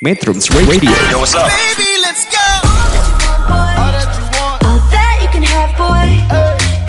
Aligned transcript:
Metrums 0.00 0.48
Radio 0.66 0.88
Yo, 1.12 1.18
what's 1.20 1.34
up? 1.36 1.44
Baby, 1.52 2.00
let's 2.00 2.24
go. 2.24 2.40
All 3.52 3.92
that 3.92 4.08
you 4.16 4.24
want. 4.32 4.64
All 4.64 4.80
that 4.88 5.20
you 5.20 5.28
can 5.28 5.44
have, 5.44 5.76
boy. 5.76 6.08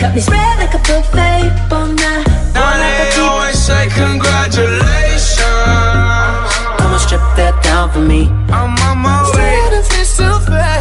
Got 0.00 0.16
me 0.16 0.20
spread 0.24 0.56
like 0.56 0.72
a 0.72 0.80
buffet, 0.80 1.52
bon 1.68 1.92
night. 2.00 2.24
Now 2.56 2.72
they 2.80 3.12
always 3.20 3.60
say 3.60 3.92
congratulations. 3.92 5.44
Come 6.80 6.96
and 6.96 7.02
strip 7.04 7.20
that 7.36 7.52
down 7.60 7.92
for 7.92 8.00
me. 8.00 8.32
I'm 8.48 8.72
on 8.80 9.04
my 9.04 9.20
way. 9.36 9.60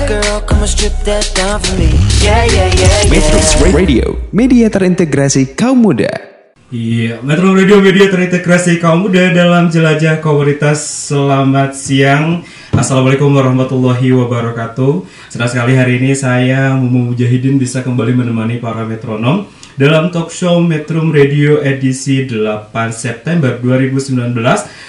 Girl, 0.07 0.39
come 0.48 0.63
and 0.63 0.71
strip 0.71 0.95
that 1.04 1.27
down 1.36 1.59
for 1.59 1.75
me. 1.75 1.91
Yeah, 2.23 2.48
yeah, 2.48 2.71
yeah, 2.71 3.11
Metrums 3.11 3.59
yeah. 3.59 3.75
Radio 3.75 4.16
Media 4.32 4.71
terintegrasi 4.71 5.52
kaum 5.59 5.84
muda 5.84 6.30
Iya, 6.71 7.19
Metro 7.19 7.51
Radio 7.51 7.83
Media 7.83 8.07
terintegrasi 8.07 8.79
kaum 8.79 9.03
muda 9.03 9.27
dalam 9.35 9.67
jelajah 9.67 10.23
komunitas. 10.23 10.80
Selamat 11.11 11.75
siang. 11.75 12.47
Assalamualaikum 12.71 13.27
warahmatullahi 13.27 14.16
wabarakatuh. 14.16 15.03
Senang 15.27 15.52
sekali 15.52 15.75
hari 15.75 15.99
ini 15.99 16.16
saya 16.16 16.71
Mumu 16.80 17.11
Mujahidin 17.11 17.59
bisa 17.59 17.84
kembali 17.84 18.16
menemani 18.16 18.63
para 18.63 18.88
metronom 18.88 19.52
dalam 19.81 20.13
talk 20.13 20.30
show 20.30 20.62
Metro 20.62 21.02
Radio 21.09 21.58
edisi 21.58 22.30
8 22.30 22.70
September 22.94 23.58
2019. 23.58 24.13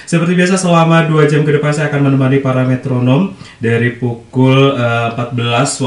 Seperti 0.05 0.37
biasa 0.37 0.61
selama 0.61 1.09
2 1.09 1.33
jam 1.33 1.49
ke 1.49 1.57
depan 1.57 1.73
saya 1.73 1.89
akan 1.89 2.13
menemani 2.13 2.45
para 2.45 2.61
metronom 2.69 3.33
dari 3.57 3.97
pukul 3.97 4.77
eh, 4.77 5.09
14 5.17 5.33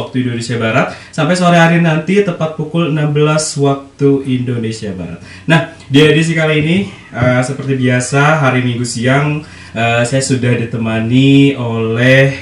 waktu 0.02 0.26
Indonesia 0.26 0.58
Barat 0.58 0.98
sampai 1.14 1.38
sore 1.38 1.62
hari 1.62 1.86
nanti 1.86 2.26
tepat 2.26 2.58
pukul 2.58 2.90
16 2.90 3.62
waktu 3.62 4.26
Indonesia 4.26 4.90
Barat. 4.98 5.22
Nah, 5.46 5.78
di 5.86 6.02
edisi 6.02 6.34
kali 6.34 6.66
ini 6.66 6.78
eh, 7.14 7.42
seperti 7.46 7.78
biasa 7.78 8.42
hari 8.42 8.66
Minggu 8.66 8.90
siang 8.90 9.46
eh, 9.78 10.02
saya 10.02 10.24
sudah 10.26 10.66
ditemani 10.66 11.54
oleh 11.62 12.34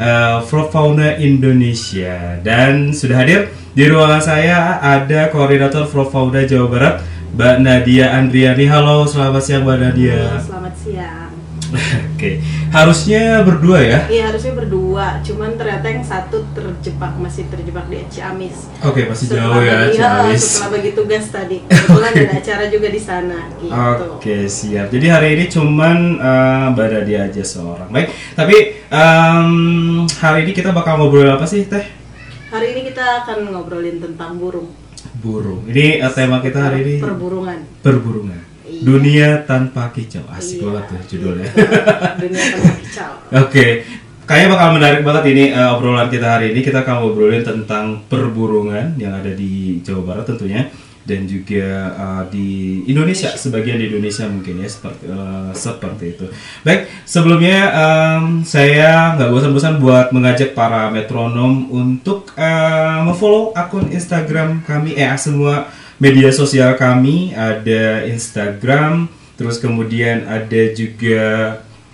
eh, 0.00 0.36
Flora 0.48 0.72
Fauna 0.72 1.20
Indonesia 1.20 2.40
dan 2.40 2.96
sudah 2.96 3.20
hadir 3.20 3.65
di 3.76 3.84
ruangan 3.84 4.22
saya 4.22 4.80
ada 4.80 5.28
koordinator 5.28 5.84
Flora 5.84 6.08
Fauna 6.08 6.40
Jawa 6.42 6.66
Barat 6.66 6.94
Mbak 7.36 7.56
Nadia 7.60 8.16
Andriani. 8.16 8.64
Halo, 8.64 9.04
selamat 9.04 9.42
siang 9.44 9.62
Mbak 9.62 9.78
Nadia. 9.78 10.40
Selamat 10.40 10.72
siang. 10.74 11.28
Oke, 12.16 12.40
harusnya 12.72 13.44
berdua 13.44 13.82
ya. 13.82 13.98
Iya 14.08 14.32
harusnya 14.32 14.54
berdua, 14.54 15.18
cuman 15.20 15.58
ternyata 15.58 15.84
yang 15.84 16.00
satu 16.00 16.46
terjebak 16.56 17.12
masih 17.20 17.44
terjebak 17.52 17.84
di 17.90 18.00
Ciamis. 18.08 18.70
Oke, 18.80 19.04
masih 19.04 19.28
Setelah 19.28 19.44
jauh 19.52 19.60
ya 19.60 19.74
bagi- 19.76 19.92
iya, 19.92 20.00
Ciamis. 20.00 20.40
setelah 20.40 20.70
bagi 20.72 20.90
tugas 20.94 21.24
tadi, 21.28 21.56
kebetulan 21.68 22.12
ada 22.14 22.32
acara 22.32 22.64
juga 22.70 22.88
di 22.88 23.00
sana. 23.02 23.38
Gitu. 23.60 24.06
Oke 24.16 24.36
siap. 24.48 24.88
Jadi 24.88 25.06
hari 25.10 25.28
ini 25.36 25.44
cuman 25.52 25.98
eh, 26.16 26.64
Mbak 26.72 26.86
Nadia 26.88 27.20
aja 27.28 27.42
seorang. 27.44 27.90
Baik. 27.92 28.08
Tapi 28.32 28.56
em, 28.88 29.50
hari 30.16 30.38
ini 30.48 30.52
kita 30.54 30.72
bakal 30.72 30.96
ngobrol 30.96 31.28
apa 31.28 31.44
sih 31.44 31.68
Teh? 31.68 32.05
Hari 32.46 32.66
ini 32.72 32.80
kita 32.86 33.24
akan 33.24 33.50
ngobrolin 33.50 33.98
tentang 33.98 34.38
burung. 34.38 34.70
Burung. 35.18 35.66
Ini 35.66 35.98
eh, 35.98 36.12
tema 36.12 36.38
kita 36.38 36.58
hari 36.62 36.78
ini 36.82 36.94
Perburungan. 36.98 37.58
perburungan. 37.82 38.40
Iya. 38.62 38.82
Dunia 38.82 39.28
tanpa 39.44 39.90
kicau. 39.90 40.22
Asik 40.28 40.58
Iya. 40.58 40.64
banget 40.70 40.84
tuh 40.86 41.00
judulnya. 41.10 41.48
Dunia 42.18 42.42
tanpa 42.48 42.72
kicau. 42.82 43.12
Oke. 43.42 43.66
Kayaknya 44.26 44.48
bakal 44.50 44.68
menarik 44.74 45.00
banget 45.02 45.24
ini 45.30 45.44
eh, 45.50 45.68
obrolan 45.70 46.06
kita 46.06 46.26
hari 46.38 46.50
ini. 46.50 46.60
Kita 46.60 46.82
akan 46.82 46.94
ngobrolin 47.00 47.42
tentang 47.42 48.02
perburungan 48.06 48.94
yang 48.96 49.14
ada 49.14 49.30
di 49.30 49.82
Jawa 49.82 50.02
Barat 50.04 50.24
tentunya 50.26 50.66
dan 51.06 51.24
juga 51.30 51.94
eh, 51.94 52.22
di 52.34 52.50
Indonesia 52.90 53.30
sebagian 53.30 53.78
di 53.78 53.86
Indonesia 53.88 54.26
mungkin 54.26 54.58
ya 54.58 54.68
seperti 54.68 55.04
eh, 55.06 55.50
seperti 55.54 56.04
itu. 56.18 56.26
Baik, 56.66 56.90
sebelumnya 57.06 57.58
em, 57.70 58.42
saya 58.42 59.14
nggak 59.14 59.30
bosan-bosan 59.30 59.78
buat 59.78 60.10
mengajak 60.10 60.52
para 60.58 60.90
metronom 60.90 61.70
untuk 61.70 62.34
eh, 62.34 62.98
memfollow 63.06 63.54
akun 63.54 63.86
Instagram 63.94 64.66
kami 64.66 64.98
eh 64.98 65.14
semua 65.14 65.70
media 66.02 66.28
sosial 66.34 66.74
kami 66.74 67.32
ada 67.32 68.04
Instagram, 68.04 69.06
terus 69.38 69.62
kemudian 69.62 70.26
ada 70.26 70.62
juga 70.74 71.24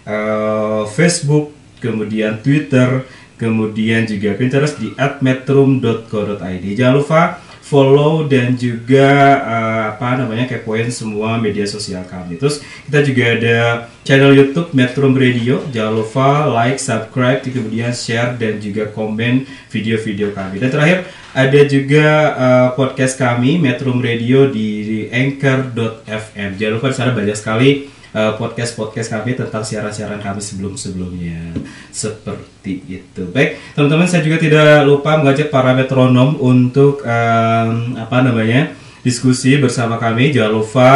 eh, 0.09 0.83
Facebook, 0.97 1.53
kemudian 1.85 2.41
Twitter, 2.41 3.05
kemudian 3.37 4.07
juga 4.07 4.39
Pinterest 4.39 4.79
di 4.79 4.95
@metrum.co.id. 4.97 6.65
Jangan 6.79 6.95
lupa 6.95 7.42
follow 7.73 8.29
dan 8.29 8.53
juga 8.61 9.09
eh, 9.41 9.85
apa 9.97 10.21
namanya 10.21 10.45
kepoin 10.45 10.93
semua 10.93 11.41
media 11.41 11.65
sosial 11.65 12.05
kami. 12.05 12.37
Terus 12.37 12.61
kita 12.85 13.01
juga 13.01 13.25
ada 13.33 13.59
channel 14.05 14.37
YouTube 14.37 14.77
Metrum 14.77 15.17
Radio. 15.17 15.65
Jangan 15.73 15.95
lupa 15.97 16.53
like, 16.53 16.77
subscribe, 16.77 17.41
kemudian 17.41 17.97
share 17.97 18.37
dan 18.37 18.61
juga 18.61 18.93
komen 18.93 19.49
video-video 19.73 20.37
kami. 20.37 20.61
Dan 20.61 20.69
terakhir 20.69 21.09
ada 21.33 21.61
juga 21.65 22.07
eh, 22.37 22.69
podcast 22.77 23.17
kami 23.17 23.57
Metrum 23.57 24.05
Radio 24.05 24.53
di 24.53 25.09
anchor.fm. 25.09 26.61
Jangan 26.61 26.73
lupa 26.77 26.93
di 26.93 26.97
sana 27.01 27.17
banyak 27.17 27.37
sekali 27.41 27.71
podcast-podcast 28.13 29.09
kami 29.09 29.33
tentang 29.33 29.65
siaran-siaran 29.65 30.21
kami 30.21 30.41
sebelum-sebelumnya 30.45 31.57
seperti 31.89 32.85
itu. 32.85 33.25
Baik, 33.33 33.57
teman-teman 33.73 34.05
saya 34.05 34.21
juga 34.21 34.37
tidak 34.37 34.85
lupa 34.85 35.17
mengajak 35.17 35.49
para 35.49 35.73
metronom 35.73 36.37
untuk 36.37 37.01
em, 37.09 37.97
apa 37.97 38.21
namanya 38.21 38.77
diskusi 39.01 39.57
bersama 39.57 39.97
kami. 39.97 40.29
Jangan 40.29 40.53
lupa 40.53 40.91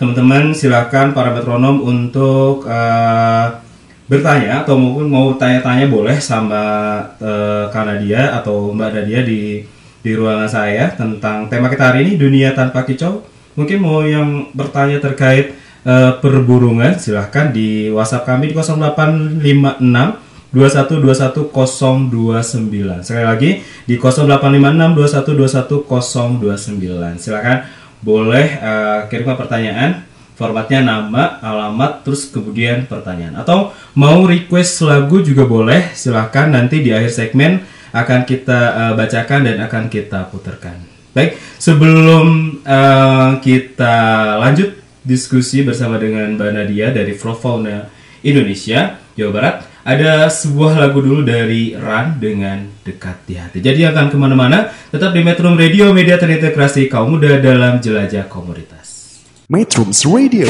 teman-teman 0.00 0.56
silakan 0.56 1.12
para 1.12 1.34
metronom 1.34 1.84
untuk 1.84 2.64
eh, 2.64 3.46
bertanya 4.08 4.64
atau 4.64 4.74
mungkin 4.80 5.06
mau 5.06 5.30
tanya-tanya 5.36 5.86
boleh 5.86 6.16
sama 6.18 6.62
eh, 7.20 7.68
Kak 7.68 7.84
Nadia 7.84 8.40
atau 8.40 8.72
Mbak 8.72 8.90
Nadia 8.96 9.20
di 9.22 9.60
di 10.00 10.16
ruangan 10.16 10.48
saya 10.48 10.96
tentang 10.96 11.52
tema 11.52 11.68
kita 11.68 11.92
hari 11.92 12.08
ini 12.08 12.12
dunia 12.16 12.56
tanpa 12.56 12.88
kicau. 12.88 13.20
Mungkin 13.60 13.78
mau 13.82 14.00
yang 14.00 14.48
bertanya 14.56 14.96
terkait 14.96 15.59
eh, 15.86 16.12
perburungan 16.18 16.98
silahkan 16.98 17.52
di 17.52 17.88
WhatsApp 17.92 18.26
kami 18.26 18.50
di 18.50 18.54
0856 18.56 20.30
2121 20.50 21.50
029. 22.10 23.06
Sekali 23.06 23.24
lagi 23.24 23.50
di 23.86 23.94
0856 23.96 25.86
2121 25.86 26.42
029. 26.42 27.22
Silakan 27.22 27.58
boleh 28.02 28.46
eh, 28.58 29.00
kirimkan 29.06 29.36
pertanyaan 29.38 29.90
formatnya 30.40 30.80
nama, 30.80 31.36
alamat, 31.44 32.00
terus 32.00 32.32
kemudian 32.32 32.88
pertanyaan. 32.88 33.36
Atau 33.36 33.76
mau 33.92 34.24
request 34.24 34.88
lagu 34.88 35.20
juga 35.20 35.44
boleh, 35.44 35.92
silahkan 35.92 36.48
nanti 36.48 36.80
di 36.80 36.96
akhir 36.96 37.12
segmen 37.12 37.60
akan 37.92 38.24
kita 38.24 38.58
eh, 38.72 38.92
bacakan 38.96 39.40
dan 39.44 39.56
akan 39.68 39.84
kita 39.92 40.32
putarkan. 40.32 40.80
Baik, 41.12 41.36
sebelum 41.60 42.56
eh, 42.64 43.30
kita 43.44 43.96
lanjut 44.40 44.79
diskusi 45.04 45.64
bersama 45.64 45.96
dengan 45.96 46.36
Mbak 46.36 46.50
Nadia 46.52 46.92
dari 46.92 47.16
Fauna 47.16 47.88
Indonesia, 48.20 49.00
Jawa 49.16 49.32
Barat, 49.32 49.56
ada 49.80 50.28
sebuah 50.28 50.76
lagu 50.76 51.00
dulu 51.00 51.24
dari 51.24 51.72
Ran 51.72 52.20
dengan 52.20 52.68
Dekat 52.84 53.24
di 53.24 53.34
Hati. 53.40 53.58
Jadi 53.64 53.80
akan 53.88 54.12
ke 54.12 54.16
mana-mana, 54.20 54.68
tetap 54.92 55.16
di 55.16 55.24
Metro 55.24 55.48
Radio, 55.56 55.96
media 55.96 56.20
terintegrasi 56.20 56.86
kaum 56.92 57.16
muda 57.16 57.40
dalam 57.40 57.80
jelajah 57.80 58.28
komunitas. 58.28 58.80
Metrums 59.50 60.06
Radio. 60.06 60.46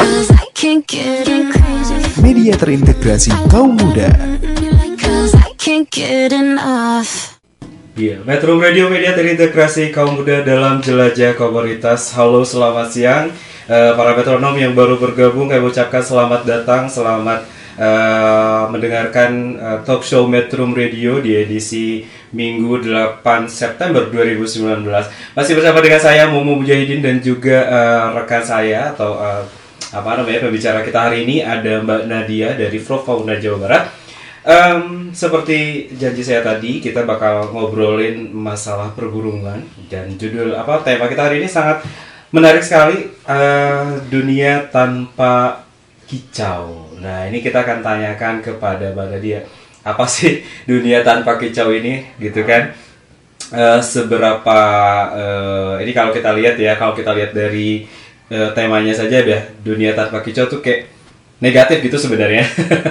Media 2.21 2.53
terintegrasi 2.53 3.33
kaum 3.49 3.81
muda 3.81 4.13
Cause 5.01 5.33
I 5.33 5.57
can't 5.57 5.89
get 5.89 6.37
enough. 6.37 7.40
Iya, 8.01 8.25
Metro 8.25 8.57
Radio 8.57 8.89
Media 8.89 9.13
terintegrasi 9.13 9.93
kaum 9.93 10.17
muda 10.17 10.41
dalam 10.41 10.81
jelajah 10.81 11.37
komunitas. 11.37 12.17
Halo, 12.17 12.49
selamat 12.49 12.89
siang 12.89 13.29
Eh, 13.71 13.93
para 13.95 14.19
metronom 14.19 14.59
yang 14.59 14.75
baru 14.75 14.99
bergabung. 14.99 15.47
Kami 15.47 15.63
ucapkan 15.63 16.03
selamat 16.03 16.43
datang, 16.43 16.91
selamat 16.91 17.47
eh, 17.79 18.63
mendengarkan 18.67 19.31
eh, 19.55 19.79
talk 19.87 20.03
show 20.03 20.27
Metro 20.27 20.67
Radio 20.75 21.23
di 21.23 21.39
edisi 21.39 22.03
Minggu 22.35 22.83
8 22.83 23.47
September 23.47 24.11
2019. 24.11 24.83
Masih 25.39 25.55
bersama 25.55 25.79
dengan 25.85 26.03
saya 26.03 26.27
Mumu 26.27 26.59
Mujahidin 26.59 26.99
dan 26.99 27.23
juga 27.23 27.63
eh, 27.63 28.07
rekan 28.19 28.43
saya 28.43 28.91
atau 28.91 29.23
eh, 29.23 29.47
apa 29.95 30.19
namanya 30.19 30.51
pembicara 30.51 30.83
kita 30.83 31.07
hari 31.07 31.23
ini 31.23 31.47
ada 31.47 31.79
Mbak 31.79 32.03
Nadia 32.11 32.59
dari 32.59 32.81
Flora 32.83 33.07
Fauna 33.07 33.39
Jawa 33.39 33.59
Barat. 33.61 34.00
Em, 34.41 35.13
seperti 35.13 35.93
janji 36.01 36.25
saya 36.25 36.41
tadi, 36.41 36.81
kita 36.81 37.05
bakal 37.05 37.53
ngobrolin 37.53 38.33
masalah 38.33 38.89
perburungan 38.97 39.61
dan 39.93 40.17
judul 40.17 40.57
apa 40.57 40.81
tema 40.81 41.13
kita 41.13 41.29
hari 41.29 41.45
ini 41.45 41.49
sangat 41.51 41.85
menarik 42.33 42.65
sekali 42.65 43.05
eh, 43.29 43.91
dunia 44.09 44.65
tanpa 44.73 45.61
kicau. 46.09 46.89
Nah 47.05 47.29
ini 47.29 47.45
kita 47.45 47.69
akan 47.69 47.85
tanyakan 47.85 48.41
kepada 48.41 48.97
Mbak 48.97 49.07
Nadia 49.13 49.41
apa 49.85 50.09
sih 50.09 50.41
dunia 50.71 51.05
tanpa 51.05 51.37
kicau 51.37 51.69
ini, 51.77 52.09
gitu 52.17 52.41
kan? 52.49 52.73
Eh, 53.53 53.81
seberapa 53.85 54.61
eh, 55.21 55.75
ini 55.85 55.93
kalau 55.93 56.17
kita 56.17 56.33
lihat 56.33 56.57
ya, 56.57 56.81
kalau 56.81 56.97
kita 56.97 57.13
lihat 57.13 57.37
dari 57.37 57.85
eh, 58.33 58.51
temanya 58.57 58.97
saja 58.97 59.21
ya 59.21 59.53
dunia 59.61 59.93
tanpa 59.93 60.25
kicau 60.25 60.49
tuh 60.49 60.65
kayak 60.65 61.00
negatif 61.41 61.81
gitu 61.81 61.97
sebenarnya. 61.97 62.45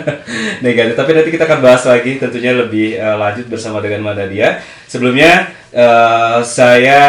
Negatif. 0.66 0.98
Tapi 0.98 1.12
nanti 1.13 1.30
kita 1.30 1.46
akan 1.46 1.62
bahas 1.62 1.86
lagi 1.86 2.18
tentunya 2.18 2.51
lebih 2.51 2.98
eh, 2.98 3.16
lanjut 3.16 3.46
bersama 3.48 3.80
dengan 3.80 4.04
Mbak 4.04 4.16
Nadia. 4.18 4.60
Sebelumnya 4.90 5.54
eh, 5.69 6.42
saya 6.42 7.01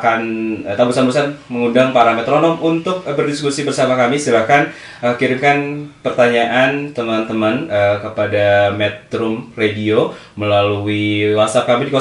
akan 0.00 0.20
uh, 0.64 0.72
tak 0.72 0.88
bosan-bosan 0.88 1.36
mengundang 1.52 1.92
para 1.92 2.16
metronom 2.16 2.56
untuk 2.64 3.04
eh, 3.04 3.12
berdiskusi 3.12 3.68
bersama 3.68 3.92
kami. 3.92 4.16
Silakan 4.16 4.72
eh, 5.04 5.14
kirimkan 5.20 5.84
pertanyaan 6.00 6.96
teman-teman 6.96 7.68
eh, 7.68 8.00
kepada 8.00 8.72
Metrum 8.72 9.52
Radio 9.52 10.16
melalui 10.40 11.36
WhatsApp 11.36 11.76
kami 11.76 11.92
di 11.92 11.94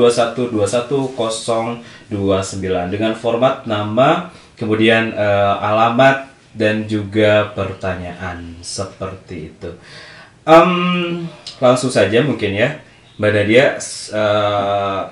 085621211029 0.00 2.56
dengan 2.88 3.12
format 3.12 3.68
nama 3.68 4.32
kemudian 4.56 5.12
eh, 5.12 5.54
alamat 5.60 6.31
dan 6.52 6.84
juga 6.88 7.52
pertanyaan 7.56 8.60
seperti 8.60 9.52
itu. 9.52 9.70
Em, 10.44 10.72
langsung 11.62 11.88
saja 11.88 12.20
mungkin 12.20 12.52
ya, 12.52 12.82
Mbak 13.16 13.30
Nadia. 13.32 13.66
eh, 14.12 15.02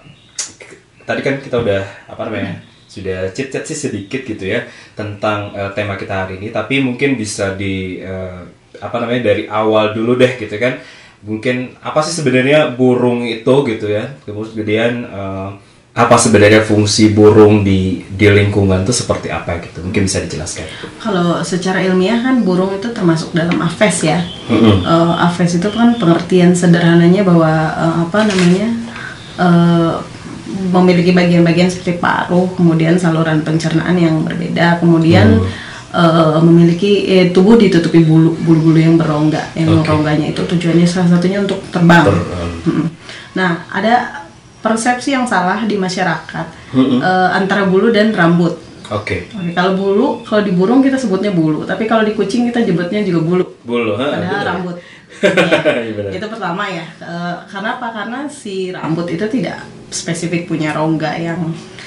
tadi 1.06 1.20
kan 1.26 1.42
kita 1.42 1.56
udah 1.58 1.82
apa 2.06 2.22
namanya 2.28 2.62
sudah 2.90 3.30
chit 3.30 3.54
chat 3.54 3.62
sih 3.66 3.78
sedikit 3.78 4.26
gitu 4.26 4.44
ya 4.50 4.66
tentang 4.98 5.54
eh, 5.56 5.70
tema 5.72 5.94
kita 5.96 6.26
hari 6.26 6.42
ini. 6.42 6.50
Tapi 6.52 6.82
mungkin 6.84 7.16
bisa 7.16 7.54
di 7.56 8.02
eh, 8.02 8.42
apa 8.80 8.96
namanya 9.02 9.32
dari 9.32 9.46
awal 9.48 9.94
dulu 9.96 10.18
deh 10.18 10.36
gitu 10.36 10.56
kan. 10.60 10.78
Mungkin 11.20 11.76
apa 11.84 12.00
sih 12.00 12.16
sebenarnya 12.16 12.72
burung 12.74 13.24
itu 13.24 13.54
gitu 13.70 13.86
ya. 13.88 14.18
Kemudian 14.26 14.92
eh, 15.06 15.50
apa 15.90 16.14
sebenarnya 16.14 16.62
fungsi 16.62 17.10
burung 17.10 17.66
di 17.66 18.06
di 18.06 18.26
lingkungan 18.30 18.86
itu 18.86 18.94
seperti 18.94 19.26
apa 19.26 19.58
gitu? 19.58 19.82
Mungkin 19.82 20.06
bisa 20.06 20.22
dijelaskan. 20.22 20.62
Kalau 21.02 21.42
secara 21.42 21.82
ilmiah 21.82 22.22
kan 22.22 22.46
burung 22.46 22.70
itu 22.70 22.94
termasuk 22.94 23.34
dalam 23.34 23.58
aves 23.58 24.06
ya. 24.06 24.22
Mm-mm. 24.46 24.86
Eh, 24.86 25.14
aves 25.26 25.50
itu 25.58 25.68
kan 25.74 25.98
pengertian 25.98 26.54
sederhananya 26.54 27.26
bahwa 27.26 27.50
eh, 27.74 27.94
apa 28.06 28.18
namanya 28.22 28.68
eh, 29.34 29.92
memiliki 30.70 31.10
bagian-bagian 31.10 31.66
seperti 31.66 31.98
paruh, 31.98 32.46
kemudian 32.54 32.94
saluran 32.94 33.42
pencernaan 33.42 33.98
yang 33.98 34.22
berbeda, 34.22 34.78
kemudian 34.78 35.42
eh, 35.90 36.38
memiliki 36.38 37.10
eh, 37.10 37.26
tubuh 37.34 37.58
ditutupi 37.58 38.06
bulu 38.06 38.38
bulu-bulu 38.46 38.78
yang 38.78 38.94
berongga. 38.94 39.42
Yang 39.58 39.82
Oke. 39.82 39.90
rongganya 39.90 40.30
itu 40.30 40.42
tujuannya 40.46 40.86
salah 40.86 41.18
satunya 41.18 41.42
untuk 41.42 41.58
terbang. 41.74 42.06
Ter- 42.06 42.30
Mm-mm. 42.70 42.86
Nah, 43.34 43.66
ada 43.74 44.19
persepsi 44.60 45.10
yang 45.10 45.24
salah 45.24 45.64
di 45.64 45.74
masyarakat 45.74 46.46
Mm-mm. 46.72 47.00
eh, 47.00 47.28
antara 47.32 47.64
bulu 47.64 47.88
dan 47.88 48.12
rambut. 48.12 48.56
Oke. 48.90 49.30
Oke, 49.30 49.54
kalau 49.54 49.72
bulu, 49.74 50.06
kalau 50.20 50.42
di 50.42 50.50
burung 50.50 50.80
kita 50.80 50.94
sebutnya 50.94 51.30
bulu, 51.30 51.62
tapi 51.62 51.86
kalau 51.86 52.02
di 52.02 52.10
kucing 52.10 52.46
kita 52.46 52.60
nyebutnya 52.60 53.00
juga 53.00 53.20
bulu. 53.22 53.44
Bulu, 53.62 53.94
ha, 53.94 54.04
Padahal 54.10 54.20
benar. 54.34 54.46
rambut. 54.46 54.76
Iya, 55.20 55.92
benar. 55.94 56.10
itu 56.10 56.26
pertama 56.26 56.64
ya. 56.66 56.86
Eh, 56.98 57.34
karena 57.46 57.76
apa? 57.76 57.88
Karena 57.90 58.18
si 58.26 58.70
rambut 58.70 59.06
itu 59.06 59.22
tidak 59.26 59.62
spesifik 59.88 60.46
punya 60.46 60.72
rongga 60.72 61.12
yang 61.14 61.38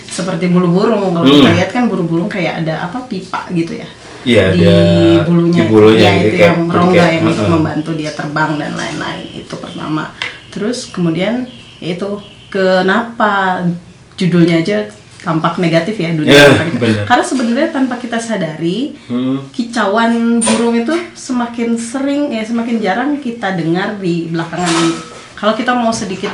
seperti 0.05 0.47
bulu 0.47 0.69
burung. 0.69 1.11
Kalau 1.11 1.25
kita 1.25 1.49
Hmm. 1.49 1.57
lihat 1.57 1.69
kan 1.71 1.83
bulu 1.87 2.03
burung 2.03 2.29
kayak 2.29 2.63
ada 2.63 2.85
apa 2.85 3.03
pipa 3.03 3.47
gitu 3.51 3.73
ya. 3.75 3.87
Iya, 4.23 4.43
di 4.55 4.63
ada 4.63 5.27
bulunya, 5.27 5.59
di 5.59 5.67
bulunya 5.67 5.99
ya, 5.99 6.11
gitu, 6.15 6.23
itu 6.23 6.37
kayak- 6.39 6.47
yang 6.47 6.59
rongga 6.69 6.95
kayak- 6.95 7.13
yang 7.19 7.25
uh-uh. 7.27 7.49
membantu 7.51 7.91
dia 7.91 8.11
terbang 8.13 8.51
dan 8.55 8.71
lain-lain 8.73 9.25
itu 9.35 9.55
pertama. 9.59 10.03
Terus 10.47 10.87
kemudian 10.87 11.43
itu 11.79 12.09
kenapa 12.53 13.65
judulnya 14.13 14.61
aja 14.61 14.85
tampak 15.19 15.57
negatif 15.57 15.95
ya 15.95 16.11
dunia 16.11 16.29
Ya, 16.29 16.45
kita. 16.45 16.63
benar. 16.77 17.03
Karena 17.07 17.23
sebenarnya 17.23 17.69
tanpa 17.71 17.95
kita 17.95 18.19
sadari 18.19 18.93
Hmm. 19.07 19.39
kicauan 19.49 20.37
burung 20.37 20.75
itu 20.75 20.91
semakin 21.13 21.73
sering 21.73 22.29
ya 22.29 22.43
semakin 22.43 22.77
jarang 22.77 23.17
kita 23.17 23.55
dengar 23.55 23.97
di 23.97 24.27
belakangan 24.27 24.69
ini. 24.69 24.91
Kalau 25.33 25.55
kita 25.55 25.71
mau 25.73 25.89
sedikit 25.89 26.29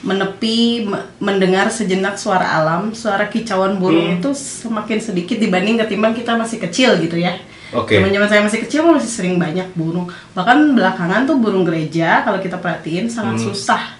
menepi 0.00 0.56
me- 0.82 1.04
mendengar 1.20 1.68
sejenak 1.68 2.16
suara 2.16 2.56
alam, 2.56 2.90
suara 2.92 3.28
kicauan 3.28 3.76
burung 3.76 4.08
Hmm. 4.08 4.18
itu 4.18 4.32
semakin 4.32 4.98
sedikit 4.98 5.36
dibanding 5.36 5.76
ketimbang 5.78 6.16
kita 6.16 6.32
masih 6.34 6.56
kecil 6.58 6.96
gitu 6.96 7.14
ya. 7.14 7.36
Oke. 7.70 7.94
Zaman-zaman 7.94 8.26
saya 8.26 8.40
masih 8.40 8.64
kecil 8.64 8.82
masih 8.82 9.06
sering 9.06 9.36
banyak 9.36 9.68
burung. 9.74 10.08
Bahkan 10.32 10.74
belakangan 10.74 11.22
tuh 11.22 11.36
burung 11.36 11.62
gereja 11.62 12.24
kalau 12.24 12.40
kita 12.40 12.56
perhatiin 12.56 13.06
sangat 13.06 13.36
Hmm. 13.36 13.46
susah 13.46 13.99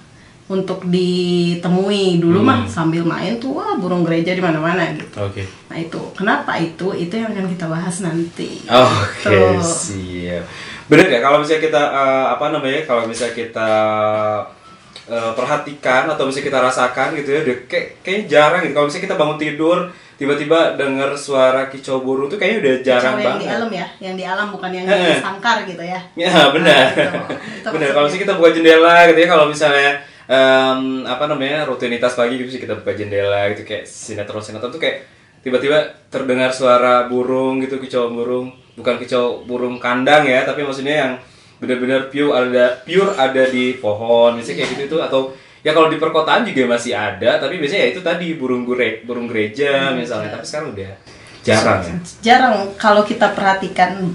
untuk 0.50 0.82
ditemui. 0.82 2.19
Dulu 2.19 2.43
mah 2.43 2.67
sambil 2.67 3.06
main 3.06 3.38
tuh 3.38 3.55
wah 3.55 3.79
burung 3.79 4.02
gereja 4.02 4.35
di 4.35 4.43
mana-mana 4.43 4.91
gitu. 4.99 5.23
Oke. 5.23 5.47
Nah 5.70 5.79
itu, 5.79 6.02
kenapa 6.19 6.58
itu? 6.58 6.91
Itu 6.91 7.14
yang 7.14 7.31
akan 7.31 7.47
kita 7.55 7.67
bahas 7.70 8.02
nanti. 8.02 8.58
Oke, 8.67 9.31
Tuh. 9.31 9.62
siap. 9.62 10.43
Bener 10.91 11.06
ya 11.06 11.23
kalau 11.23 11.38
misalnya 11.38 11.62
kita 11.70 11.82
eh, 11.94 12.26
apa 12.35 12.50
namanya? 12.50 12.82
Kalau 12.82 13.06
misalnya 13.06 13.35
kita 13.38 13.70
eh, 15.06 15.32
perhatikan 15.38 16.11
atau 16.11 16.26
misalnya 16.26 16.47
kita 16.50 16.58
rasakan 16.58 17.08
gitu 17.14 17.31
ya, 17.31 17.41
kayak 17.70 18.02
kayaknya 18.02 18.25
jarang 18.26 18.61
gitu. 18.67 18.75
Kalau 18.75 18.87
misalnya 18.91 19.06
kita 19.06 19.17
bangun 19.17 19.38
tidur 19.38 19.79
tiba-tiba 20.20 20.76
dengar 20.76 21.17
suara 21.17 21.73
kicau 21.73 22.05
burung 22.05 22.29
tuh 22.29 22.37
kayaknya 22.37 22.58
udah 22.61 22.75
jarang 22.85 23.14
Kicau 23.17 23.25
yang 23.25 23.29
banget. 23.32 23.41
di 23.41 23.49
alam 23.49 23.70
ya, 23.73 23.87
yang 24.05 24.14
di 24.20 24.25
alam 24.29 24.47
bukan 24.52 24.69
yang 24.69 24.85
di 24.85 25.17
sangkar 25.17 25.64
gitu 25.64 25.81
ya. 25.81 26.00
Ya 26.12 26.52
benar. 26.52 26.93
Nah, 26.93 26.93
itu. 26.93 27.64
Itu 27.64 27.69
benar. 27.73 27.88
Kalau 27.97 28.05
misalnya 28.05 28.25
kita 28.29 28.35
buka 28.37 28.50
jendela 28.52 28.97
gitu 29.08 29.19
ya, 29.23 29.29
kalau 29.31 29.47
misalnya 29.49 29.91
em, 30.30 31.02
apa 31.02 31.26
namanya 31.26 31.66
rutinitas 31.66 32.14
pagi 32.14 32.38
gitu 32.38 32.54
sih 32.54 32.62
kita 32.62 32.78
buka 32.78 32.94
jendela 32.94 33.50
gitu 33.50 33.66
kayak 33.66 33.82
sinetron 33.82 34.38
sinetron 34.38 34.70
tuh 34.70 34.78
kayak 34.78 35.02
tiba-tiba 35.42 35.82
terdengar 36.06 36.54
suara 36.54 37.10
burung 37.10 37.58
gitu 37.58 37.82
kicau 37.82 38.06
burung. 38.14 38.54
Bukan 38.78 38.96
kicau 39.02 39.42
burung 39.44 39.82
kandang 39.82 40.22
ya 40.24 40.46
tapi 40.46 40.62
maksudnya 40.62 40.96
yang 41.04 41.12
benar-benar 41.60 42.08
pure 42.08 42.32
ada 42.32 42.78
pure 42.86 43.10
ada 43.18 43.42
di 43.50 43.76
pohon. 43.76 44.38
Misalnya 44.38 44.62
kayak 44.62 44.70
gitu 44.78 44.82
itu 44.86 44.96
atau 45.02 45.34
ya 45.60 45.74
kalau 45.74 45.90
di 45.90 45.98
perkotaan 46.00 46.46
juga 46.46 46.78
masih 46.78 46.94
ada 46.96 47.36
tapi 47.36 47.60
biasanya 47.60 47.84
ya 47.84 47.88
itu 47.92 48.00
tadi 48.00 48.38
burung 48.38 48.62
gure 48.64 49.02
burung 49.04 49.26
gereja 49.28 49.92
misalnya. 49.92 50.32
tapi 50.32 50.44
sekarang 50.46 50.72
udah 50.72 50.92
jarang 51.44 51.80
ya. 51.84 51.94
Jarang. 52.22 52.54
Kalau 52.78 53.02
kita 53.04 53.34
perhatikan 53.36 54.08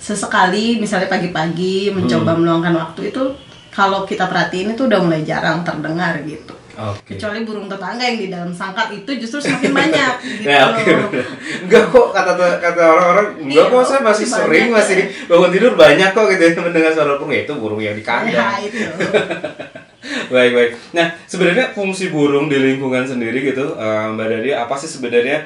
sesekali 0.00 0.80
misalnya 0.80 1.08
pagi-pagi 1.12 1.92
mencoba 1.92 2.32
Hmm. 2.32 2.40
meluangkan 2.40 2.74
waktu 2.76 3.12
itu 3.12 3.24
kalau 3.70 4.02
kita 4.02 4.24
perhatiin 4.24 4.74
itu 4.74 4.84
udah 4.84 4.98
mulai 4.98 5.22
jarang 5.22 5.62
terdengar 5.62 6.18
gitu. 6.22 6.52
oke 6.72 7.02
Kecuali 7.06 7.42
burung 7.42 7.66
tetangga 7.66 8.02
yang 8.02 8.16
di 8.16 8.28
dalam 8.28 8.50
sangkar 8.50 8.88
itu 8.88 9.06
justru 9.16 9.38
semakin 9.38 9.70
banyak 9.70 10.12
gitu. 10.24 10.46
Nah, 10.46 10.62
oke. 10.70 10.82
bener. 10.82 11.26
Enggak 11.60 11.84
kok 11.88 12.06
kata 12.10 12.30
kata 12.56 12.82
orang-orang 12.88 13.26
enggak 13.38 13.52
Iya, 13.60 13.70
kok 13.70 13.82
saya 13.84 14.00
masih 14.00 14.24
banyak 14.24 14.38
sering 14.40 14.66
ya. 14.66 14.74
masih 14.74 14.98
bangun 15.26 15.50
tidur 15.50 15.72
banyak 15.74 16.08
kok 16.10 16.26
gitu 16.28 16.42
ya 16.42 16.50
mendengar 16.64 16.90
suara 16.90 17.12
burung 17.14 17.30
ya 17.30 17.40
itu 17.40 17.54
burung 17.54 17.78
yang 17.78 17.92
di 17.92 18.00
Ya, 18.00 18.08
kandang. 18.08 18.58
itu. 18.60 18.78
baik 20.32 20.52
baik. 20.52 20.70
Nah 20.90 21.06
sebenarnya 21.24 21.70
fungsi 21.70 22.08
burung 22.08 22.46
di 22.46 22.56
lingkungan 22.56 23.04
sendiri 23.04 23.44
gitu 23.44 23.76
eh, 23.76 24.04
Mbak 24.08 24.26
Dadi 24.28 24.50
apa 24.50 24.74
sih 24.74 24.88
sebenarnya 24.88 25.44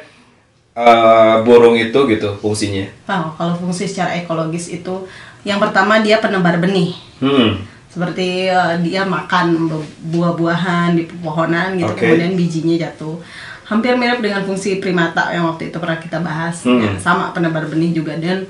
eh, 0.73 1.35
burung 1.43 1.75
itu 1.75 1.99
gitu 2.07 2.31
fungsinya? 2.37 2.87
Nah, 3.05 3.35
kalau 3.35 3.55
fungsi 3.55 3.85
secara 3.85 4.15
ekologis 4.15 4.71
itu 4.71 4.95
yang 5.43 5.59
pertama 5.59 5.99
dia 5.99 6.19
penebar 6.19 6.57
benih. 6.57 6.95
Hmm. 7.19 7.61
Seperti 7.95 8.29
eh, 8.47 8.75
dia 8.83 9.07
makan 9.07 9.71
bu- 9.71 9.87
buah-buahan 10.11 10.93
di 10.93 11.07
pepohonan 11.07 11.75
gitu 11.75 11.89
Oke. 11.89 12.03
kemudian 12.05 12.35
bijinya 12.35 12.75
jatuh 12.81 13.17
hampir 13.65 13.95
mirip 13.95 14.19
dengan 14.19 14.43
fungsi 14.43 14.77
primata 14.77 15.31
yang 15.31 15.47
waktu 15.47 15.71
itu 15.71 15.79
pernah 15.79 15.97
kita 15.97 16.19
bahas 16.19 16.61
Hmm. 16.61 16.83
Ya, 16.83 16.91
sama 16.99 17.31
penebar 17.31 17.65
benih 17.65 17.95
juga 17.95 18.13
dan 18.17 18.45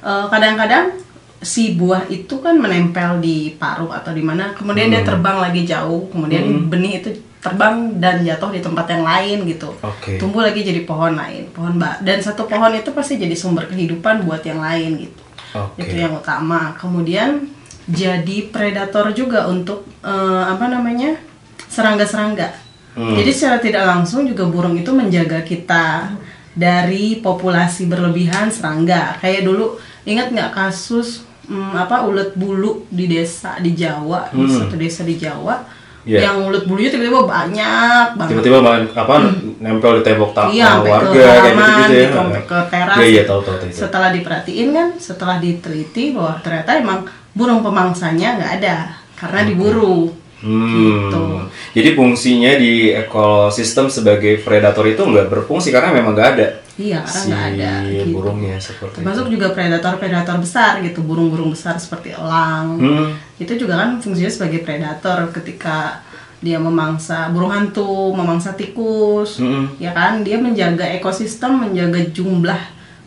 eh, 0.00 0.24
kadang-kadang 0.28 1.00
si 1.40 1.74
buah 1.74 2.06
itu 2.08 2.38
kan 2.38 2.54
menempel 2.54 3.18
di 3.18 3.56
paruh 3.56 3.90
atau 3.90 4.12
di 4.12 4.20
mana 4.20 4.52
kemudian 4.52 4.86
dia 4.88 5.00
Hmm. 5.00 5.08
terbang 5.08 5.38
lagi 5.40 5.62
jauh 5.64 6.06
kemudian 6.06 6.44
benih 6.68 7.00
itu 7.00 7.10
terbang 7.38 7.98
dan 7.98 8.22
jatuh 8.22 8.50
di 8.50 8.60
tempat 8.60 8.86
yang 8.86 9.02
lain 9.02 9.42
gitu 9.48 9.74
Oke. 9.82 10.14
tumbuh 10.14 10.46
lagi 10.46 10.62
jadi 10.62 10.86
pohon 10.86 11.18
lain 11.18 11.50
pohon 11.50 11.74
mbak 11.74 11.98
dan 12.00 12.18
satu 12.18 12.46
pohon 12.46 12.70
itu 12.72 12.94
pasti 12.94 13.18
jadi 13.18 13.34
sumber 13.34 13.66
kehidupan 13.66 14.22
buat 14.22 14.38
yang 14.42 14.62
lain 14.62 15.02
gitu 15.02 15.22
Oke. 15.52 15.82
itu 15.82 15.98
yang 15.98 16.14
utama 16.14 16.78
kemudian 16.78 17.50
jadi 17.84 18.36
predator 18.48 19.10
juga 19.10 19.46
untuk 19.46 19.86
eh, 20.00 20.44
apa 20.44 20.66
namanya 20.66 21.18
serangga-serangga 21.66 22.62
Hmm. 22.92 23.16
jadi 23.16 23.32
secara 23.32 23.56
tidak 23.56 23.88
langsung 23.88 24.28
juga 24.28 24.44
burung 24.44 24.76
itu 24.76 24.92
menjaga 24.92 25.40
kita 25.40 26.12
dari 26.52 27.24
populasi 27.24 27.88
berlebihan 27.88 28.52
serangga 28.52 29.16
kayak 29.16 29.48
dulu 29.48 29.80
ingat 30.04 30.28
nggak 30.28 30.52
kasus 30.52 31.24
hmm, 31.48 31.72
apa 31.72 32.04
ulet 32.04 32.36
bulu 32.36 32.84
di 32.92 33.08
desa 33.08 33.56
di 33.64 33.72
Jawa 33.72 34.28
di 34.28 34.44
Hmm. 34.44 34.52
satu 34.52 34.76
desa 34.76 35.08
di 35.08 35.16
Jawa 35.16 35.64
Iya. 36.04 36.20
yang 36.28 36.44
ulet 36.44 36.68
bulunya 36.68 36.92
tiba-tiba 36.92 37.24
banyak 37.24 38.06
banget 38.12 38.32
Tiba-tiba 38.44 38.58
apa 38.92 39.14
nempel 39.62 39.98
di 39.98 40.02
tembok 40.02 40.34
tak 40.34 40.50
Iya, 40.50 40.82
warga 40.82 41.06
ke 41.08 41.22
kayak 41.22 41.54
ya. 41.54 41.86
gitu, 41.86 42.16
sampai 42.18 42.42
ke 42.42 42.58
teras. 42.66 42.96
Iya 42.98 43.06
iya 43.06 43.22
tahu 43.22 43.40
tahu 43.40 43.56
tahu. 43.56 43.68
itu. 43.70 43.76
Setelah 43.78 44.08
diperhatiin 44.10 44.68
kan, 44.74 44.88
setelah 44.98 45.36
diteliti 45.38 46.04
bahwa 46.10 46.34
ternyata 46.42 46.70
emang 46.74 47.00
burung 47.32 47.62
pemangsanya 47.62 48.28
nggak 48.36 48.52
ada 48.60 48.76
karena 49.14 49.40
diburu. 49.46 50.10
Hmm. 50.42 50.74
Gitu. 50.74 51.22
Jadi 51.78 51.88
fungsinya 51.94 52.52
di 52.58 52.90
ekosistem 52.90 53.86
sebagai 53.86 54.42
predator 54.42 54.82
itu 54.90 55.06
nggak 55.06 55.30
berfungsi 55.30 55.70
karena 55.70 55.94
memang 55.94 56.18
nggak 56.18 56.30
ada. 56.34 56.48
Iya, 56.74 57.04
karena 57.06 57.20
si 57.22 57.28
nggak 57.30 57.44
ada 57.54 57.72
gitu. 57.86 58.06
burungnya 58.10 58.56
seperti 58.58 58.94
Termasuk 58.98 59.30
itu. 59.30 59.32
juga 59.38 59.46
predator-predator 59.54 60.36
besar 60.42 60.72
gitu, 60.82 61.00
burung-burung 61.06 61.54
besar 61.54 61.78
seperti 61.78 62.10
elang. 62.18 62.66
Hmm. 62.82 63.08
Itu 63.38 63.54
juga 63.54 63.78
kan 63.78 64.02
fungsinya 64.02 64.32
sebagai 64.32 64.66
predator 64.66 65.30
ketika 65.30 66.02
dia 66.42 66.58
memangsa 66.58 67.30
burung 67.30 67.54
hantu, 67.54 68.10
memangsa 68.12 68.52
tikus, 68.52 69.38
Mm-mm. 69.38 69.78
ya 69.78 69.94
kan? 69.94 70.20
Dia 70.20 70.36
menjaga 70.36 70.82
ekosistem, 70.90 71.54
menjaga 71.62 72.02
jumlah 72.10 72.58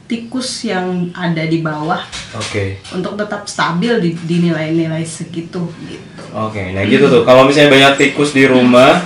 tikus 0.06 0.64
yang 0.64 1.12
ada 1.12 1.44
di 1.44 1.60
bawah 1.60 2.00
Oke. 2.34 2.80
untuk 2.90 3.18
tetap 3.18 3.44
stabil 3.44 3.92
di, 4.00 4.10
di 4.16 4.36
nilai-nilai 4.40 5.04
segitu 5.04 5.68
gitu. 5.84 6.24
Oke, 6.32 6.72
nah 6.72 6.86
gitu 6.86 7.06
tuh. 7.06 7.22
Kalau 7.22 7.44
misalnya 7.44 7.74
banyak 7.74 7.94
tikus 8.00 8.32
di 8.32 8.48
rumah, 8.48 9.04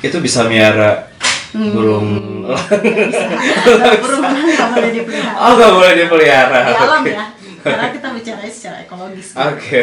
itu 0.00 0.16
bisa 0.18 0.46
miara 0.46 1.10
Hmm. 1.54 1.70
burung. 1.70 2.08
Nah, 2.42 3.94
burung 3.94 4.26
elang 4.26 4.48
nggak 4.50 4.68
boleh 4.74 4.90
dipelihara. 4.90 5.38
oh, 5.38 5.52
nggak 5.54 5.70
boleh 5.70 5.92
dipelihara. 5.94 6.60
Di 6.66 6.74
alam 6.74 6.98
Oke. 6.98 7.12
ya, 7.14 7.24
karena 7.64 7.88
kita 7.96 8.08
bicara 8.12 8.40
secara 8.52 8.76
ekologis. 8.84 9.32
gitu, 9.32 9.40
Oke, 9.40 9.78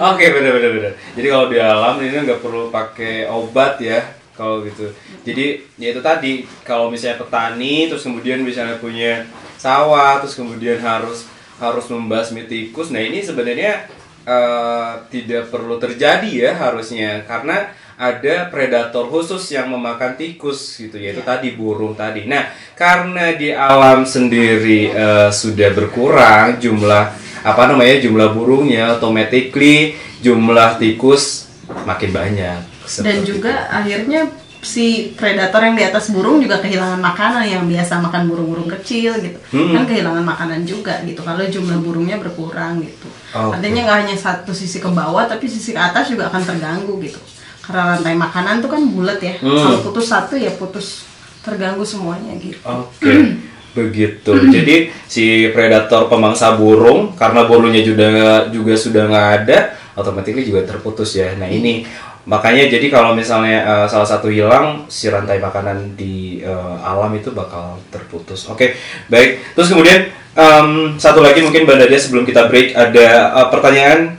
oke 0.00 0.24
benar 0.32 0.52
benar 0.56 0.70
benar. 0.72 0.92
Jadi 1.12 1.26
kalau 1.28 1.46
di 1.52 1.58
alam 1.60 1.94
ini 2.00 2.16
nggak 2.24 2.40
perlu 2.40 2.72
pakai 2.72 3.28
obat 3.28 3.76
ya, 3.78 4.00
kalau 4.32 4.64
gitu. 4.64 4.88
Jadi 5.22 5.60
ya 5.76 5.92
itu 5.92 6.00
tadi, 6.00 6.32
kalau 6.64 6.88
misalnya 6.88 7.20
petani, 7.20 7.92
terus 7.92 8.02
kemudian 8.02 8.40
misalnya 8.40 8.80
punya 8.80 9.28
sawah, 9.60 10.20
terus 10.24 10.36
kemudian 10.36 10.80
harus 10.80 11.28
harus 11.56 11.86
membasmi 11.88 12.48
tikus. 12.48 12.92
Nah 12.92 13.00
ini 13.00 13.20
sebenarnya 13.20 13.88
eh, 14.24 14.92
tidak 15.12 15.52
perlu 15.52 15.76
terjadi 15.76 16.28
ya 16.28 16.52
harusnya, 16.56 17.24
karena 17.28 17.72
ada 17.96 18.52
predator 18.52 19.08
khusus 19.08 19.40
yang 19.50 19.72
memakan 19.72 20.14
tikus 20.14 20.76
gitu 20.76 20.96
yaitu 20.96 21.24
tadi 21.24 21.56
burung 21.56 21.96
tadi. 21.96 22.28
Nah 22.28 22.46
karena 22.76 23.32
di 23.32 23.50
alam 23.50 24.04
sendiri 24.04 24.92
eh, 24.92 25.28
sudah 25.32 25.72
berkurang 25.72 26.60
jumlah 26.60 27.04
apa 27.40 27.62
namanya 27.66 28.02
jumlah 28.02 28.34
burungnya, 28.34 28.94
automatically 28.94 29.94
jumlah 30.20 30.76
tikus 30.76 31.48
makin 31.84 32.10
banyak. 32.12 32.58
dan 33.02 33.26
juga 33.26 33.66
akhirnya 33.66 34.30
si 34.62 35.10
predator 35.14 35.58
yang 35.62 35.74
di 35.74 35.82
atas 35.82 36.10
burung 36.10 36.38
juga 36.38 36.58
kehilangan 36.58 36.98
makanan 36.98 37.46
yang 37.46 37.64
biasa 37.66 37.98
makan 37.98 38.26
burung-burung 38.26 38.70
kecil 38.78 39.14
gitu 39.18 39.38
Hmm. 39.50 39.74
kan 39.74 39.84
kehilangan 39.86 40.22
makanan 40.22 40.66
juga 40.66 41.02
gitu 41.02 41.22
kalau 41.22 41.42
jumlah 41.46 41.78
burungnya 41.82 42.18
berkurang 42.18 42.82
gitu 42.82 43.06
Oke. 43.30 43.58
artinya 43.58 43.86
nggak 43.86 43.98
hanya 44.06 44.16
satu 44.18 44.50
sisi 44.50 44.78
ke 44.78 44.90
bawah 44.90 45.26
tapi 45.26 45.46
sisi 45.46 45.70
ke 45.70 45.78
atas 45.78 46.10
juga 46.10 46.30
akan 46.30 46.42
terganggu 46.42 46.94
gitu 46.98 47.18
karena 47.66 47.98
rantai 47.98 48.14
makanan 48.14 48.62
tuh 48.62 48.70
kan 48.70 48.82
bulat 48.86 49.18
ya 49.18 49.34
Hmm. 49.42 49.58
kalau 49.58 49.78
putus 49.82 50.06
satu 50.06 50.38
ya 50.38 50.54
putus 50.54 51.02
terganggu 51.42 51.82
semuanya 51.82 52.34
gitu 52.38 52.58
Oke, 52.62 53.12
begitu. 53.78 54.30
Jadi 54.50 54.88
si 55.04 55.50
predator 55.50 56.06
pemangsa 56.06 56.54
burung 56.54 57.12
karena 57.14 57.44
burungnya 57.44 57.82
juga 57.82 58.08
juga 58.48 58.74
sudah 58.74 59.06
nggak 59.06 59.28
ada, 59.42 59.58
otomatis 59.94 60.32
juga 60.42 60.64
terputus 60.64 61.14
ya. 61.14 61.36
Nah 61.36 61.46
ini 61.46 61.84
makanya 62.26 62.66
jadi 62.66 62.90
kalau 62.90 63.14
misalnya 63.14 63.62
eh, 63.62 63.86
salah 63.86 64.08
satu 64.08 64.26
hilang, 64.26 64.86
si 64.90 65.06
rantai 65.06 65.38
makanan 65.38 65.94
di 65.94 66.40
eh, 66.42 66.76
alam 66.82 67.14
itu 67.14 67.30
bakal 67.30 67.78
terputus. 67.92 68.48
Oke, 68.50 68.74
baik. 69.06 69.54
Terus 69.54 69.70
kemudian 69.70 70.10
em, 70.34 70.96
satu 70.98 71.22
lagi 71.22 71.44
mungkin 71.44 71.62
Mbak 71.62 71.76
Nadia 71.78 72.00
sebelum 72.00 72.24
kita 72.26 72.48
break 72.50 72.74
ada 72.74 73.06
eh, 73.36 73.48
pertanyaan 73.52 74.18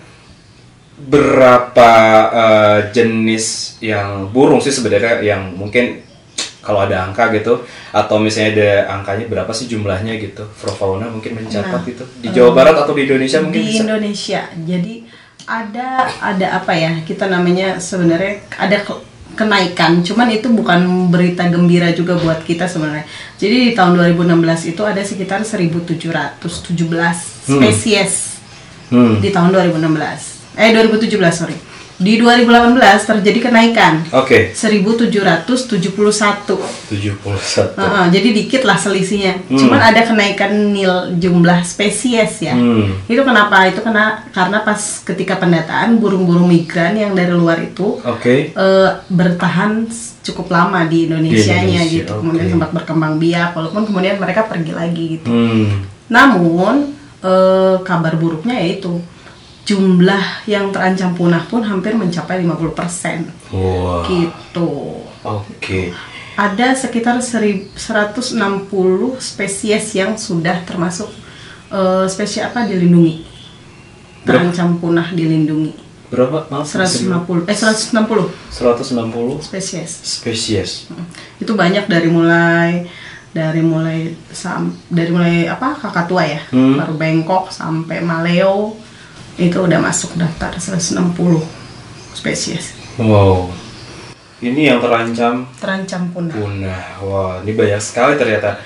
berapa 1.08 1.92
eh, 2.36 2.80
jenis 2.92 3.78
yang 3.80 4.28
burung 4.28 4.60
sih 4.60 4.76
sebenarnya 4.76 5.24
yang 5.24 5.56
mungkin 5.56 6.04
kalau 6.60 6.84
ada 6.84 7.08
angka 7.08 7.32
gitu 7.32 7.64
atau 7.96 8.20
misalnya 8.20 8.52
ada 8.52 8.72
angkanya 9.00 9.32
berapa 9.32 9.48
sih 9.56 9.72
jumlahnya 9.72 10.20
gitu 10.20 10.44
Profauna 10.60 11.08
mungkin 11.08 11.40
mencatat 11.40 11.80
Nah, 11.80 11.88
gitu. 11.88 12.04
Di 12.20 12.28
Jawa 12.36 12.52
Barat 12.52 12.76
atau 12.84 12.92
di 12.92 13.08
Indonesia 13.08 13.40
mungkin 13.40 13.64
di 13.64 13.72
bisa? 13.72 13.88
Indonesia. 13.88 14.42
Jadi 14.68 14.96
ada 15.48 16.12
ada 16.20 16.48
apa 16.60 16.76
ya 16.76 16.92
kita 17.08 17.32
namanya 17.32 17.80
sebenarnya 17.80 18.44
ada 18.60 18.84
ke- 18.84 19.04
kenaikan. 19.40 20.04
Cuman 20.04 20.28
itu 20.28 20.52
bukan 20.52 21.08
berita 21.08 21.48
gembira 21.48 21.88
juga 21.96 22.20
buat 22.20 22.44
kita 22.44 22.68
sebenarnya. 22.68 23.08
Jadi 23.40 23.72
di 23.72 23.72
tahun 23.72 23.96
2016 24.12 24.76
itu 24.76 24.82
ada 24.84 25.00
sekitar 25.00 25.48
1717 25.48 26.44
spesies 27.48 28.44
hmm. 28.92 29.24
di 29.24 29.32
tahun 29.32 29.56
2016 29.56 30.37
eh 30.58 30.74
2017 30.74 31.14
sorry 31.32 31.58
di 31.98 32.22
2018 32.22 32.78
terjadi 33.10 33.50
kenaikan 33.50 34.06
oke 34.14 34.54
1771 34.54 35.50
71 35.50 36.54
Heeh, 37.74 38.06
jadi 38.14 38.30
dikit 38.38 38.62
lah 38.70 38.78
selisihnya. 38.78 39.50
Cuman 39.50 39.82
ada 39.82 40.06
kenaikan 40.06 40.54
nil 40.70 41.18
jumlah 41.18 41.66
spesies 41.66 42.38
ya. 42.46 42.54
Hmm. 42.54 43.02
Itu 43.10 43.26
kenapa? 43.26 43.66
Itu 43.66 43.82
kena 43.82 44.30
karena 44.30 44.62
pas 44.62 45.02
ketika 45.02 45.42
pendataan 45.42 45.98
burung-burung 45.98 46.46
migran 46.46 46.94
yang 46.94 47.18
dari 47.18 47.34
luar 47.34 47.58
itu 47.66 47.98
oke 47.98 48.54
eh, 48.54 48.90
bertahan 49.10 49.90
cukup 50.22 50.54
lama 50.54 50.86
di 50.86 51.10
Indonesia 51.10 51.58
nya 51.58 51.82
Indonesia, 51.82 51.98
gitu. 52.06 52.14
Kemudian 52.22 52.46
oke. 52.46 52.54
sempat 52.54 52.70
berkembang 52.78 53.18
biak 53.18 53.58
walaupun 53.58 53.90
kemudian 53.90 54.22
mereka 54.22 54.46
pergi 54.46 54.72
lagi 54.78 55.06
gitu. 55.18 55.34
hmm. 55.34 55.66
Namun 56.14 56.94
eh, 57.26 57.76
kabar 57.82 58.14
buruknya 58.22 58.62
yaitu 58.62 59.02
jumlah 59.68 60.48
yang 60.48 60.72
terancam 60.72 61.12
punah 61.12 61.44
pun 61.52 61.60
hampir 61.60 61.92
mencapai 61.92 62.40
50% 62.40 63.52
wah. 63.52 64.08
Gitu. 64.08 64.72
Oke. 65.28 65.92
Ada 66.40 66.72
sekitar 66.72 67.20
seri- 67.20 67.68
160 67.76 69.20
spesies 69.20 69.92
yang 69.92 70.16
sudah 70.16 70.64
termasuk 70.64 71.12
eh, 71.68 72.08
spesies 72.08 72.48
apa 72.48 72.64
dilindungi. 72.64 73.28
Terancam 74.24 74.80
punah 74.80 75.12
dilindungi. 75.12 75.76
Berapa? 76.08 76.48
Maaf 76.48 76.72
150 76.72 77.52
eh 77.52 77.58
160 77.58 78.32
160 78.48 79.44
spesies. 79.44 79.92
spesies. 80.00 80.88
Itu 81.44 81.60
banyak 81.60 81.92
dari 81.92 82.08
mulai 82.08 82.88
dari 83.36 83.60
mulai 83.60 84.16
sam, 84.32 84.72
dari 84.88 85.12
mulai 85.12 85.52
apa 85.52 85.76
kakatua 85.76 86.24
ya. 86.24 86.42
Hmm. 86.56 86.80
baru 86.80 86.96
bengkok 86.96 87.52
sampai 87.52 88.00
maleo 88.00 88.87
itu 89.38 89.58
udah 89.58 89.80
masuk 89.82 90.18
daftar 90.18 90.58
160 90.58 91.08
spesies 92.18 92.74
wow 92.98 93.50
ini 94.38 94.70
yang 94.70 94.78
terancam 94.78 95.50
terancam 95.58 96.14
punah 96.14 96.38
punah. 96.38 96.86
Wah, 97.02 97.42
ini 97.42 97.58
banyak 97.58 97.82
sekali 97.82 98.22
ternyata. 98.22 98.62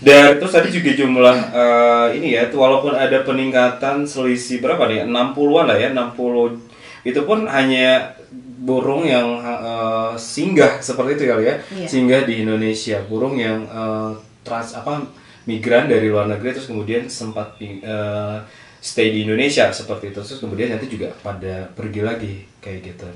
Dan 0.00 0.40
terus 0.40 0.56
tadi 0.56 0.72
juga 0.72 0.96
jumlah 0.96 1.36
eh, 1.52 2.06
ini 2.16 2.32
ya, 2.32 2.48
tuh 2.48 2.64
walaupun 2.64 2.96
ada 2.96 3.20
peningkatan 3.20 4.08
selisih 4.08 4.64
berapa 4.64 4.88
nih? 4.88 5.04
60-an 5.04 5.64
lah 5.68 5.76
ya, 5.76 5.92
60 5.92 6.72
itu 7.04 7.20
pun 7.24 7.44
hanya 7.48 8.16
burung 8.64 9.04
yang 9.04 9.44
eh, 9.44 10.12
singgah 10.16 10.80
seperti 10.80 11.20
itu 11.20 11.24
kali 11.28 11.44
ya. 11.44 11.54
Iya. 11.68 11.84
Singgah 11.84 12.24
di 12.24 12.40
Indonesia, 12.40 13.04
burung 13.04 13.36
yang 13.36 13.68
eh, 13.68 14.10
trans 14.40 14.72
apa 14.72 15.04
migran 15.44 15.84
dari 15.84 16.08
luar 16.08 16.32
negeri 16.32 16.56
terus 16.56 16.72
kemudian 16.72 17.12
sempat 17.12 17.60
eh, 17.60 18.40
stay 18.80 19.12
di 19.12 19.28
Indonesia 19.28 19.68
seperti 19.70 20.10
itu. 20.10 20.20
Terus 20.24 20.40
kemudian 20.40 20.72
nanti 20.72 20.88
juga 20.88 21.12
pada 21.20 21.68
pergi 21.76 22.00
lagi 22.00 22.34
kayak 22.64 22.78
gitu. 22.80 23.06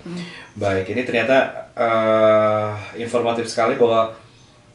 Baik, 0.54 0.92
ini 0.92 1.02
ternyata 1.02 1.68
eh, 1.73 3.00
informatif 3.00 3.49
sekali 3.49 3.80
bahwa 3.80 4.12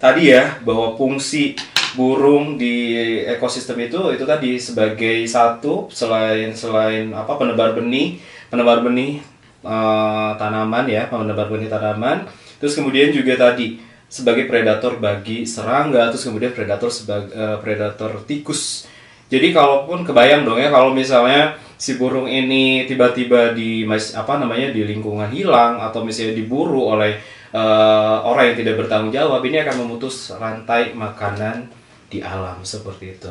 tadi 0.01 0.34
ya 0.34 0.58
bahwa 0.65 0.98
fungsi 0.98 1.53
burung 1.93 2.58
di 2.58 3.01
ekosistem 3.25 3.81
itu 3.81 4.13
itu 4.13 4.22
tadi 4.25 4.62
sebagai 4.62 5.25
satu 5.25 5.89
selain 5.89 6.53
selain 6.53 7.10
apa 7.17 7.34
penebar 7.38 7.74
benih 7.74 8.22
penebar 8.50 8.86
benih 8.86 9.22
eh, 9.65 10.31
tanaman 10.41 10.86
ya 10.89 11.05
penebar 11.08 11.48
benih 11.48 11.69
tanaman. 11.69 12.25
Terus 12.60 12.75
kemudian 12.75 13.13
juga 13.13 13.39
tadi 13.39 13.79
sebagai 14.10 14.50
predator 14.50 14.98
bagi 14.98 15.46
serangga 15.46 16.10
terus 16.10 16.25
kemudian 16.25 16.50
predator 16.50 16.89
sebagai 16.89 17.29
predator 17.62 18.25
tikus 18.25 18.89
jadi 19.29 19.53
kalaupun 19.53 20.01
kebayang 20.01 20.41
dong 20.41 20.57
ya 20.57 20.74
kalau 20.74 20.89
misalnya 20.89 21.53
si 21.79 21.95
burung 21.95 22.27
ini 22.27 22.83
tiba-tiba 22.89 23.55
di 23.55 23.88
apa 23.88 24.33
namanya 24.36 24.74
di 24.74 24.83
lingkungan 24.83 25.31
hilang 25.31 25.79
atau 25.79 26.03
misalnya 26.03 26.36
diburu 26.36 26.91
oleh 26.98 27.15
eh, 27.53 28.17
orang 28.25 28.51
yang 28.51 28.57
tidak 28.59 28.75
bertanggung 28.83 29.13
jawab 29.13 29.39
ini 29.45 29.62
akan 29.62 29.86
memutus 29.86 30.33
rantai 30.36 30.91
makanan 30.98 31.69
di 32.09 32.25
alam 32.25 32.59
seperti 32.65 33.15
itu. 33.15 33.29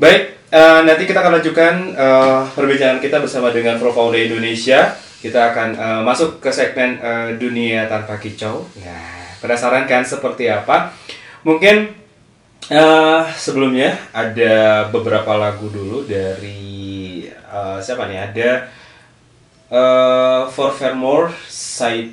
Baik, 0.00 0.50
eh, 0.50 0.80
nanti 0.82 1.04
kita 1.06 1.22
akan 1.22 1.38
lanjutkan 1.38 1.74
eh, 1.94 2.40
perbincangan 2.56 2.98
kita 2.98 3.22
bersama 3.22 3.54
dengan 3.54 3.78
Profauna 3.78 4.18
Indonesia. 4.18 4.96
Kita 5.22 5.54
akan 5.54 5.68
eh, 5.78 6.02
masuk 6.02 6.42
ke 6.42 6.50
segmen 6.50 6.98
eh, 6.98 7.38
dunia 7.38 7.86
tanpa 7.86 8.18
kicau. 8.18 8.66
Nah, 8.82 9.38
penasaran 9.38 9.86
kan 9.86 10.02
seperti 10.02 10.50
apa? 10.50 10.90
Mungkin 11.44 12.03
eh, 12.70 13.22
sebelumnya 13.36 13.98
ada 14.12 14.86
beberapa 14.88 15.36
lagu 15.36 15.68
dulu 15.68 16.04
dari 16.08 17.26
eh, 17.28 17.78
siapa 17.82 18.08
nih? 18.08 18.18
Ada 18.30 18.50
eh 19.74 20.42
For 20.52 20.70
Fairmore 20.76 21.32
Side 21.48 22.12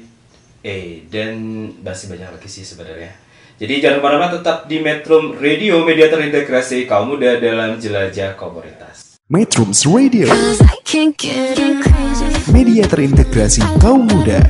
A 0.62 0.78
dan 1.10 1.34
masih 1.82 2.08
banyak 2.10 2.30
lagi 2.38 2.50
sih 2.50 2.66
sebenarnya. 2.66 3.12
Jadi 3.62 3.78
jangan 3.78 4.02
ke 4.02 4.04
mana-mana 4.10 4.32
tetap 4.42 4.66
di 4.66 4.82
Metro 4.82 5.38
Radio, 5.38 5.86
media 5.86 6.10
terintegrasi 6.10 6.90
kaum 6.90 7.14
muda 7.14 7.38
dalam 7.38 7.78
jelajah 7.78 8.34
komunitas. 8.34 9.22
Metrums 9.30 9.86
Radio, 9.86 10.28
Cause 10.28 10.66
I 10.66 10.82
can't 10.82 11.14
get 11.16 11.62
enough. 11.62 12.50
media 12.50 12.90
terintegrasi 12.90 13.62
kaum 13.80 14.10
muda. 14.10 14.42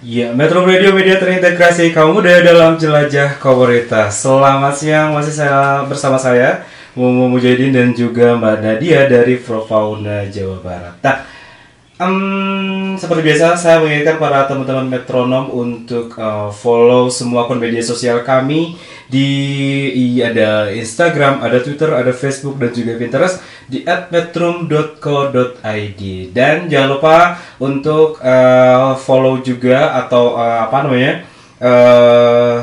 Ya, 0.00 0.32
Metro 0.32 0.64
Radio 0.64 0.96
Media 0.96 1.20
terintegrasi 1.20 1.92
kaum 1.92 2.16
muda 2.16 2.40
dalam 2.40 2.80
jelajah 2.80 3.36
komunitas. 3.36 4.24
Selamat 4.24 4.72
siang, 4.72 5.12
masih 5.12 5.44
saya 5.44 5.84
bersama 5.84 6.16
saya 6.16 6.64
Mumu 6.96 7.28
Mujahidin 7.28 7.68
dan 7.68 7.92
juga 7.92 8.32
Mbak 8.32 8.64
Nadia 8.64 9.04
dari 9.04 9.36
Profauna 9.36 10.24
Jawa 10.24 10.56
Barat. 10.64 10.96
Nah, 11.04 11.20
em, 12.00 12.16
seperti 12.96 13.22
biasa 13.22 13.54
saya 13.54 13.76
mengingatkan 13.78 14.16
para 14.16 14.48
teman-teman 14.48 14.88
metronom 14.88 15.52
untuk 15.52 16.16
eh, 16.16 16.48
follow 16.50 17.06
semua 17.06 17.44
akun 17.44 17.60
media 17.60 17.84
sosial 17.84 18.24
kami. 18.24 18.80
Di 19.10 19.26
i- 19.90 20.22
ada 20.22 20.70
Instagram, 20.70 21.42
ada 21.42 21.58
Twitter, 21.58 21.90
ada 21.90 22.14
Facebook 22.14 22.56
dan 22.56 22.70
juga 22.70 22.94
Pinterest 22.94 23.42
di 23.66 23.82
@metrum.co.id 24.94 26.02
dan 26.30 26.70
jangan 26.70 26.88
lupa 26.94 27.16
untuk 27.58 28.22
eh, 28.22 28.90
follow 28.96 29.42
juga 29.42 29.98
atau 29.98 30.38
eh, 30.38 30.58
apa 30.62 30.78
namanya 30.86 31.12
eh, 31.58 32.56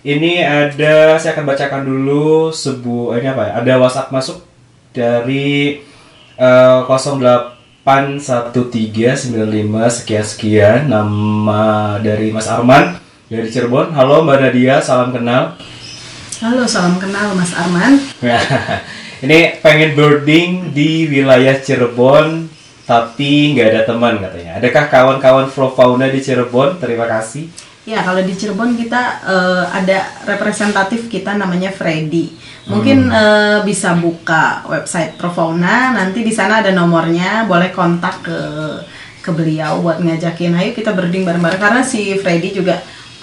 ini 0.04 0.44
ada 0.44 1.16
saya 1.16 1.32
akan 1.36 1.44
bacakan 1.48 1.82
dulu 1.88 2.52
sebuah 2.52 3.20
ini 3.20 3.28
apa 3.32 3.42
ya 3.48 3.52
ada 3.64 3.72
WhatsApp 3.80 4.12
masuk 4.12 4.44
dari 4.92 5.80
eh, 6.36 6.78
081395 6.84 8.60
sekian 9.88 10.24
sekian 10.24 10.88
nama 10.88 11.96
dari 12.04 12.28
Mas 12.28 12.48
Arman 12.48 13.00
dari 13.30 13.46
Cirebon. 13.46 13.94
Halo 13.94 14.26
Mbak 14.26 14.42
Nadia, 14.42 14.82
salam 14.82 15.14
kenal. 15.14 15.54
Halo, 16.42 16.66
salam 16.66 16.98
kenal 16.98 17.30
Mas 17.38 17.54
Arman. 17.54 18.02
ini 19.20 19.60
pengen 19.60 19.92
birding 19.92 20.72
di 20.72 21.04
wilayah 21.08 21.60
Cirebon 21.60 22.48
tapi 22.88 23.54
nggak 23.54 23.68
ada 23.70 23.82
teman 23.86 24.18
katanya. 24.18 24.58
Adakah 24.58 24.84
kawan-kawan 24.90 25.46
Pro 25.52 25.70
Fauna 25.70 26.10
di 26.10 26.18
Cirebon? 26.18 26.82
Terima 26.82 27.06
kasih. 27.06 27.46
Ya, 27.86 28.02
kalau 28.02 28.20
di 28.20 28.34
Cirebon 28.34 28.74
kita 28.74 29.22
eh, 29.24 29.64
ada 29.70 29.98
representatif 30.26 31.06
kita 31.06 31.38
namanya 31.38 31.70
Freddy. 31.70 32.34
Mungkin 32.66 33.08
eh, 33.08 33.58
bisa 33.62 33.94
buka 33.94 34.66
website 34.66 35.14
Profauna, 35.14 35.94
nanti 35.94 36.26
di 36.26 36.34
sana 36.34 36.60
ada 36.64 36.74
nomornya, 36.74 37.46
boleh 37.46 37.70
kontak 37.70 38.26
ke 38.26 38.38
ke 39.20 39.30
beliau 39.36 39.84
buat 39.84 40.00
ngajakin 40.00 40.56
ayo 40.56 40.72
kita 40.72 40.96
birding 40.96 41.28
bareng-bareng 41.28 41.60
karena 41.60 41.84
si 41.84 42.16
Freddy 42.16 42.56
juga 42.56 42.80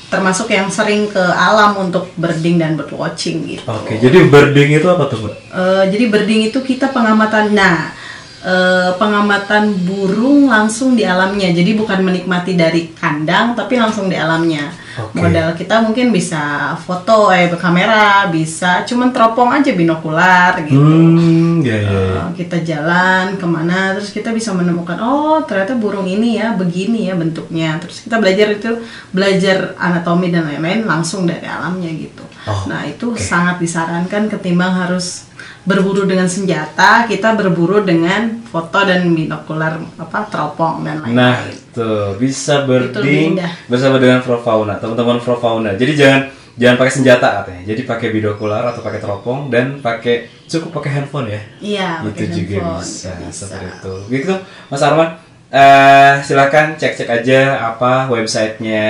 termasuk 0.08 0.48
yang 0.56 0.72
sering 0.72 1.12
ke 1.12 1.20
alam 1.20 1.76
untuk 1.84 2.16
birding 2.16 2.56
dan 2.56 2.80
bird 2.80 2.92
watching 2.96 3.44
gitu. 3.44 3.64
Oke, 3.68 4.00
jadi 4.00 4.24
birding 4.32 4.80
itu 4.80 4.88
apa 4.88 5.12
tuh, 5.12 5.20
Mbak? 5.28 5.36
Eh, 5.52 5.84
jadi 5.92 6.06
birding 6.08 6.42
itu 6.48 6.60
kita 6.64 6.96
pengamatan. 6.96 7.52
Nah, 7.52 7.92
eh, 8.40 8.92
pengamatan 8.96 9.76
burung 9.84 10.48
langsung 10.48 10.96
di 10.96 11.04
alamnya. 11.04 11.52
Jadi 11.52 11.76
bukan 11.76 12.00
menikmati 12.08 12.56
dari 12.56 12.96
kandang, 12.96 13.52
tapi 13.52 13.76
langsung 13.76 14.08
di 14.08 14.16
alamnya. 14.16 14.87
Oke. 14.98 15.22
Modal 15.22 15.54
kita 15.54 15.86
mungkin 15.86 16.10
bisa 16.10 16.74
foto, 16.82 17.30
eh 17.30 17.46
kamera, 17.54 18.26
bisa 18.34 18.82
cuman 18.82 19.14
teropong 19.14 19.54
aja 19.54 19.70
binokular 19.78 20.58
gitu. 20.66 20.82
Hmm, 20.82 21.62
ya 21.62 21.78
ya. 21.78 21.92
ya. 21.94 22.22
Eh, 22.34 22.42
kita 22.42 22.58
jalan 22.66 23.38
ke 23.38 23.46
mana, 23.46 23.94
terus 23.94 24.10
kita 24.10 24.34
bisa 24.34 24.58
menemukan 24.58 24.98
oh 24.98 25.46
ternyata 25.46 25.78
burung 25.78 26.10
ini 26.10 26.42
ya 26.42 26.58
begini 26.58 27.06
ya 27.06 27.14
bentuknya. 27.14 27.78
Terus 27.78 28.02
kita 28.02 28.18
belajar 28.18 28.48
itu 28.58 28.72
belajar 29.14 29.78
anatomi 29.78 30.34
dan 30.34 30.50
lain-lain 30.50 30.90
langsung 30.90 31.30
dari 31.30 31.46
alamnya 31.46 31.94
gitu. 31.94 32.26
Oh, 32.48 32.66
nah 32.66 32.82
itu 32.88 33.14
sangat 33.20 33.60
disarankan 33.60 34.32
ketimbang 34.32 34.72
harus 34.72 35.27
berburu 35.68 36.08
dengan 36.08 36.32
senjata, 36.32 37.04
kita 37.12 37.36
berburu 37.36 37.84
dengan 37.84 38.40
foto 38.48 38.88
dan 38.88 39.04
binokular 39.12 39.76
apa 40.00 40.20
teropong 40.32 40.88
dan 40.88 41.04
lain-lain. 41.04 41.20
Nah, 41.20 41.44
tuh 41.76 42.16
bisa 42.16 42.64
birding 42.64 43.36
indah. 43.36 43.52
bersama 43.68 44.00
dengan 44.00 44.24
Pro 44.24 44.40
Fauna, 44.40 44.80
teman-teman 44.80 45.20
Pro 45.20 45.36
Fauna. 45.36 45.76
Jadi 45.76 46.00
jangan 46.00 46.32
jangan 46.56 46.76
pakai 46.80 46.94
senjata 46.96 47.28
katanya. 47.44 47.64
Jadi 47.68 47.82
pakai 47.84 48.08
binokular 48.16 48.64
atau 48.72 48.80
pakai 48.80 49.04
teropong 49.04 49.52
dan 49.52 49.84
pakai 49.84 50.32
cukup 50.48 50.80
pakai 50.80 51.04
handphone 51.04 51.28
ya. 51.36 51.42
Iya, 51.60 51.90
itu 52.16 52.24
juga 52.32 52.80
bisa, 52.80 53.12
bisa. 53.20 53.52
seperti 53.52 53.68
itu. 53.68 53.94
Begitu, 54.08 54.34
Mas 54.72 54.82
Arman. 54.82 55.28
eh 55.48 56.20
silakan 56.28 56.76
cek-cek 56.76 57.08
aja 57.08 57.72
apa 57.72 58.12
websitenya 58.12 58.88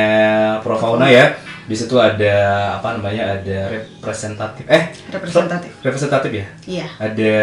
Pro 0.61 0.77
Fauna 0.77 1.09
ya. 1.09 1.37
Di 1.67 1.75
situ 1.75 1.99
ada 1.99 2.35
apa 2.79 2.95
namanya 2.95 3.35
ada 3.35 3.67
representatif 3.67 4.63
eh 4.65 4.87
Representatif. 5.11 5.71
representatif 5.83 6.31
ya 6.31 6.45
Iya. 6.63 6.87
ada 6.97 7.33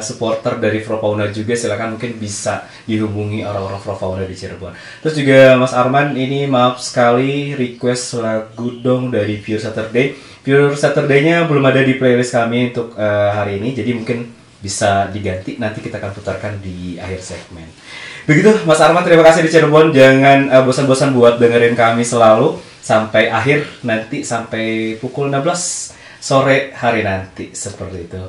supporter 0.00 0.56
dari 0.56 0.80
Profauna 0.80 1.28
juga 1.28 1.52
silakan 1.52 2.00
mungkin 2.00 2.16
bisa 2.16 2.64
dihubungi 2.88 3.44
orang-orang 3.44 3.78
Profauna 3.78 4.24
di 4.24 4.32
Cirebon. 4.32 4.72
Terus 5.04 5.14
juga 5.14 5.60
Mas 5.60 5.76
Arman 5.76 6.16
ini 6.16 6.48
maaf 6.48 6.80
sekali 6.80 7.52
request 7.52 8.16
lagu 8.18 8.72
dong 8.80 9.12
dari 9.12 9.36
Pure 9.36 9.60
Saturday. 9.60 10.16
Pure 10.40 10.72
Saturday-nya 10.74 11.44
belum 11.44 11.64
ada 11.64 11.80
di 11.80 12.00
playlist 12.00 12.32
kami 12.32 12.72
untuk 12.72 12.96
eh, 12.96 13.30
hari 13.32 13.60
ini 13.60 13.76
jadi 13.76 13.92
mungkin 13.92 14.32
bisa 14.60 15.12
diganti 15.12 15.60
nanti 15.60 15.84
kita 15.84 16.00
akan 16.00 16.12
putarkan 16.16 16.56
di 16.64 16.96
akhir 16.96 17.20
segmen. 17.20 17.68
Begitu 18.24 18.64
Mas 18.64 18.80
Arman 18.80 19.04
terima 19.04 19.20
kasih 19.20 19.44
di 19.44 19.52
Cirebon 19.52 19.92
jangan 19.92 20.48
eh, 20.48 20.62
bosan-bosan 20.64 21.12
buat 21.12 21.36
dengerin 21.36 21.76
kami 21.76 22.08
selalu 22.08 22.56
sampai 22.80 23.28
akhir 23.28 23.84
nanti 23.84 24.24
sampai 24.24 24.96
pukul 24.96 25.28
16 25.28 25.92
sore 26.24 26.72
hari 26.72 27.04
nanti 27.04 27.52
seperti 27.52 28.08
itu. 28.08 28.22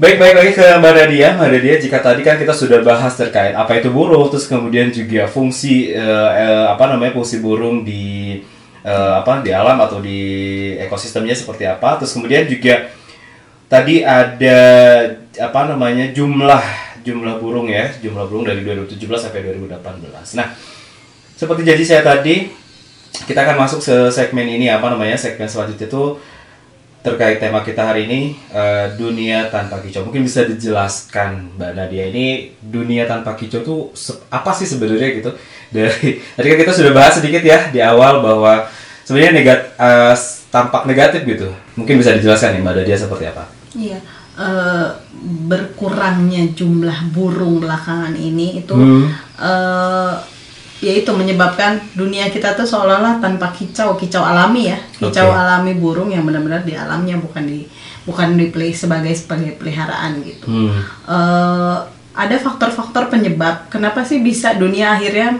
Baik, 0.00 0.16
baik 0.16 0.34
lagi 0.38 0.52
ke 0.54 0.66
Mbak 0.80 0.92
Nadia. 0.94 1.28
Mbak 1.36 1.48
Nadia, 1.52 1.74
jika 1.76 1.98
tadi 2.00 2.22
kan 2.24 2.40
kita 2.40 2.54
sudah 2.56 2.80
bahas 2.80 3.18
terkait 3.18 3.52
apa 3.52 3.76
itu 3.76 3.92
burung, 3.92 4.30
terus 4.32 4.48
kemudian 4.48 4.88
juga 4.88 5.28
fungsi 5.28 5.92
eh, 5.92 6.30
eh, 6.38 6.64
apa 6.70 6.88
namanya 6.88 7.12
fungsi 7.18 7.42
burung 7.44 7.84
di 7.84 8.38
eh, 8.80 9.12
apa 9.18 9.44
di 9.44 9.50
alam 9.52 9.76
atau 9.76 10.00
di 10.00 10.20
ekosistemnya 10.80 11.36
seperti 11.36 11.68
apa. 11.68 12.00
Terus 12.00 12.16
kemudian 12.16 12.48
juga 12.48 12.88
tadi 13.68 14.00
ada 14.00 14.60
apa 15.36 15.60
namanya 15.68 16.08
jumlah 16.16 16.87
jumlah 17.08 17.40
burung 17.40 17.72
ya, 17.72 17.88
jumlah 18.04 18.28
burung 18.28 18.44
dari 18.44 18.60
2017 18.60 19.00
sampai 19.16 19.40
2018. 19.56 20.36
Nah, 20.36 20.52
seperti 21.32 21.64
janji 21.64 21.84
saya 21.88 22.04
tadi, 22.04 22.52
kita 23.24 23.40
akan 23.48 23.56
masuk 23.56 23.80
ke 23.80 23.96
segmen 24.12 24.44
ini 24.44 24.68
apa 24.68 24.92
namanya 24.92 25.16
segmen 25.16 25.48
selanjutnya 25.48 25.88
itu 25.88 26.20
terkait 26.98 27.38
tema 27.38 27.62
kita 27.64 27.94
hari 27.94 28.10
ini 28.10 28.36
eh, 28.52 28.92
dunia 28.98 29.48
tanpa 29.48 29.80
kicau. 29.80 30.04
Mungkin 30.04 30.26
bisa 30.26 30.44
dijelaskan 30.44 31.56
mbak 31.56 31.72
Nadia 31.78 32.10
ini 32.10 32.52
dunia 32.58 33.06
tanpa 33.08 33.38
kicau 33.38 33.62
tuh 33.64 33.80
apa 34.28 34.50
sih 34.52 34.66
sebenarnya 34.68 35.08
gitu? 35.16 35.30
Dari 35.74 36.20
tadi 36.20 36.46
kan 36.48 36.58
kita 36.64 36.72
sudah 36.72 36.92
bahas 36.92 37.16
sedikit 37.20 37.44
ya 37.44 37.68
di 37.68 37.80
awal 37.80 38.24
bahwa 38.24 38.66
sebenarnya 39.06 39.32
negat 39.32 39.60
eh, 39.78 40.14
tampak 40.52 40.84
negatif 40.84 41.22
gitu. 41.24 41.48
Mungkin 41.78 42.02
bisa 42.02 42.12
dijelaskan 42.18 42.58
nih 42.58 42.62
mbak 42.66 42.74
Nadia 42.82 42.96
seperti 42.98 43.24
apa? 43.30 43.44
Iya, 43.78 43.98
eh, 44.36 44.86
berkurangnya 45.22 46.54
jumlah 46.54 47.10
burung 47.10 47.58
belakangan 47.58 48.14
ini 48.14 48.62
itu 48.62 48.74
Hmm. 48.74 49.10
eh, 49.38 50.14
ya 50.78 50.92
itu 50.94 51.10
menyebabkan 51.10 51.82
dunia 51.98 52.30
kita 52.30 52.54
tuh 52.54 52.62
seolah-olah 52.62 53.18
tanpa 53.18 53.50
kicau, 53.50 53.98
kicau 53.98 54.22
alami 54.22 54.70
ya, 54.70 54.78
kicau 54.94 55.26
Oke. 55.26 55.34
alami 55.34 55.74
burung 55.74 56.06
yang 56.06 56.22
benar-benar 56.22 56.62
di 56.62 56.78
alamnya 56.78 57.18
bukan 57.18 57.42
di 57.50 57.66
bukan 58.06 58.38
di 58.38 58.48
play 58.54 58.70
sebagai 58.70 59.10
sebagai 59.12 59.58
peliharaan 59.58 60.22
gitu. 60.22 60.46
Hmm. 60.46 60.78
Eh, 61.10 61.78
ada 62.18 62.36
faktor-faktor 62.38 63.10
penyebab 63.14 63.70
kenapa 63.70 64.02
sih 64.02 64.18
bisa 64.18 64.54
dunia 64.58 64.98
akhirnya 64.98 65.38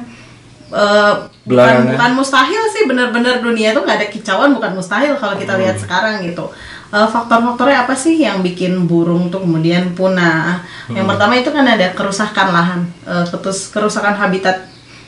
eh, 0.70 1.14
bukan 1.42 1.74
bukan 1.90 2.10
mustahil 2.14 2.62
sih 2.70 2.86
benar-benar 2.86 3.42
dunia 3.42 3.74
itu 3.74 3.80
nggak 3.82 3.98
ada 3.98 4.08
kicauan 4.12 4.54
bukan 4.54 4.78
mustahil 4.78 5.18
kalau 5.18 5.34
kita 5.34 5.58
lihat 5.58 5.74
sekarang 5.80 6.22
gitu 6.22 6.46
eh, 6.46 6.52
faktor-faktornya 6.90 7.84
apa 7.84 7.92
sih 7.92 8.16
yang 8.16 8.40
bikin 8.40 8.88
burung 8.88 9.28
tuh 9.28 9.44
kemudian 9.44 9.92
punah? 9.92 10.64
Yang 10.88 11.04
Hmm. 11.04 11.10
pertama 11.12 11.32
itu 11.36 11.50
kan 11.52 11.64
ada 11.64 11.92
kerusakan 11.92 12.48
lahan, 12.48 12.80
eh, 13.04 13.24
ketus 13.28 13.68
kerusakan 13.68 14.16
habitat 14.16 14.64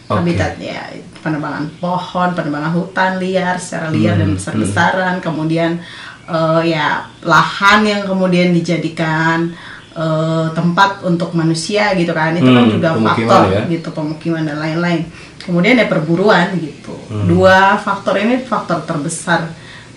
Oke. 0.06 0.20
habitat 0.20 0.60
ya 0.60 0.92
penebangan 1.20 1.68
pohon, 1.80 2.32
penebangan 2.32 2.72
hutan 2.72 3.16
liar 3.16 3.56
secara 3.56 3.88
liar 3.88 4.16
dan 4.16 4.32
Hmm, 4.32 4.36
besar-besaran, 4.36 5.14
kemudian 5.20 5.80
eh, 6.28 6.62
ya 6.68 7.02
lahan 7.22 7.80
yang 7.82 8.02
kemudian 8.04 8.52
dijadikan 8.52 9.50
eh, 9.90 10.46
tempat 10.54 11.02
untuk 11.02 11.34
manusia 11.34 11.90
gitu 11.98 12.14
kan, 12.14 12.30
itu 12.38 12.46
kan 12.46 12.62
Hmm, 12.62 12.72
juga 12.78 12.88
pemukiman 12.94 13.26
faktor 13.26 13.42
ya. 13.50 13.62
gitu 13.66 13.88
pemukiman 13.90 14.42
dan 14.46 14.56
lain-lain. 14.62 15.02
Kemudian 15.40 15.74
ya 15.74 15.90
perburuan 15.90 16.54
gitu. 16.62 16.94
Hmm. 17.10 17.26
Dua 17.26 17.74
faktor 17.74 18.14
ini 18.14 18.38
faktor 18.38 18.86
terbesar 18.86 19.50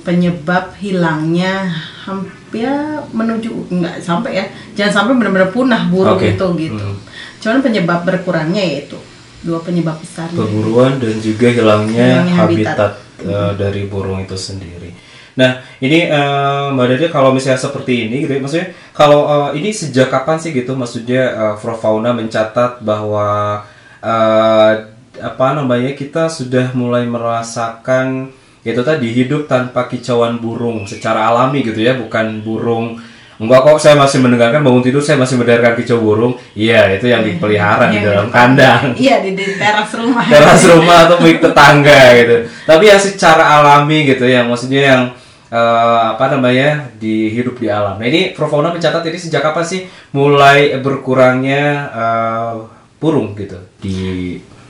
penyebab 0.03 0.75
hilangnya 0.77 1.71
hampir 2.03 2.69
menuju 3.15 3.71
nggak 3.71 4.03
sampai 4.03 4.31
ya, 4.35 4.45
jangan 4.75 4.93
sampai 5.03 5.13
benar-benar 5.17 5.49
punah 5.55 5.87
burung 5.87 6.19
Oke. 6.19 6.35
itu 6.35 6.47
gitu. 6.59 6.85
Hmm. 6.85 6.99
Cuman 7.39 7.59
penyebab 7.63 8.03
berkurangnya 8.03 8.63
yaitu 8.63 8.99
dua 9.43 9.59
penyebab 9.59 9.99
besarnya. 9.99 10.39
perburuan 10.39 10.99
dan 11.03 11.15
juga 11.19 11.51
hilangnya 11.51 12.23
Hilangnya 12.23 12.35
habitat, 12.35 12.77
habitat. 12.79 12.93
eh, 13.27 13.51
dari 13.59 13.81
burung 13.87 14.23
itu 14.23 14.35
sendiri. 14.39 14.91
Nah, 15.33 15.59
ini 15.81 16.07
eh, 16.07 16.65
Mbak 16.71 16.85
Dede 16.93 17.07
kalau 17.09 17.33
misalnya 17.33 17.59
seperti 17.59 18.07
ini 18.07 18.23
gitu, 18.23 18.37
ya, 18.37 18.39
maksudnya 18.39 18.69
kalau 18.95 19.25
eh, 19.27 19.59
ini 19.59 19.73
sejak 19.73 20.07
kapan 20.07 20.37
sih 20.39 20.55
gitu, 20.55 20.75
maksudnya 20.77 21.23
eh, 21.31 21.55
Prof 21.59 21.79
Fauna 21.81 22.15
mencatat 22.15 22.79
bahwa 22.85 23.59
eh, 23.99 24.71
apa 25.19 25.47
namanya 25.55 25.91
kita 25.93 26.27
sudah 26.29 26.73
mulai 26.73 27.05
merasakan 27.05 28.29
itu 28.63 28.79
tadi 28.79 29.11
hidup 29.11 29.45
tanpa 29.45 29.85
kicauan 29.85 30.39
burung 30.39 30.83
secara 30.83 31.27
alami 31.27 31.61
gitu 31.61 31.79
ya, 31.79 31.93
bukan 31.93 32.39
burung 32.41 32.95
Enggak 33.33 33.65
kok 33.65 33.81
saya 33.81 33.97
masih 33.97 34.21
mendengarkan 34.21 34.61
bangun 34.61 34.85
tidur 34.85 35.01
saya 35.01 35.17
masih 35.17 35.35
mendengarkan 35.35 35.73
kicau 35.73 35.97
burung. 35.97 36.37
Iya, 36.53 36.95
itu 36.95 37.09
yang 37.09 37.25
dipelihara 37.25 37.89
di 37.89 37.97
Yang 37.97 38.05
dalam 38.05 38.27
di- 38.29 38.31
kandang 38.31 38.83
Iya 39.03 39.15
di, 39.19 39.31
di 39.33 39.45
teras 39.57 39.89
rumah. 39.97 40.23
teras 40.23 40.61
rumah 40.63 40.97
atau 41.09 41.17
milik 41.17 41.41
tetangga 41.41 42.01
gitu. 42.13 42.35
Tapi 42.63 42.83
yang 42.87 43.01
secara 43.01 43.43
alami 43.59 44.05
gitu 44.05 44.29
ya, 44.29 44.45
maksudnya 44.45 44.81
yang 44.85 45.01
eh, 45.49 46.01
apa 46.13 46.25
namanya 46.29 46.93
di 46.95 47.33
hidup 47.33 47.57
di 47.57 47.67
alam. 47.67 47.97
Nah 47.97 48.05
ini 48.05 48.31
Prof 48.31 48.47
Fauna 48.47 48.69
mencatat 48.69 49.01
ini 49.01 49.17
sejak 49.17 49.41
kapan 49.41 49.65
sih 49.65 49.81
mulai 50.13 50.77
berkurangnya 50.77 51.63
eh, 51.89 52.53
burung 53.01 53.33
gitu 53.33 53.57
di 53.81 53.97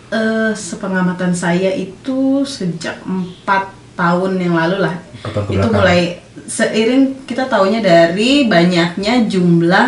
Eh, 0.08 0.54
sepengamatan 0.56 1.34
saya 1.34 1.74
itu 1.74 2.42
sejak 2.42 3.02
empat 3.04 3.66
tahun 4.04 4.32
yang 4.38 4.54
lalu 4.54 4.84
lah. 4.84 4.96
Itu 5.48 5.68
mulai 5.70 6.20
seiring 6.36 7.24
kita 7.24 7.48
tahunya 7.48 7.80
dari 7.80 8.44
banyaknya 8.46 9.24
jumlah 9.24 9.88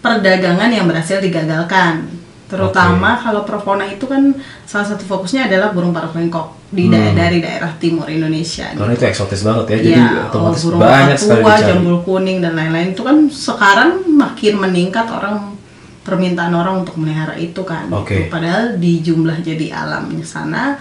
perdagangan 0.00 0.70
yang 0.70 0.88
berhasil 0.88 1.20
digagalkan. 1.20 2.08
Terutama 2.48 3.14
kalau 3.14 3.44
Profona 3.44 3.86
itu 3.86 4.04
kan 4.04 4.34
salah 4.64 4.82
satu 4.84 5.04
fokusnya 5.04 5.46
adalah 5.46 5.70
burung 5.70 5.92
parok 5.92 6.16
bengkok 6.16 6.56
di 6.68 6.86
Hmm. 6.86 6.92
daerah 6.92 7.14
dari 7.16 7.38
daerah 7.38 7.70
timur 7.76 8.06
Indonesia. 8.08 8.66
karena 8.72 8.90
itu 8.92 9.04
eksotis 9.04 9.42
banget 9.42 9.64
ya, 9.66 9.76
jadi 9.76 9.90
Iya, 9.92 10.08
otomatis 10.26 10.62
burung 10.64 10.80
banyak 10.80 11.16
sekali 11.16 11.42
tua, 11.42 11.50
dicari. 11.52 11.68
jambul 11.68 11.96
kuning 12.00 12.38
dan 12.38 12.52
lain-lain 12.54 12.88
itu 12.90 13.02
kan 13.02 13.16
sekarang 13.28 13.90
makin 14.08 14.54
meningkat 14.56 15.06
orang 15.06 15.54
permintaan 16.00 16.50
orang 16.52 16.74
untuk 16.80 16.94
melihara 16.96 17.34
itu 17.36 17.62
kan. 17.62 17.86
Gitu. 17.86 18.26
Padahal 18.28 18.78
di 18.78 18.98
jumlah 18.98 19.38
jadi 19.40 19.66
alamnya 19.76 20.24
sana 20.24 20.74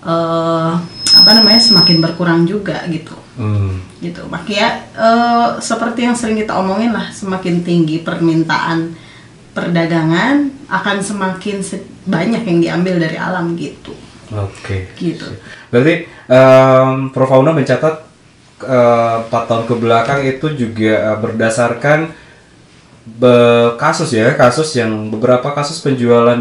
eh 0.00 0.72
apa 1.16 1.30
namanya 1.34 1.58
semakin 1.58 1.98
berkurang 1.98 2.46
juga 2.46 2.84
gitu. 2.86 3.16
Hmm. 3.40 3.82
Gitu. 3.98 4.22
Makanya 4.30 4.68
eh, 4.94 5.48
seperti 5.58 6.06
yang 6.06 6.14
sering 6.14 6.38
kita 6.38 6.54
omongin 6.56 6.92
lah, 6.94 7.10
semakin 7.10 7.64
tinggi 7.66 8.02
permintaan 8.04 8.94
perdagangan 9.50 10.66
akan 10.70 10.96
semakin 11.02 11.58
se- 11.60 11.86
banyak 12.06 12.46
yang 12.46 12.58
diambil 12.62 13.02
dari 13.02 13.18
alam 13.18 13.58
gitu. 13.58 13.92
Oke. 14.30 14.94
Gitu. 14.94 15.26
Berarti 15.74 16.06
em, 16.30 17.10
Prof 17.10 17.26
Fauna 17.26 17.50
mencatat 17.50 17.94
eh, 18.62 19.16
4 19.26 19.30
tahun 19.30 19.64
ke 19.66 19.74
belakang 19.74 20.20
itu 20.22 20.46
juga 20.54 20.92
eh, 21.10 21.18
berdasarkan 21.18 22.29
be- 23.04 23.74
kasus 23.80 24.12
ya, 24.12 24.36
kasus 24.36 24.76
yang 24.76 25.08
beberapa 25.08 25.52
kasus 25.56 25.80
penjualan 25.80 26.40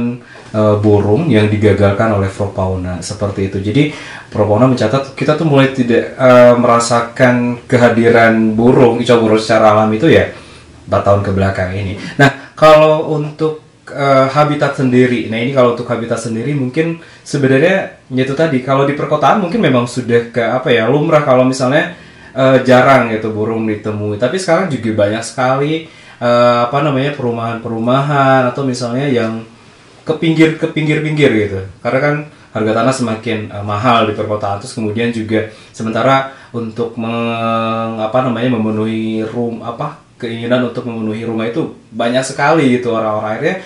eh, 0.52 0.76
burung 0.82 1.32
yang 1.32 1.48
digagalkan 1.48 2.12
oleh 2.12 2.28
Prof 2.28 2.52
Fauna 2.52 3.00
seperti 3.00 3.48
itu. 3.52 3.58
Jadi 3.64 3.84
Prof 4.30 4.48
Fauna 4.48 4.68
mencatat 4.68 5.16
kita 5.16 5.40
tuh 5.40 5.48
mulai 5.48 5.72
tidak 5.72 6.16
eh, 6.20 6.54
merasakan 6.60 7.64
kehadiran 7.66 8.54
burung, 8.54 9.00
kicau 9.00 9.24
burung 9.24 9.40
secara 9.40 9.76
alam 9.76 9.90
itu 9.96 10.12
ya 10.12 10.30
4 10.90 11.06
tahun 11.06 11.22
ke 11.22 11.32
belakang 11.32 11.72
ini. 11.78 11.94
Nah, 12.18 12.54
kalau 12.58 13.14
untuk 13.16 13.62
eh, 13.88 14.28
habitat 14.28 14.76
sendiri, 14.76 15.32
nah 15.32 15.40
ini 15.40 15.56
kalau 15.56 15.78
untuk 15.78 15.88
habitat 15.88 16.20
sendiri 16.20 16.52
mungkin 16.58 17.00
sebenarnya 17.24 18.04
ya 18.10 18.24
itu 18.26 18.36
tadi 18.36 18.60
kalau 18.66 18.84
di 18.84 18.98
perkotaan 18.98 19.40
mungkin 19.46 19.62
memang 19.64 19.86
sudah 19.86 20.34
ke 20.34 20.42
apa 20.42 20.74
ya 20.74 20.90
lumrah 20.90 21.24
kalau 21.24 21.46
misalnya 21.46 21.96
eh, 22.36 22.58
jarang 22.68 23.14
gitu 23.16 23.32
burung 23.32 23.64
ditemui. 23.70 24.20
Tapi 24.20 24.36
sekarang 24.36 24.68
juga 24.68 25.08
banyak 25.08 25.24
sekali 25.24 25.88
eh, 26.20 26.60
apa 26.68 26.78
namanya 26.84 27.16
perumahan-perumahan 27.16 28.52
atau 28.52 28.64
misalnya 28.68 29.08
yang 29.08 29.44
ke 30.06 30.14
pinggir 30.20 30.60
ke 30.60 30.68
pinggir-pinggir 30.70 31.32
gitu. 31.48 31.60
Karena 31.82 32.00
kan 32.00 32.16
harga 32.50 32.72
tanah 32.82 32.94
semakin 32.94 33.40
eh, 33.50 33.66
mahal 33.66 34.10
di 34.10 34.14
perkotaan 34.18 34.60
terus 34.62 34.74
kemudian 34.74 35.14
juga 35.14 35.50
sementara 35.70 36.34
untuk 36.50 36.98
meng, 36.98 38.02
apa 38.02 38.26
namanya 38.26 38.58
memenuhi 38.58 39.22
room 39.30 39.62
apa 39.62 40.02
keinginan 40.18 40.68
untuk 40.74 40.90
memenuhi 40.90 41.24
rumah 41.24 41.48
itu 41.48 41.78
banyak 41.94 42.26
sekali 42.26 42.76
gitu 42.76 42.92
orang-orang 42.92 43.32
akhirnya 43.38 43.58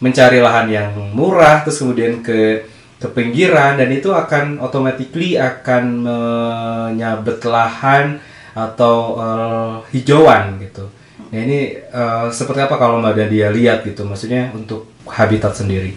mencari 0.00 0.38
lahan 0.40 0.66
yang 0.72 0.90
murah 1.12 1.60
terus 1.66 1.82
kemudian 1.82 2.24
ke 2.24 2.64
ke 3.00 3.08
pinggiran 3.16 3.80
dan 3.80 3.88
itu 3.92 4.12
akan 4.12 4.60
automatically 4.60 5.36
akan 5.36 6.04
menyabet 6.04 7.40
lahan 7.44 8.20
atau 8.54 9.18
eh, 9.18 9.74
hijauan 9.96 10.62
gitu. 10.62 10.86
Nah 11.30 11.38
ini 11.40 11.58
eh, 11.78 12.26
seperti 12.30 12.60
apa 12.60 12.74
kalau 12.74 12.98
Mbak 12.98 13.14
Dadia 13.14 13.48
lihat 13.48 13.82
gitu, 13.82 14.02
maksudnya 14.02 14.50
untuk 14.50 14.90
habitat 15.06 15.54
sendiri. 15.54 15.94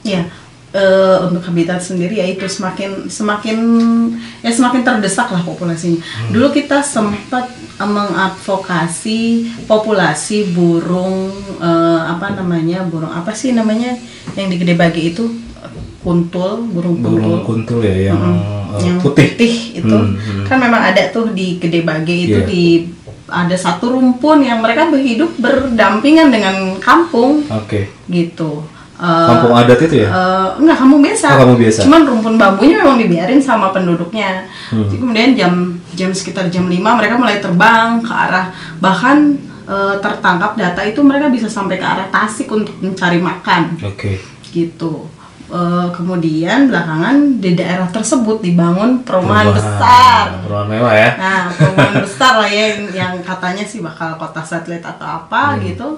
Ya, 0.00 0.30
eh, 0.70 1.16
untuk 1.26 1.42
habitat 1.42 1.82
sendiri 1.82 2.16
ya 2.16 2.26
itu 2.26 2.46
semakin 2.46 3.10
semakin 3.10 3.58
ya 4.40 4.50
semakin 4.50 4.82
terdesak 4.82 5.26
lah 5.28 5.42
populasinya. 5.42 5.98
Dulu 6.30 6.54
kita 6.54 6.80
sempat 6.80 7.50
eh, 7.50 7.82
mengadvokasi 7.88 9.20
populasi 9.66 10.54
burung 10.54 11.34
eh, 11.58 12.00
apa 12.06 12.38
namanya 12.38 12.86
burung 12.86 13.10
apa 13.10 13.34
sih 13.34 13.50
namanya 13.50 13.98
yang 14.38 14.46
di 14.46 14.56
Gede 14.56 14.78
Bagi 14.78 15.10
itu 15.10 15.26
kuntul 16.00 16.62
burung 16.70 17.02
kuntul. 17.02 17.18
Burung 17.18 17.42
kuntul 17.42 17.78
ya 17.82 18.14
yang, 18.14 18.22
Mm-mm. 18.22 18.78
eh, 18.78 18.82
yang 18.86 18.98
putih. 19.02 19.30
itu 19.74 19.90
Hmm, 19.90 20.14
hmm. 20.14 20.44
kan 20.46 20.62
memang 20.62 20.94
ada 20.94 21.10
tuh 21.10 21.34
di 21.34 21.58
Gede 21.58 21.82
Bage 21.82 22.14
itu 22.14 22.38
Iya. 22.38 22.46
di 22.46 22.64
ada 23.26 23.56
satu 23.58 23.98
rumpun 23.98 24.42
yang 24.42 24.62
mereka 24.62 24.86
berhidup 24.86 25.34
berdampingan 25.42 26.30
dengan 26.30 26.78
kampung 26.78 27.42
Oke. 27.50 27.90
gitu. 28.06 28.62
Eh, 28.96 29.28
Kampung 29.28 29.52
adat 29.52 29.76
itu 29.84 30.06
ya? 30.06 30.08
Eh, 30.08 30.48
enggak 30.56 30.78
kampung 30.80 31.04
biasa. 31.04 31.26
Oh, 31.36 31.38
kampung 31.44 31.60
biasa. 31.60 31.80
Cuman 31.84 32.02
rumpun 32.08 32.34
bambunya 32.40 32.80
memang 32.80 32.96
dibiarin 32.96 33.42
sama 33.42 33.68
penduduknya. 33.68 34.48
Hmm. 34.72 34.88
Jadi 34.88 34.96
kemudian 34.96 35.30
jam 35.36 35.52
jam 35.92 36.10
sekitar 36.16 36.48
jam 36.48 36.64
5 36.64 36.80
mereka 36.80 37.20
mulai 37.20 37.36
terbang 37.42 38.00
ke 38.00 38.08
arah 38.08 38.48
bahkan 38.80 39.36
eh, 39.68 39.94
tertangkap 40.00 40.56
data 40.56 40.80
itu 40.80 41.04
mereka 41.04 41.28
bisa 41.28 41.50
sampai 41.50 41.76
ke 41.76 41.84
arah 41.84 42.08
Tasik 42.08 42.48
untuk 42.48 42.72
mencari 42.80 43.20
makan 43.20 43.76
Oke. 43.84 44.22
gitu. 44.48 45.04
Eh, 45.46 45.88
kemudian 45.94 46.66
belakangan 46.66 47.38
di 47.38 47.54
daerah 47.54 47.86
tersebut 47.86 48.42
dibangun 48.42 49.06
perumahan, 49.06 49.46
Perumahan- 49.46 49.54
besar. 49.54 50.24
Perumahan 50.42 50.68
mewah 50.68 50.90
ya. 50.92 51.10
Nah, 51.14 51.44
perumahan 51.48 51.94
besar 52.06 52.32
lah 52.36 52.50
ya 52.50 52.64
yang, 52.66 52.82
yang 52.90 53.14
katanya 53.22 53.62
sih 53.62 53.78
bakal 53.78 54.18
kota 54.18 54.42
satelit 54.42 54.82
atau 54.82 55.06
apa 55.06 55.54
Hmm. 55.54 55.62
gitu. 55.62 55.88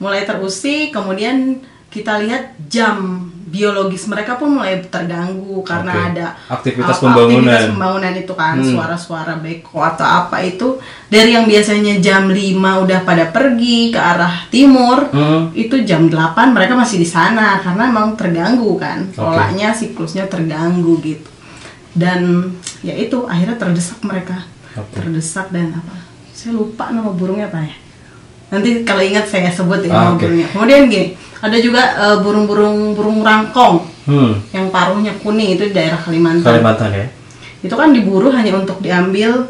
Mulai 0.00 0.24
terusik, 0.24 0.88
kemudian 0.90 1.60
kita 1.86 2.16
lihat 2.18 2.56
jam 2.66 3.28
biologis 3.54 4.10
mereka 4.10 4.34
pun 4.34 4.58
mulai 4.58 4.82
terganggu 4.82 5.62
karena 5.62 5.94
Oke. 5.94 6.06
ada 6.10 6.26
Aktivitas 6.50 6.98
apa, 6.98 7.02
pembangunan. 7.06 7.46
aktivitas 7.46 7.70
pembangunan 7.70 8.14
itu 8.18 8.34
kan, 8.34 8.54
Hmm. 8.58 8.66
suara-suara 8.66 9.34
beko 9.38 9.78
atau 9.78 10.02
apa 10.02 10.42
itu 10.42 10.82
dari 11.06 11.30
yang 11.30 11.46
biasanya 11.46 12.02
jam 12.02 12.26
5 12.26 12.82
udah 12.82 13.06
pada 13.06 13.30
pergi 13.30 13.94
ke 13.94 14.00
arah 14.02 14.50
timur, 14.50 15.06
Hmm. 15.08 15.54
itu 15.54 15.86
jam 15.86 16.10
8 16.10 16.50
mereka 16.50 16.74
masih 16.74 16.98
di 16.98 17.06
sana 17.06 17.62
karena 17.62 17.86
emang 17.86 18.18
terganggu 18.18 18.74
kan 18.74 19.06
polanya 19.14 19.70
siklusnya 19.70 20.26
terganggu 20.26 20.98
gitu 20.98 21.30
dan 21.94 22.50
ya 22.82 22.90
itu 22.92 23.22
akhirnya 23.24 23.54
terdesak 23.54 24.02
mereka 24.02 24.42
Oke. 24.74 24.98
terdesak 24.98 25.54
dan 25.54 25.70
apa 25.70 25.94
saya 26.34 26.50
lupa 26.52 26.90
nama 26.90 27.14
burungnya 27.14 27.46
apa 27.46 27.62
ya 27.62 27.74
nanti 28.54 28.70
kalau 28.82 29.02
ingat 29.02 29.26
saya 29.26 29.50
sebut 29.50 29.82
ya 29.82 29.90
Ah, 29.90 30.14
burungnya 30.14 30.46
kemudian 30.48 30.86
gini 30.86 31.06
ada 31.38 31.56
juga 31.58 31.82
eh, 31.98 32.16
burung-burung 32.18 32.94
burung 32.94 33.20
rangkong 33.20 33.90
Hmm. 34.04 34.36
yang 34.52 34.68
paruhnya 34.68 35.16
kuning 35.18 35.56
itu 35.56 35.64
di 35.64 35.72
daerah 35.72 35.96
Kalimantan 35.96 36.44
Kalimantan 36.44 36.92
ya. 36.92 37.06
itu 37.60 37.72
kan 37.72 37.88
diburu 37.88 38.28
hanya 38.28 38.52
untuk 38.54 38.76
diambil 38.78 39.48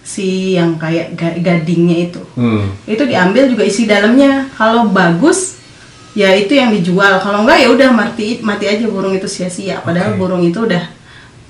si 0.00 0.54
yang 0.54 0.74
kayak 0.76 1.14
ga- 1.14 1.34
gadingnya 1.36 2.06
itu 2.06 2.22
Hmm. 2.34 2.70
itu 2.84 3.02
diambil 3.02 3.46
juga 3.46 3.62
isi 3.62 3.84
dalamnya 3.84 4.50
kalau 4.52 4.86
bagus 4.88 5.58
ya 6.12 6.30
itu 6.30 6.54
yang 6.54 6.70
dijual 6.70 7.18
kalau 7.18 7.42
enggak 7.42 7.58
ya 7.58 7.68
udah 7.68 7.90
mati 7.90 8.38
mati 8.40 8.66
aja 8.66 8.86
burung 8.86 9.12
itu 9.12 9.26
sia-sia 9.26 9.78
padahal 9.80 10.14
Oke. 10.14 10.18
burung 10.18 10.42
itu 10.42 10.62
udah 10.62 10.84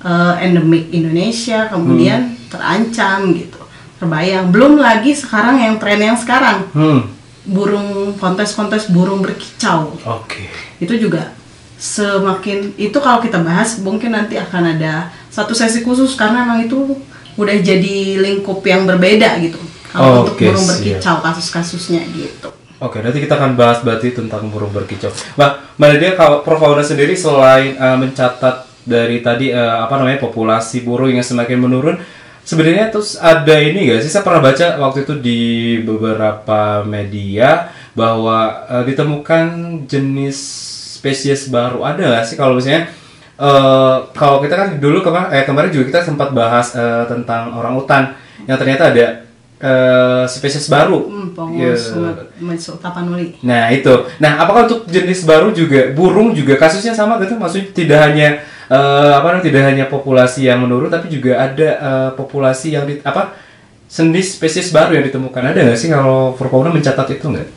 eh, 0.01 0.33
endemik 0.41 0.89
Indonesia 0.89 1.69
kemudian 1.69 2.21
Hmm. 2.27 2.37
terancam 2.49 3.29
gitu 3.31 3.61
terbayang 4.03 4.51
belum 4.51 4.75
lagi 4.77 5.15
sekarang 5.15 5.57
yang 5.57 5.79
tren 5.79 5.97
yang 5.97 6.19
sekarang 6.19 6.67
Hmm. 6.75 7.07
burung 7.43 8.11
kontes-kontes 8.15 8.87
burung 8.87 9.19
berkicau 9.19 9.95
Oke. 10.03 10.51
itu 10.77 10.93
juga 10.97 11.31
semakin 11.77 12.71
itu 12.75 12.95
kalau 12.97 13.19
kita 13.19 13.39
bahas 13.39 13.75
mungkin 13.77 14.11
nanti 14.11 14.35
akan 14.35 14.77
ada 14.77 15.11
satu 15.27 15.51
sesi 15.51 15.81
khusus 15.81 16.15
karena 16.15 16.43
memang 16.43 16.63
itu 16.63 16.95
udah 17.33 17.55
jadi 17.59 18.21
lingkup 18.21 18.63
yang 18.63 18.83
berbeda 18.83 19.39
gitu 19.39 19.59
kalau 19.89 20.23
untuk 20.23 20.35
Oke, 20.35 20.47
burung 20.47 20.61
siap. 20.61 20.71
berkicau 20.73 21.17
kasus-kasusnya 21.21 22.03
gitu 22.09 22.49
Oke, 22.79 22.99
nanti 22.99 23.23
kita 23.23 23.39
akan 23.39 23.55
bahas 23.55 23.79
berarti 23.79 24.11
tentang 24.11 24.51
burung 24.51 24.67
berkicau. 24.67 25.07
Mbak, 25.39 25.79
Mbak 25.79 25.87
Nadia, 25.87 26.11
kalau 26.19 26.43
Prof. 26.43 26.59
Fauna 26.59 26.83
sendiri 26.83 27.15
selain 27.15 27.79
eh, 27.79 27.95
mencatat 27.95 28.67
dari 28.83 29.23
tadi 29.23 29.55
eh, 29.55 29.75
apa 29.79 29.95
namanya 29.95 30.19
populasi 30.19 30.83
burung 30.83 31.07
yang 31.07 31.23
semakin 31.23 31.63
menurun, 31.63 31.95
sebenarnya 32.43 32.91
terus 32.91 33.15
ada 33.19 33.55
ini 33.59 33.89
nggak 33.89 34.03
sih? 34.03 34.11
Saya 34.11 34.23
pernah 34.23 34.43
baca 34.43 34.67
waktu 34.79 35.07
itu 35.07 35.13
di 35.19 35.41
beberapa 35.81 36.83
media 36.83 37.71
bahwa 37.95 38.67
eh, 38.69 38.83
ditemukan 38.87 39.45
jenis 39.87 40.37
spesies 40.99 41.47
baru. 41.49 41.83
Ada 41.83 42.01
nggak 42.03 42.25
sih 42.27 42.35
kalau 42.39 42.59
misalnya 42.59 42.91
eh, 43.39 43.97
kalau 44.13 44.43
kita 44.43 44.55
kan 44.55 44.69
dulu 44.77 45.01
kemarin 45.01 45.29
eh, 45.33 45.43
kemarin 45.47 45.71
juga 45.71 45.85
kita 45.89 45.99
sempat 46.07 46.31
bahas 46.35 46.75
eh, 46.75 47.05
tentang 47.07 47.55
orang 47.55 47.75
utan 47.79 48.15
yang 48.43 48.59
ternyata 48.59 48.91
ada 48.91 49.05
eh, 49.63 50.23
spesies 50.27 50.67
baru. 50.67 50.99
hmm, 51.07 51.27
tapanuli 52.83 53.39
Nah 53.43 53.71
itu. 53.71 53.93
Nah 54.19 54.43
apakah 54.43 54.67
untuk 54.67 54.83
jenis 54.91 55.23
baru 55.23 55.55
juga 55.55 55.95
burung 55.95 56.35
juga 56.35 56.59
kasusnya 56.59 56.91
sama 56.91 57.19
gitu? 57.23 57.39
Maksudnya 57.39 57.71
tidak 57.71 57.99
hanya 58.11 58.29
eh, 58.69 59.11
apa 59.15 59.25
namanya 59.33 59.47
tidak 59.47 59.63
hanya 59.67 59.85
populasi 59.87 60.47
yang 60.47 60.63
menurun, 60.63 60.91
tapi 60.91 61.09
juga 61.09 61.41
ada 61.41 61.69
eh, 61.79 62.09
populasi 62.15 62.75
yang 62.75 62.85
di, 62.87 62.99
apa 63.03 63.35
jenis 63.89 64.37
spesies 64.39 64.71
baru 64.71 64.97
yang 64.99 65.05
ditemukan. 65.07 65.53
Ada 65.53 65.59
nggak 65.67 65.79
sih 65.79 65.89
kalau 65.91 66.37
Forfauna 66.37 66.71
mencatat 66.71 67.07
itu 67.13 67.25
nggak? 67.27 67.49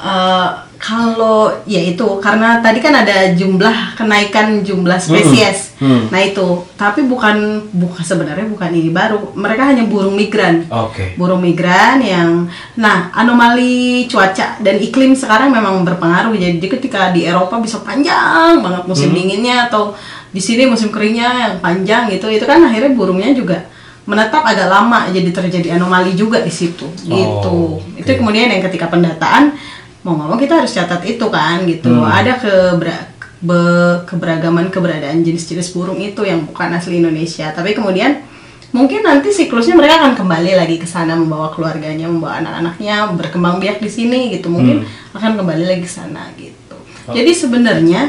Eh, 0.00 0.48
kalau 0.80 1.52
ya 1.68 1.76
itu 1.76 2.08
karena 2.24 2.64
tadi 2.64 2.80
kan 2.80 3.04
ada 3.04 3.36
jumlah 3.36 4.00
kenaikan 4.00 4.64
jumlah 4.64 4.96
spesies. 4.96 5.76
Hmm. 5.76 6.08
Nah 6.08 6.24
itu, 6.24 6.64
tapi 6.80 7.04
bukan 7.04 7.68
bukan 7.68 8.00
sebenarnya 8.00 8.48
bukan 8.48 8.72
ini 8.72 8.88
baru. 8.88 9.36
Mereka 9.36 9.60
hanya 9.60 9.84
burung 9.84 10.16
migran. 10.16 10.64
Oke. 10.72 11.20
Burung 11.20 11.44
migran 11.44 12.00
yang 12.00 12.48
nah 12.80 13.12
anomali 13.12 14.08
cuaca 14.08 14.56
dan 14.64 14.80
iklim 14.80 15.12
sekarang 15.12 15.52
memang 15.52 15.84
berpengaruh. 15.84 16.32
Jadi 16.32 16.64
ketika 16.64 17.12
di 17.12 17.28
Eropa 17.28 17.60
bisa 17.60 17.84
panjang 17.84 18.64
banget 18.64 18.88
musim 18.88 19.12
dinginnya 19.12 19.68
atau 19.68 19.92
di 20.30 20.38
sini 20.38 20.62
musim 20.64 20.88
keringnya 20.88 21.28
yang 21.40 21.54
panjang 21.58 22.06
gitu, 22.08 22.26
itu 22.26 22.42
kan 22.42 22.62
akhirnya 22.62 22.90
burungnya 22.90 23.30
juga 23.32 23.66
menetap 24.04 24.42
agak 24.42 24.66
lama 24.66 25.06
jadi 25.08 25.28
terjadi 25.28 25.68
anomali 25.74 26.14
juga 26.14 26.40
di 26.40 26.50
situ 26.50 26.86
gitu. 27.00 27.78
oke. 27.78 27.98
Itu 27.98 28.10
kemudian 28.16 28.48
yang 28.48 28.62
ketika 28.62 28.86
pendataan 28.86 29.54
mau 30.00 30.16
nggak 30.16 30.28
mau 30.28 30.38
kita 30.38 30.54
harus 30.58 30.72
catat 30.72 31.04
itu 31.04 31.26
kan 31.28 31.62
gitu 31.64 31.92
Hmm. 31.92 32.08
ada 32.08 32.34
kebera- 32.34 33.12
be- 33.38 34.00
keberagaman 34.04 34.68
keberadaan 34.68 35.20
jenis-jenis 35.20 35.70
burung 35.70 35.96
itu 35.96 36.22
yang 36.22 36.42
bukan 36.42 36.72
asli 36.72 36.98
Indonesia 36.98 37.52
tapi 37.52 37.72
kemudian 37.72 38.24
mungkin 38.70 39.02
nanti 39.02 39.28
siklusnya 39.28 39.74
mereka 39.74 40.00
akan 40.00 40.16
kembali 40.16 40.56
lagi 40.56 40.76
ke 40.76 40.86
sana 40.86 41.12
membawa 41.12 41.50
keluarganya 41.50 42.06
membawa 42.06 42.38
anak-anaknya 42.38 43.12
berkembang 43.12 43.58
biak 43.58 43.78
di 43.78 43.88
sini 43.88 44.30
gitu 44.30 44.48
mungkin 44.48 44.86
akan 45.12 45.36
kembali 45.36 45.64
lagi 45.66 45.82
ke 45.82 45.90
sana 45.90 46.32
gitu 46.34 46.76
jadi 47.06 47.30
sebenarnya 47.30 48.02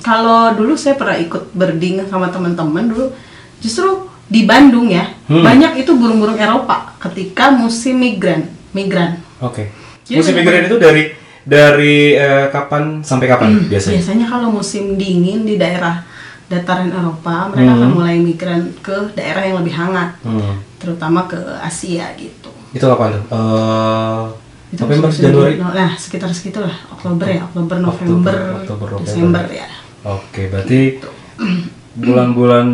kalau 0.00 0.52
dulu 0.52 0.74
saya 0.74 0.94
pernah 0.94 1.16
ikut 1.16 1.52
birding 1.52 2.06
sama 2.06 2.28
teman-teman 2.28 2.86
dulu 2.86 3.10
justru 3.58 3.86
di 4.24 4.44
Bandung 4.44 4.86
ya 4.86 5.08
Hmm. 5.24 5.44
banyak 5.44 5.78
itu 5.78 5.92
burung-burung 5.92 6.36
Eropa 6.36 6.96
ketika 6.98 7.50
musim 7.50 7.98
migran 7.98 8.44
migran 8.70 9.20
Oke. 9.38 9.68
Jadi 10.02 10.18
Musim 10.18 10.32
benar- 10.32 10.40
migran 10.42 10.62
itu 10.64 10.76
dari 10.78 11.02
dari 11.44 11.96
eh, 12.12 12.46
kapan 12.48 13.00
sampai 13.00 13.26
kapan 13.26 13.60
biasanya? 13.62 13.94
Biasanya 13.94 14.26
kalau 14.26 14.48
musim 14.50 14.96
dingin 14.96 15.44
di 15.44 15.54
daerah 15.54 16.00
dataran 16.44 16.88
Eropa, 16.88 17.48
mereka 17.48 17.72
akan 17.74 17.90
mulai 17.90 18.16
migran 18.18 18.72
ke 18.80 19.12
daerah 19.12 19.42
yang 19.42 19.60
lebih 19.60 19.74
hangat, 19.74 20.16
Hmm. 20.22 20.56
terutama 20.76 21.24
ke 21.24 21.36
Asia 21.58 22.08
gitu. 22.16 22.48
Itu 22.70 22.84
kapan 22.86 23.14
tuh? 23.14 23.24
Eh, 23.30 24.24
Itu 24.70 24.80
November, 24.82 25.08
musim 25.08 25.22
Januari. 25.24 25.54
Nah, 25.56 25.92
sekitar 25.94 26.28
segitu 26.30 26.58
lah, 26.58 26.76
Oktober 26.90 27.24
ya, 27.26 27.40
Oktober, 27.42 27.76
November, 27.78 28.36
Oktober, 28.58 28.88
November. 28.90 29.00
Desember 29.00 29.44
ya. 29.46 29.68
Oke, 30.08 30.48
berarti 30.48 31.04
bulan-bulan 31.94 32.66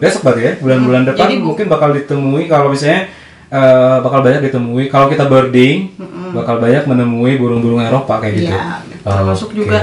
besok 0.00 0.26
berarti 0.26 0.42
ya, 0.42 0.52
bulan-bulan 0.58 1.02
Hmm, 1.04 1.08
depan 1.12 1.26
jadi 1.28 1.36
mungkin 1.38 1.66
bakal 1.68 1.92
ditemui 1.92 2.44
kalau 2.48 2.72
misalnya 2.72 3.12
eh, 3.48 3.96
bakal 4.00 4.24
banyak 4.24 4.40
ditemui 4.42 4.88
kalau 4.88 5.06
kita 5.06 5.28
birding 5.28 5.92
bakal 6.34 6.58
banyak 6.58 6.82
menemui 6.84 7.38
burung-burung 7.38 7.78
Eropa 7.78 8.18
kayak 8.18 8.34
gitu. 8.34 8.50
Iya, 8.50 8.82
termasuk 9.04 9.52
Oke. 9.52 9.62
juga 9.62 9.78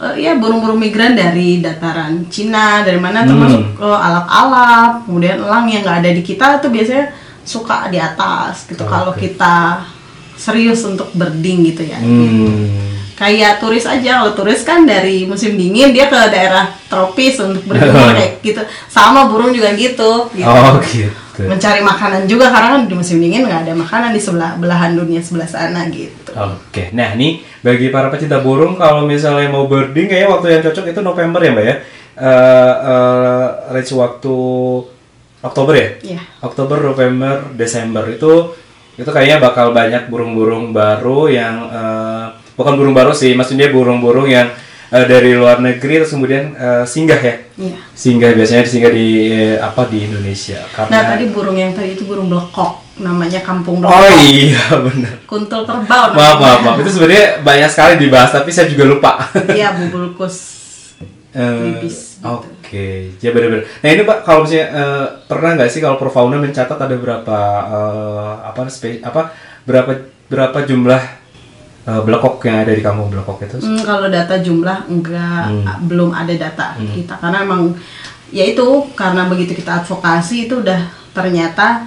eh, 0.00 0.14
ya 0.22 0.38
burung-burung 0.38 0.78
migran 0.78 1.12
dari 1.12 1.60
dataran 1.60 2.24
Cina, 2.30 2.80
dari 2.86 2.96
mana 2.96 3.26
Hmm. 3.26 3.28
termasuk 3.28 3.62
eh, 3.76 3.98
alap-alap, 4.00 5.04
kemudian 5.04 5.36
elang 5.42 5.66
yang 5.68 5.82
nggak 5.84 5.98
ada 6.00 6.10
di 6.14 6.22
kita 6.22 6.62
itu 6.62 6.68
biasanya 6.70 7.06
suka 7.42 7.90
di 7.90 7.98
atas 7.98 8.70
gitu. 8.70 8.86
Kalau 8.86 9.12
Oke. 9.12 9.28
kita 9.28 9.82
serius 10.38 10.86
untuk 10.86 11.10
birding 11.12 11.74
gitu 11.74 11.82
ya. 11.84 11.98
Hmm. 11.98 12.91
Kayak 13.22 13.62
turis 13.62 13.86
aja 13.86 14.18
kalau 14.18 14.34
turis 14.34 14.66
kan 14.66 14.82
dari 14.82 15.22
musim 15.30 15.54
dingin 15.54 15.94
dia 15.94 16.10
ke 16.10 16.18
daerah 16.34 16.74
tropis 16.90 17.38
untuk 17.38 17.62
berjemur 17.70 18.10
kayak 18.18 18.42
gitu 18.42 18.62
sama 18.90 19.30
burung 19.30 19.54
juga 19.54 19.70
gitu, 19.78 20.26
gitu. 20.34 20.50
Oh 20.50 20.82
gitu. 20.82 21.46
mencari 21.46 21.80
makanan 21.80 22.26
juga 22.26 22.50
karena 22.50 22.76
kan 22.76 22.82
di 22.90 22.94
musim 22.98 23.22
dingin 23.22 23.46
nggak 23.46 23.70
ada 23.70 23.72
makanan 23.78 24.10
di 24.10 24.20
sebelah 24.20 24.58
belahan 24.58 24.98
dunia 24.98 25.22
sebelah 25.22 25.46
sana 25.46 25.86
gitu 25.88 26.22
Oke, 26.32 26.88
nah 26.96 27.12
nih 27.12 27.44
bagi 27.60 27.92
para 27.92 28.08
pecinta 28.08 28.40
burung 28.40 28.80
kalau 28.80 29.04
misalnya 29.04 29.52
mau 29.52 29.68
birding 29.68 30.08
kayaknya 30.08 30.32
waktu 30.32 30.46
yang 30.48 30.62
cocok 30.64 30.86
itu 30.88 31.00
November 31.04 31.40
ya 31.44 31.50
mbak 31.52 31.66
ya. 31.68 31.76
Eh 32.16 32.74
eh, 32.88 33.46
range 33.68 33.92
waktu 33.92 34.36
Oktober 35.44 35.74
ya? 35.76 35.88
Iya. 36.00 36.20
Oktober, 36.40 36.80
November, 36.80 37.52
Desember 37.52 38.04
itu 38.08 38.56
itu 38.96 39.08
kayaknya 39.08 39.40
bakal 39.40 39.76
banyak 39.76 40.08
burung-burung 40.08 40.72
baru 40.72 41.28
yang 41.28 41.56
eh, 41.68 42.26
bukan 42.54 42.74
burung 42.74 42.92
baru 42.92 43.12
sih, 43.12 43.32
maksudnya 43.32 43.68
burung-burung 43.68 44.26
yang 44.26 44.48
eh, 44.88 45.04
dari 45.04 45.32
luar 45.32 45.58
negeri 45.58 46.04
terus 46.04 46.12
kemudian 46.12 46.52
eh, 46.52 46.84
singgah 46.84 47.16
ya. 47.16 47.34
Iya. 47.52 47.76
Singgah 47.92 48.30
biasanya 48.32 48.64
singgah 48.64 48.92
di 48.92 49.06
eh, 49.28 49.56
apa 49.56 49.84
di 49.86 50.04
Indonesia 50.04 50.58
karena 50.72 50.90
nah 50.90 51.02
tadi 51.12 51.24
burung 51.28 51.54
yang 51.54 51.72
tadi 51.72 51.94
itu 51.94 52.04
burung 52.04 52.26
blekok 52.26 52.80
namanya 52.96 53.40
kampung 53.40 53.80
Oh 53.80 53.88
blekok 53.88 54.20
iya 54.20 54.64
benar. 54.76 55.14
kuntul 55.24 55.62
kerbau 55.64 56.12
Maaf, 56.12 56.36
maaf, 56.36 56.58
maaf. 56.60 56.76
Itu 56.80 56.90
sebenarnya 56.92 57.40
banyak 57.40 57.68
sekali 57.68 57.92
dibahas, 57.98 58.30
tapi 58.30 58.48
saya 58.48 58.68
juga 58.68 58.84
lupa. 58.84 59.12
iya 59.50 59.72
bubulkus 59.72 60.36
Eh, 61.32 61.80
Bibis, 61.80 62.20
gitu. 62.20 62.28
Oke, 62.28 63.16
ya 63.16 63.32
benar-benar. 63.32 63.64
Nah 63.80 63.88
ini 63.88 64.04
pak, 64.04 64.20
kalau 64.20 64.44
misalnya 64.44 64.68
eh, 64.68 65.06
pernah 65.24 65.56
nggak 65.56 65.70
sih 65.72 65.80
kalau 65.80 65.96
Profauna 65.96 66.36
mencatat 66.36 66.76
ada 66.76 66.92
berapa 66.92 67.38
eh, 67.72 68.32
apa 68.44 68.60
spe, 68.68 69.00
apa 69.00 69.32
berapa 69.64 69.96
berapa 70.28 70.58
jumlah 70.68 71.00
eh, 71.86 72.00
belekok 72.02 72.42
yang 72.46 72.56
ada 72.66 72.72
di 72.72 72.82
kampung 72.82 73.08
belekok 73.10 73.38
itu? 73.46 73.56
Hmm, 73.62 73.82
kalau 73.82 74.08
data 74.08 74.34
jumlah 74.38 74.78
enggak. 74.86 75.44
Hmm. 75.50 75.86
belum 75.86 76.10
ada 76.14 76.34
data 76.34 76.78
kita. 76.78 77.14
Karena 77.18 77.42
emang 77.42 77.74
ya 78.32 78.44
itu 78.48 78.88
karena 78.96 79.28
begitu 79.28 79.52
kita 79.52 79.84
advokasi 79.84 80.48
itu 80.48 80.62
udah 80.62 80.80
ternyata 81.12 81.86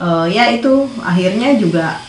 eh, 0.00 0.26
ya 0.32 0.50
itu 0.50 0.88
akhirnya 1.00 1.56
juga 1.60 2.00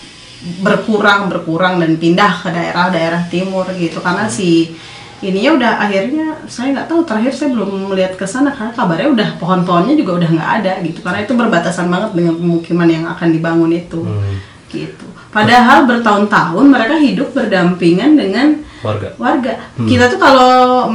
berkurang 0.62 1.26
berkurang 1.26 1.82
dan 1.82 1.98
pindah 1.98 2.44
ke 2.44 2.50
daerah-daerah 2.54 3.28
timur 3.28 3.68
gitu. 3.76 4.00
Karena 4.00 4.30
si 4.30 4.76
ininya 5.24 5.58
udah 5.58 5.72
akhirnya 5.82 6.28
saya 6.46 6.76
nggak 6.76 6.92
tahu 6.92 7.02
terakhir 7.08 7.34
saya 7.34 7.50
belum 7.56 7.90
melihat 7.90 8.14
ke 8.20 8.28
sana 8.28 8.54
karena 8.54 8.76
kabarnya 8.76 9.10
udah 9.10 9.30
pohon-pohonnya 9.42 9.96
juga 9.98 10.22
udah 10.22 10.30
nggak 10.36 10.52
ada 10.62 10.74
gitu. 10.86 11.00
Karena 11.02 11.20
itu 11.26 11.34
berbatasan 11.34 11.88
banget 11.90 12.12
dengan 12.14 12.36
pemukiman 12.38 12.90
yang 12.92 13.06
akan 13.10 13.28
dibangun 13.32 13.72
itu. 13.74 14.04
Hmm. 14.04 14.38
gitu 14.66 15.15
padahal 15.36 15.84
bertahun-tahun 15.84 16.66
mereka 16.72 16.96
hidup 16.96 17.36
berdampingan 17.36 18.16
dengan 18.16 18.48
Warga. 18.80 19.12
warga. 19.20 19.54
Kita 19.84 20.08
tuh 20.08 20.20
kalau 20.22 20.88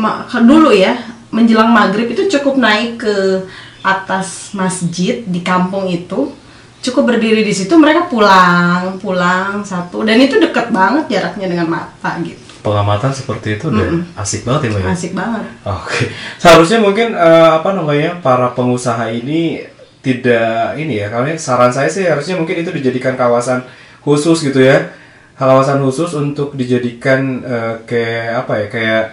dulu 0.49 0.73
ya 0.73 0.97
menjelang 1.29 1.69
maghrib 1.69 2.09
itu 2.09 2.25
cukup 2.39 2.57
naik 2.57 3.05
ke 3.05 3.45
atas 3.85 4.57
masjid 4.57 5.21
di 5.29 5.45
kampung 5.45 5.89
itu, 5.89 6.33
cukup 6.81 7.13
berdiri 7.13 7.45
di 7.45 7.53
situ 7.53 7.77
mereka 7.77 8.09
pulang 8.09 8.97
pulang 8.97 9.61
satu 9.61 10.05
dan 10.09 10.17
itu 10.17 10.41
deket 10.41 10.73
banget 10.73 11.05
jaraknya 11.13 11.49
dengan 11.49 11.69
mata 11.69 12.17
gitu, 12.25 12.41
Pengamatan 12.61 13.13
seperti 13.13 13.57
itu 13.61 13.69
udah 13.73 14.05
asik 14.21 14.45
banget 14.49 14.69
ya 14.69 14.71
mbak. 14.73 14.81
ya? 14.81 14.93
asik 14.93 15.13
banget. 15.17 15.45
Oke, 15.65 16.03
seharusnya 16.41 16.79
mungkin 16.81 17.13
eh, 17.17 17.51
apa 17.61 17.73
namanya 17.73 18.21
para 18.21 18.53
pengusaha 18.53 19.09
ini 19.13 19.65
tidak 20.01 20.81
ini 20.81 20.97
ya 21.05 21.13
kalau 21.13 21.29
saran 21.37 21.73
saya 21.73 21.89
sih 21.89 22.09
harusnya 22.09 22.41
mungkin 22.41 22.65
itu 22.65 22.73
dijadikan 22.73 23.17
kawasan 23.17 23.65
khusus 24.01 24.45
gitu 24.45 24.61
ya 24.61 24.93
kawasan 25.37 25.81
khusus 25.81 26.13
untuk 26.17 26.53
dijadikan 26.53 27.41
eh, 27.41 27.75
kayak 27.89 28.45
apa 28.45 28.53
ya 28.61 28.67
kayak 28.69 29.05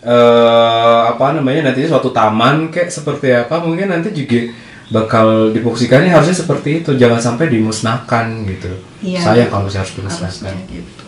eh 0.00 1.00
apa 1.12 1.36
namanya 1.36 1.68
nantinya 1.70 1.92
suatu 1.96 2.08
taman 2.08 2.72
kayak 2.72 2.88
seperti 2.88 3.36
apa 3.36 3.60
mungkin 3.60 3.92
nanti 3.92 4.08
juga 4.16 4.48
bakal 4.90 5.52
difungsikannya 5.52 6.10
harusnya 6.10 6.34
seperti 6.34 6.82
itu 6.82 6.96
jangan 6.96 7.20
sampai 7.20 7.52
dimusnahkan 7.52 8.42
gitu 8.48 8.72
Iya. 9.00 9.20
sayang 9.20 9.48
kalau 9.52 9.68
harus 9.68 9.92
dimusnahkan 9.96 10.52
harusnya 10.56 10.68
gitu. 10.72 10.99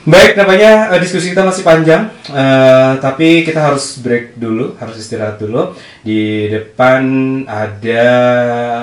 Baik, 0.00 0.32
namanya 0.32 0.96
eh, 0.96 1.00
diskusi 1.04 1.28
kita 1.28 1.44
masih 1.44 1.60
panjang, 1.60 2.08
eh, 2.32 2.92
tapi 3.04 3.44
kita 3.44 3.60
harus 3.60 4.00
break 4.00 4.40
dulu, 4.40 4.72
harus 4.80 4.96
istirahat 4.96 5.36
dulu. 5.36 5.76
Di 6.00 6.48
depan 6.48 7.04
ada 7.44 8.04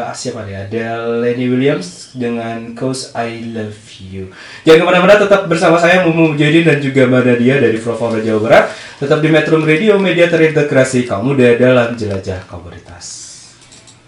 ah, 0.05 0.13
siapa 0.13 0.45
nih? 0.45 0.69
Ada 0.69 1.17
Lenny 1.17 1.49
Williams 1.49 2.13
dengan 2.13 2.77
Cause 2.77 3.17
I 3.17 3.49
Love 3.49 3.81
You. 3.97 4.29
Jangan 4.61 4.77
ke 4.77 4.85
mana-mana, 4.85 5.17
tetap 5.17 5.49
bersama 5.49 5.81
saya 5.81 6.05
Mumu 6.05 6.37
Jadi 6.37 6.61
dan 6.61 6.77
juga 6.77 7.09
Mbak 7.09 7.23
Nadia 7.25 7.55
dari 7.65 7.81
Provolta 7.81 8.21
Jawa 8.21 8.39
Barat. 8.45 8.65
Tetap 9.01 9.17
di 9.17 9.29
Metro 9.33 9.57
Radio, 9.57 9.97
media 9.97 10.29
terintegrasi 10.29 11.09
kaum 11.09 11.33
muda 11.33 11.57
dalam 11.57 11.97
jelajah 11.97 12.45
komunitas. 12.45 13.25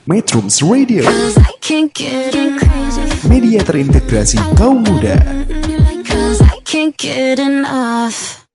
Metrums 0.05 0.61
Radio, 0.61 1.09
media 3.25 3.59
terintegrasi 3.65 4.37
kaum 4.53 4.85
muda. 4.85 5.17
Can't 6.69 6.93
get 6.93 7.41
enough. 7.41 8.45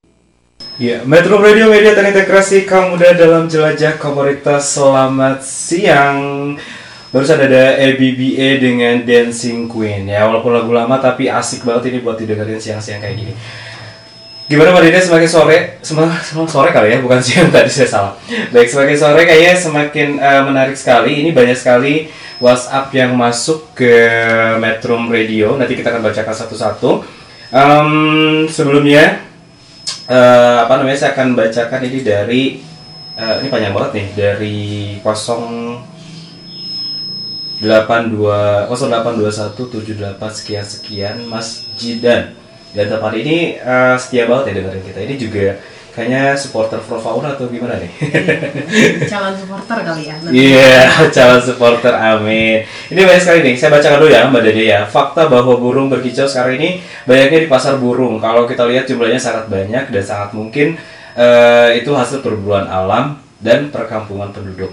Ya, 0.78 1.02
Metro 1.02 1.34
Radio 1.42 1.66
Media 1.66 1.98
terintegrasi 1.98 2.62
kaum 2.62 2.94
muda 2.94 3.10
dalam 3.10 3.50
jelajah 3.50 3.98
komunitas. 3.98 4.70
Selamat 4.70 5.42
siang. 5.42 6.54
Barusan 7.10 7.42
ada 7.42 7.74
ABBA 7.74 8.62
dengan 8.62 9.02
Dancing 9.02 9.66
Queen 9.66 10.06
ya, 10.06 10.30
walaupun 10.30 10.54
lagu 10.54 10.70
lama 10.70 10.94
tapi 11.02 11.26
asik 11.26 11.66
banget 11.66 11.90
ini 11.90 12.06
buat 12.06 12.14
didengerin 12.14 12.62
siang-siang 12.62 13.02
kayak 13.02 13.18
gini. 13.18 13.34
Gimana 14.46 14.70
Mbak 14.70 14.82
Dina 14.86 15.02
semakin 15.02 15.30
sore, 15.34 15.58
semakin, 15.82 16.46
sore 16.46 16.70
kali 16.70 16.94
ya, 16.94 17.02
bukan 17.02 17.18
siang 17.18 17.50
tadi 17.58 17.66
saya 17.66 17.90
salah. 17.90 18.14
Baik, 18.54 18.70
semakin 18.70 18.94
sore 18.94 19.26
kayaknya 19.26 19.58
semakin 19.58 20.22
eh, 20.22 20.42
menarik 20.46 20.78
sekali. 20.78 21.18
Ini 21.18 21.34
banyak 21.34 21.58
sekali 21.58 22.14
WhatsApp 22.38 22.94
yang 22.94 23.18
masuk 23.18 23.74
ke 23.74 23.90
Metro 24.62 25.02
Radio. 25.10 25.58
Nanti 25.58 25.74
kita 25.74 25.90
akan 25.90 26.06
bacakan 26.06 26.34
satu-satu. 26.46 27.23
Em, 27.54 27.90
sebelumnya 28.50 29.22
eh, 30.10 30.58
apa 30.66 30.74
namanya 30.74 30.98
saya 30.98 31.14
akan 31.14 31.38
bacakan 31.38 31.86
ini 31.86 32.02
dari 32.02 32.42
eh, 33.14 33.34
ini 33.38 33.46
panjang 33.46 33.70
banget 33.70 33.90
nih 33.94 34.06
dari 34.18 34.58
0 34.98 35.78
82 37.62 38.66
0821 38.66 39.70
78 39.70 40.18
sekian 40.34 40.66
sekian 40.66 41.16
Mas 41.30 41.70
Jidan 41.78 42.34
dan 42.74 42.90
hari 42.98 43.22
ini 43.22 43.38
eh, 43.62 43.94
setia 44.02 44.26
banget 44.26 44.50
ya 44.50 44.52
dengerin 44.58 44.84
kita 44.90 45.00
ini 45.06 45.14
juga 45.14 45.46
kayaknya 45.94 46.34
supporter 46.34 46.82
Pro 46.82 46.98
Fauna 46.98 47.38
atau 47.38 47.46
gimana 47.46 47.78
nih 47.78 47.92
calon 49.06 49.34
supporter 49.38 49.78
kali 49.86 50.10
ya. 50.10 50.14
Iya, 50.26 51.06
calon 51.14 51.38
supporter 51.38 51.94
amin. 51.94 52.66
Ini 52.84 53.00
banyak 53.00 53.22
sekali 53.24 53.40
nih, 53.48 53.54
saya 53.56 53.72
bacakan 53.72 53.98
dulu 54.04 54.10
ya 54.12 54.28
Mbak 54.28 54.42
Dede 54.44 54.64
ya. 54.68 54.80
Fakta 54.84 55.24
bahwa 55.32 55.56
burung 55.56 55.88
berkicau 55.88 56.28
sekarang 56.28 56.60
ini 56.60 56.70
banyaknya 57.08 57.44
di 57.44 57.48
pasar 57.48 57.80
burung. 57.80 58.20
Kalau 58.20 58.44
kita 58.44 58.68
lihat 58.68 58.84
jumlahnya 58.84 59.16
sangat 59.16 59.48
banyak 59.48 59.88
dan 59.88 60.02
sangat 60.04 60.36
mungkin 60.36 60.76
eh, 61.16 61.80
itu 61.80 61.96
hasil 61.96 62.20
perburuan 62.20 62.68
alam 62.68 63.16
dan 63.40 63.72
perkampungan 63.72 64.36
penduduk. 64.36 64.68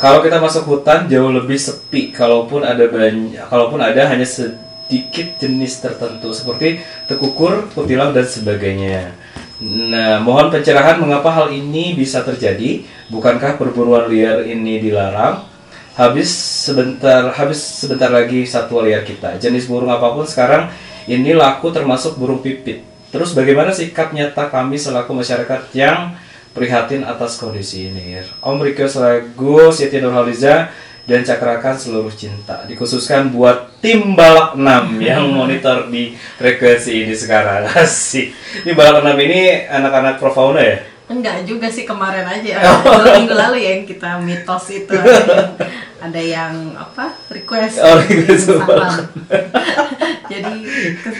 Kalau 0.00 0.24
kita 0.24 0.40
masuk 0.40 0.64
hutan 0.64 1.04
jauh 1.12 1.28
lebih 1.28 1.60
sepi. 1.60 2.08
Kalaupun 2.16 2.64
ada 2.64 2.88
banyak, 2.88 3.44
kalaupun 3.52 3.76
ada 3.84 4.08
hanya 4.08 4.24
sedikit 4.24 5.36
jenis 5.36 5.84
tertentu 5.84 6.32
seperti 6.32 6.80
tekukur, 7.04 7.68
kutilang 7.76 8.16
dan 8.16 8.24
sebagainya. 8.24 9.12
Nah, 9.60 10.16
mohon 10.24 10.48
pencerahan 10.48 10.96
mengapa 10.96 11.28
hal 11.28 11.52
ini 11.52 11.92
bisa 11.92 12.24
terjadi? 12.24 12.80
Bukankah 13.12 13.60
perburuan 13.60 14.08
liar 14.08 14.40
ini 14.48 14.80
dilarang? 14.80 15.49
Habis 15.98 16.30
sebentar, 16.66 17.34
habis 17.34 17.58
sebentar 17.58 18.08
lagi 18.10 18.46
satwa 18.46 18.86
liar 18.86 19.02
kita. 19.02 19.36
Jenis 19.42 19.66
burung 19.66 19.90
apa 19.90 20.14
pun 20.14 20.24
sekarang 20.24 20.70
ini 21.10 21.34
laku 21.34 21.74
termasuk 21.74 22.14
burung 22.16 22.38
pipit. 22.40 22.86
Terus 23.10 23.34
bagaimana 23.34 23.74
sikap 23.74 24.14
nyata 24.14 24.46
kami 24.48 24.78
selaku 24.78 25.10
masyarakat 25.10 25.74
yang 25.74 26.14
prihatin 26.54 27.02
atas 27.02 27.42
kondisi 27.42 27.90
ini? 27.90 28.22
Om 28.38 28.62
Riko 28.62 28.86
Selagu, 28.86 29.74
Siti 29.74 29.98
Nurhaliza, 29.98 30.70
dan 31.10 31.26
cakrakan 31.26 31.74
seluruh 31.74 32.14
cinta 32.14 32.62
dikhususkan 32.70 33.34
buat 33.34 33.82
tim 33.82 34.14
balak 34.14 34.54
6 34.54 34.62
yang 35.10 35.26
monitor 35.26 35.90
di 35.90 36.14
frekuensi 36.38 37.02
ini 37.02 37.14
sekarang 37.18 37.66
asik 37.82 38.30
ini 38.62 38.72
balak 38.78 39.02
6 39.02 39.18
ini 39.18 39.66
anak-anak 39.66 40.22
profauna 40.22 40.62
ya 40.62 40.78
Enggak 41.10 41.42
juga 41.42 41.66
sih 41.66 41.82
kemarin 41.82 42.22
aja 42.22 42.62
dua 42.86 43.18
minggu 43.18 43.34
lalu 43.34 43.66
ya 43.66 43.70
yang 43.74 43.84
kita 43.84 44.22
mitos 44.22 44.70
itu 44.70 44.94
ada 44.94 45.10
yang, 45.10 45.50
ada 45.98 46.20
yang 46.22 46.54
apa 46.78 47.10
request. 47.34 47.82
Oh, 47.82 47.98
request 47.98 48.46
jadi 50.30 50.54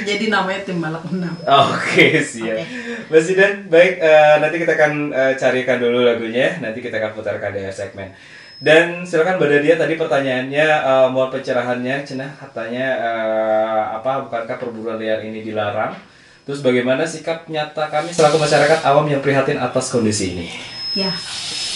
jadi 0.07 0.25
namanya 0.31 0.63
tim 0.63 0.79
balak 0.79 1.03
enam. 1.11 1.35
Oke 1.43 2.23
siap. 2.23 2.63
Mas 3.11 3.27
Zidan 3.27 3.67
baik 3.67 3.99
eh, 3.99 4.35
nanti 4.39 4.57
kita 4.63 4.79
akan 4.79 5.11
eh, 5.11 5.33
carikan 5.35 5.83
dulu 5.83 6.07
lagunya. 6.07 6.63
Nanti 6.63 6.79
kita 6.79 7.03
akan 7.03 7.11
putarkan 7.19 7.51
di 7.51 7.67
segmen. 7.75 8.15
Dan 8.61 9.09
silakan 9.09 9.41
Mbak 9.41 9.49
Dadia 9.51 9.75
tadi 9.75 9.99
pertanyaannya 9.99 10.67
eh, 10.87 11.09
mohon 11.11 11.35
pencerahannya 11.35 12.07
cenah 12.07 12.31
katanya 12.39 12.87
eh, 13.03 13.83
apa 13.99 14.31
bukankah 14.31 14.55
perburuan 14.55 15.03
liar 15.03 15.19
ini 15.27 15.43
dilarang 15.43 15.99
terus 16.45 16.61
bagaimana 16.65 17.05
sikap 17.05 17.47
nyata 17.47 17.89
kami 17.89 18.11
selaku 18.11 18.41
masyarakat 18.41 18.85
awam 18.87 19.07
yang 19.09 19.21
prihatin 19.21 19.61
atas 19.61 19.93
kondisi 19.93 20.37
ini 20.37 20.49
ya 20.97 21.13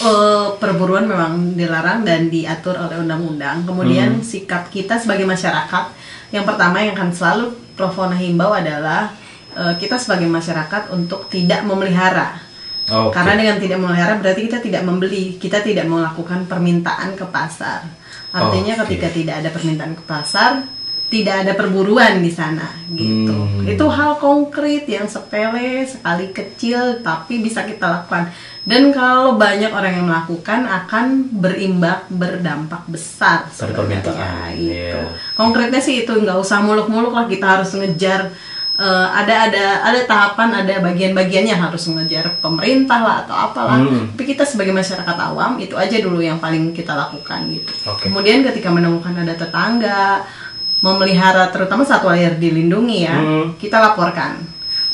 eh, 0.01 0.47
perburuan 0.59 1.07
memang 1.07 1.55
dilarang 1.55 2.03
dan 2.03 2.27
diatur 2.27 2.75
oleh 2.75 2.99
undang-undang 2.99 3.63
kemudian 3.63 4.19
sikap 4.25 4.67
kita 4.73 4.99
sebagai 4.99 5.23
masyarakat 5.23 5.85
yang 6.33 6.43
pertama 6.43 6.81
yang 6.81 6.97
akan 6.97 7.11
selalu 7.13 7.45
Profona 7.75 8.15
himbau 8.15 8.55
adalah 8.55 9.11
eh, 9.51 9.75
kita 9.75 9.99
sebagai 9.99 10.27
masyarakat 10.31 10.95
untuk 10.95 11.27
tidak 11.27 11.63
memelihara 11.67 12.45
Oke. 12.85 13.17
Karena 13.17 13.33
dengan 13.33 13.57
tidak 13.57 13.77
memelihara 13.81 14.13
berarti 14.21 14.45
kita 14.45 14.61
tidak 14.61 14.85
membeli, 14.85 15.41
kita 15.41 15.65
tidak 15.65 15.89
melakukan 15.89 16.45
permintaan 16.45 17.17
ke 17.17 17.25
pasar. 17.33 17.81
Artinya 18.29 18.77
Oke. 18.77 18.93
ketika 18.93 19.09
tidak 19.09 19.35
ada 19.41 19.49
permintaan 19.49 19.97
ke 19.97 20.03
pasar, 20.05 20.61
tidak 21.05 21.45
ada 21.45 21.53
perburuan 21.53 22.17
di 22.19 22.33
sana 22.33 22.65
gitu. 22.89 23.29
Hmm. 23.31 23.61
Itu 23.61 23.85
hal 23.87 24.17
konkret 24.17 24.89
yang 24.89 25.05
sepele, 25.05 25.85
sekali 25.85 26.33
kecil 26.33 27.05
tapi 27.05 27.39
bisa 27.39 27.61
kita 27.61 27.85
lakukan. 27.85 28.33
Dan 28.65 28.89
kalau 28.89 29.37
banyak 29.37 29.69
orang 29.69 30.01
yang 30.01 30.09
melakukan 30.09 30.65
akan 30.65 31.29
berimbak 31.37 32.09
berdampak 32.09 32.81
besar 32.89 33.45
sebenarnya, 33.53 34.01
permintaan, 34.01 34.49
itu. 34.57 34.73
iya. 34.73 35.05
Konkretnya 35.37 35.77
sih 35.77 36.01
itu 36.01 36.09
nggak 36.09 36.41
usah 36.41 36.65
muluk-muluk 36.65 37.13
lah 37.13 37.29
kita 37.29 37.45
harus 37.45 37.77
ngejar 37.77 38.33
eh, 38.75 39.07
ada 39.13 39.47
ada 39.47 39.65
ada 39.85 40.01
tahapan 40.09 40.65
ada 40.65 40.81
bagian-bagiannya 40.81 41.55
harus 41.55 41.85
ngejar 41.87 42.41
pemerintah 42.41 42.99
lah 42.99 43.15
atau 43.23 43.35
apalah 43.37 43.77
Hmm. 43.79 44.11
tapi 44.17 44.35
kita 44.35 44.43
sebagai 44.43 44.73
masyarakat 44.73 45.17
awam 45.21 45.55
itu 45.61 45.77
aja 45.77 45.95
dulu 46.01 46.19
yang 46.19 46.41
paling 46.41 46.73
kita 46.73 46.91
lakukan 46.91 47.45
gitu 47.53 47.71
Oke. 47.87 48.09
kemudian 48.09 48.43
ketika 48.43 48.73
menemukan 48.73 49.15
ada 49.15 49.31
tetangga 49.31 50.25
memelihara 50.79 51.47
terutama 51.49 51.83
satwa 51.83 52.11
liar 52.13 52.35
dilindungi 52.35 52.97
ya 53.03 53.15
Hmm. 53.15 53.55
kita 53.55 53.79
laporkan. 53.79 54.43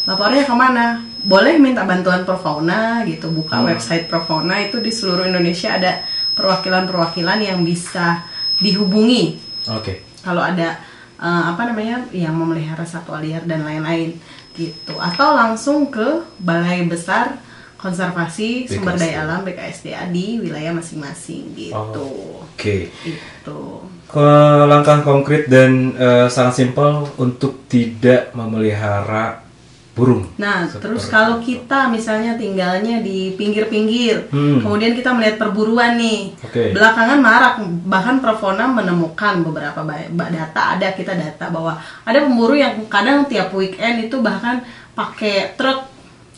Lapornya 0.06 0.44
ke 0.44 0.54
mana? 0.54 0.86
Boleh 1.22 1.62
minta 1.62 1.86
bantuan 1.86 2.26
Profauna 2.26 3.06
gitu 3.06 3.30
buka 3.30 3.62
Hmm. 3.62 3.70
website 3.70 4.10
Profauna 4.10 4.58
itu 4.58 4.82
di 4.82 4.90
seluruh 4.90 5.26
Indonesia 5.26 5.78
ada 5.78 6.02
perwakilan-perwakilan 6.34 7.40
yang 7.40 7.62
bisa 7.62 8.26
dihubungi. 8.58 9.38
Oke. 9.70 10.02
Kalau 10.22 10.42
ada 10.42 10.82
eh, 11.22 11.44
apa 11.54 11.70
namanya 11.70 12.02
yang 12.10 12.34
memelihara 12.34 12.82
satwa 12.82 13.22
liar 13.22 13.46
dan 13.46 13.62
lain-lain 13.62 14.18
gitu. 14.58 14.98
Atau 14.98 15.38
langsung 15.38 15.94
ke 15.94 16.26
balai 16.42 16.82
besar 16.90 17.38
konservasi 17.78 18.66
sumber 18.66 18.94
BKSDA. 18.94 19.02
daya 19.06 19.18
alam 19.26 19.42
BKSDA 19.42 20.04
di 20.10 20.38
wilayah 20.38 20.74
masing-masing 20.74 21.54
gitu. 21.54 22.10
Oke. 22.42 22.90
Itu 23.06 23.86
Ke 24.01 24.01
langkah 24.68 25.00
konkret 25.02 25.48
dan 25.48 25.96
eh, 25.96 26.28
sangat 26.28 26.60
simpel 26.60 27.08
untuk 27.16 27.64
tidak 27.66 28.36
memelihara 28.36 29.40
burung. 29.92 30.24
Nah, 30.40 30.64
Seperti 30.64 30.84
terus 30.88 31.04
kalau 31.12 31.44
kita 31.44 31.92
misalnya 31.92 32.40
tinggalnya 32.40 33.04
di 33.04 33.36
pinggir-pinggir, 33.36 34.32
Hmm. 34.32 34.64
kemudian 34.64 34.96
kita 34.96 35.12
melihat 35.12 35.36
perburuan 35.36 36.00
nih, 36.00 36.32
Oke. 36.48 36.72
belakangan 36.72 37.20
marak, 37.20 37.60
bahkan 37.84 38.24
Profona 38.24 38.72
menemukan 38.72 39.44
beberapa 39.44 39.84
data, 40.32 40.80
ada 40.80 40.96
kita 40.96 41.12
data 41.12 41.52
bahwa 41.52 41.76
ada 42.08 42.20
pemburu 42.24 42.56
yang 42.56 42.80
kadang 42.88 43.28
tiap 43.28 43.52
weekend 43.52 44.08
itu 44.08 44.16
bahkan 44.24 44.64
pakai 44.96 45.60
truk 45.60 45.84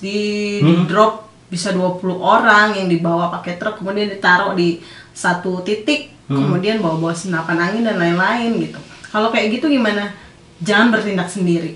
di 0.01 0.57
Hmm. 0.59 0.89
drop 0.89 1.29
bisa 1.47 1.69
20 1.69 2.17
orang 2.17 2.73
yang 2.73 2.89
dibawa 2.89 3.29
pakai 3.29 3.61
truk 3.61 3.77
kemudian 3.77 4.09
ditaruh 4.09 4.57
di 4.57 4.81
satu 5.13 5.61
titik 5.61 6.09
kemudian 6.27 6.79
bawa-bawa 6.79 7.11
senapan 7.11 7.57
angin 7.59 7.83
dan 7.83 7.99
lain-lain 7.99 8.51
gitu. 8.63 8.79
Kalau 9.11 9.29
kayak 9.29 9.59
gitu 9.59 9.67
gimana? 9.67 10.15
Jangan 10.63 10.95
bertindak 10.95 11.27
sendiri. 11.27 11.75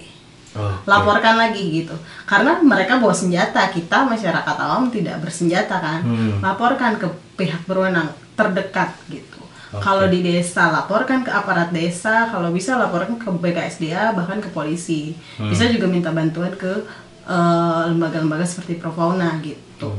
Oke. 0.57 0.89
Laporkan 0.89 1.35
lagi 1.37 1.83
gitu. 1.83 1.93
Karena 2.25 2.57
mereka 2.63 2.97
bawa 2.97 3.13
senjata, 3.13 3.69
kita 3.69 4.07
masyarakat 4.07 4.55
awam 4.57 4.89
tidak 4.89 5.21
bersenjata 5.21 5.77
kan. 5.77 6.01
Hmm. 6.01 6.41
Laporkan 6.41 6.97
ke 6.97 7.07
pihak 7.37 7.67
berwenang 7.69 8.09
terdekat 8.33 8.95
gitu. 9.11 9.41
Oke. 9.75 9.83
Kalau 9.83 10.07
di 10.07 10.23
desa 10.23 10.71
laporkan 10.71 11.21
ke 11.21 11.29
aparat 11.29 11.69
desa, 11.69 12.31
kalau 12.31 12.49
bisa 12.49 12.79
laporkan 12.79 13.19
ke 13.19 13.27
BKSDA 13.27 14.15
bahkan 14.17 14.41
ke 14.41 14.49
polisi. 14.49 15.13
Hmm. 15.37 15.51
Bisa 15.51 15.69
juga 15.69 15.85
minta 15.85 16.09
bantuan 16.09 16.55
ke 16.55 16.87
eh, 17.27 17.81
lembaga-lembaga 17.93 18.47
seperti 18.47 18.79
Profauna 18.81 19.37
gitu. 19.43 19.93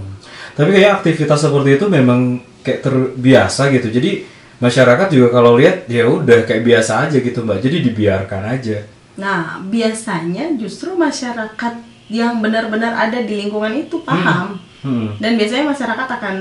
Tapi 0.59 0.75
kayak 0.75 1.05
aktivitas 1.05 1.47
seperti 1.47 1.79
itu 1.79 1.87
memang 1.87 2.43
kayak 2.67 2.83
terbiasa 2.83 3.71
gitu. 3.71 3.95
Jadi 3.95 4.38
masyarakat 4.59 5.09
juga 5.11 5.29
kalau 5.33 5.59
lihat 5.59 5.87
ya 5.87 6.07
udah 6.07 6.43
kayak 6.45 6.63
biasa 6.67 7.07
aja 7.09 7.17
gitu 7.19 7.43
mbak. 7.43 7.63
Jadi 7.63 7.83
dibiarkan 7.91 8.43
aja. 8.45 8.79
Nah, 9.19 9.59
biasanya 9.67 10.55
justru 10.59 10.95
masyarakat 10.95 11.75
yang 12.09 12.39
benar-benar 12.39 12.95
ada 12.95 13.19
di 13.21 13.35
lingkungan 13.45 13.75
itu 13.75 14.01
paham. 14.03 14.59
Hmm. 14.83 15.15
Dan 15.19 15.35
biasanya 15.35 15.75
masyarakat 15.75 16.09
akan 16.09 16.37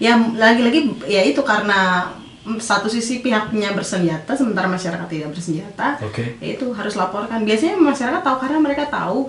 ya 0.00 0.16
lagi-lagi 0.16 0.94
ya 1.04 1.20
itu 1.20 1.44
karena 1.44 2.08
satu 2.56 2.88
sisi 2.88 3.20
pihaknya 3.20 3.76
bersenjata 3.76 4.32
sementara 4.32 4.64
masyarakat 4.64 5.04
tidak 5.04 5.36
bersenjata. 5.36 6.00
Oke. 6.00 6.40
Ya 6.40 6.56
itu 6.56 6.72
harus 6.72 6.96
laporkan. 6.96 7.44
Biasanya 7.44 7.76
masyarakat 7.76 8.24
tahu 8.24 8.36
karena 8.40 8.58
mereka 8.58 8.88
tahu 8.88 9.28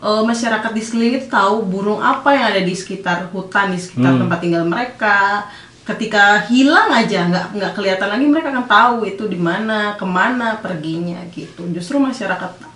eh, 0.00 0.22
masyarakat 0.24 0.72
di 0.72 0.82
sekeliling 0.84 1.16
itu 1.20 1.28
tahu 1.28 1.64
burung 1.64 2.00
apa 2.00 2.32
yang 2.32 2.56
ada 2.56 2.60
di 2.64 2.72
sekitar 2.72 3.28
hutan, 3.32 3.72
di 3.72 3.80
sekitar 3.80 4.16
Hmm. 4.16 4.20
tempat 4.24 4.38
tinggal 4.40 4.64
mereka. 4.64 5.44
Ketika 5.84 6.48
hilang 6.48 6.88
aja 6.88 7.28
nggak 7.28 7.46
nggak 7.60 7.72
kelihatan 7.76 8.08
lagi 8.08 8.24
mereka 8.24 8.48
akan 8.48 8.66
tahu 8.66 8.96
itu 9.04 9.28
di 9.28 9.36
mana, 9.36 9.92
ke 10.00 10.06
mana 10.08 10.56
perginya 10.58 11.20
gitu. 11.28 11.68
Justru 11.68 12.00
masyarakat 12.00 12.74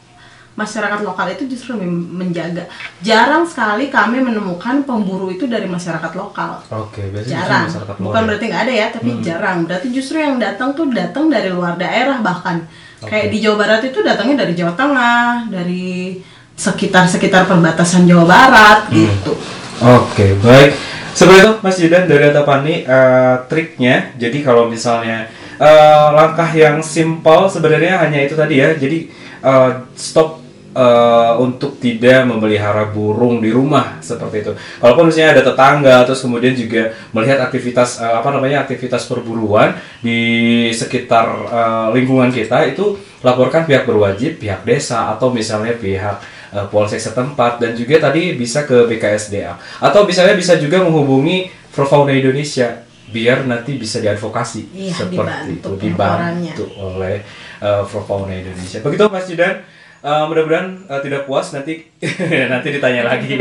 masyarakat 0.59 1.01
lokal 1.07 1.31
itu 1.31 1.47
justru 1.47 1.79
menjaga. 1.89 2.67
Jarang 2.99 3.47
sekali 3.47 3.87
kami 3.95 4.19
menemukan 4.19 4.83
pemburu 4.83 5.31
itu 5.31 5.47
dari 5.47 5.71
masyarakat 5.71 6.13
lokal. 6.19 6.59
Oke, 6.75 7.07
biasanya 7.15 7.47
Jarang. 7.47 7.65
masyarakat 7.71 7.95
luar 7.95 8.05
Bukan 8.11 8.21
ya? 8.21 8.27
berarti 8.27 8.45
nggak 8.51 8.63
ada 8.67 8.75
ya, 8.75 8.87
tapi 8.91 9.11
jarang. 9.23 9.59
Berarti 9.71 9.89
justru 9.95 10.19
yang 10.19 10.37
datang 10.43 10.75
tuh 10.75 10.91
datang 10.91 11.31
dari 11.31 11.49
luar 11.55 11.79
daerah 11.79 12.19
bahkan. 12.19 12.67
Kayak 12.99 13.31
di 13.31 13.39
Jawa 13.39 13.57
Barat 13.63 13.83
itu 13.87 14.03
datangnya 14.03 14.43
dari 14.43 14.59
Jawa 14.59 14.75
Tengah, 14.75 15.47
dari 15.47 16.19
sekitar-sekitar 16.59 17.47
perbatasan 17.47 18.11
Jawa 18.11 18.27
Barat 18.27 18.91
gitu. 18.91 19.39
Oke, 19.79 20.35
baik. 20.43 20.75
Seperti 21.19 21.43
itu 21.43 21.53
Mas 21.67 21.77
Jidan 21.83 22.07
dari 22.07 22.31
Atapani 22.31 22.87
eh, 22.87 23.37
triknya. 23.51 24.15
Jadi 24.15 24.39
kalau 24.47 24.71
misalnya 24.71 25.27
eh, 25.59 26.09
langkah 26.15 26.47
yang 26.55 26.79
simpel 26.79 27.51
sebenarnya 27.51 27.99
hanya 28.07 28.23
itu 28.23 28.39
tadi 28.39 28.63
ya. 28.63 28.71
Jadi 28.79 29.11
eh, 29.43 29.71
stop 29.99 30.39
eh, 30.79 31.33
untuk 31.43 31.83
tidak 31.83 32.23
memelihara 32.23 32.87
burung 32.95 33.43
di 33.43 33.51
rumah 33.51 33.99
seperti 33.99 34.47
itu. 34.47 34.53
Kalaupun 34.79 35.11
misalnya 35.11 35.35
ada 35.35 35.43
tetangga 35.43 36.07
terus 36.07 36.23
kemudian 36.23 36.55
juga 36.55 36.95
melihat 37.11 37.43
aktivitas 37.51 37.99
eh, 37.99 38.15
apa 38.15 38.31
namanya 38.31 38.63
aktivitas 38.63 39.11
perburuan 39.11 39.75
di 39.99 40.71
sekitar 40.71 41.27
eh, 41.51 41.87
lingkungan 41.99 42.31
kita 42.31 42.63
itu 42.71 42.95
laporkan 43.27 43.67
pihak 43.67 43.91
berwajib, 43.91 44.39
pihak 44.39 44.63
desa 44.63 45.11
atau 45.19 45.35
misalnya 45.35 45.75
pihak 45.75 46.38
eh, 46.55 46.67
polsek 46.69 47.01
setempat 47.01 47.61
dan 47.61 47.75
juga 47.75 47.99
tadi 48.11 48.37
bisa 48.37 48.65
ke 48.65 48.89
BKSDA 48.89 49.57
atau 49.83 50.05
misalnya 50.09 50.35
bisa 50.39 50.57
juga 50.57 50.81
menghubungi 50.85 51.51
Profauna 51.73 52.11
Indonesia 52.11 52.89
biar 53.09 53.49
nanti 53.49 53.81
bisa 53.81 54.05
diadvokasi 54.05 54.69
Iya, 54.73 54.93
seperti 54.93 55.17
dibantu 55.17 55.51
itu 55.53 55.71
dibantu 55.81 56.65
oleh 56.77 57.25
uh, 57.65 57.83
Profauna 57.89 58.35
Indonesia. 58.37 58.79
Begitu 58.85 59.05
Mas 59.09 59.27
Jidan. 59.29 59.57
Uh, 59.99 60.31
mudah-mudahan 60.31 60.87
uh, 60.87 61.03
tidak 61.03 61.27
puas 61.27 61.51
nanti 61.51 61.91
nanti 62.55 62.69
ditanya 62.71 63.03
lagi. 63.03 63.35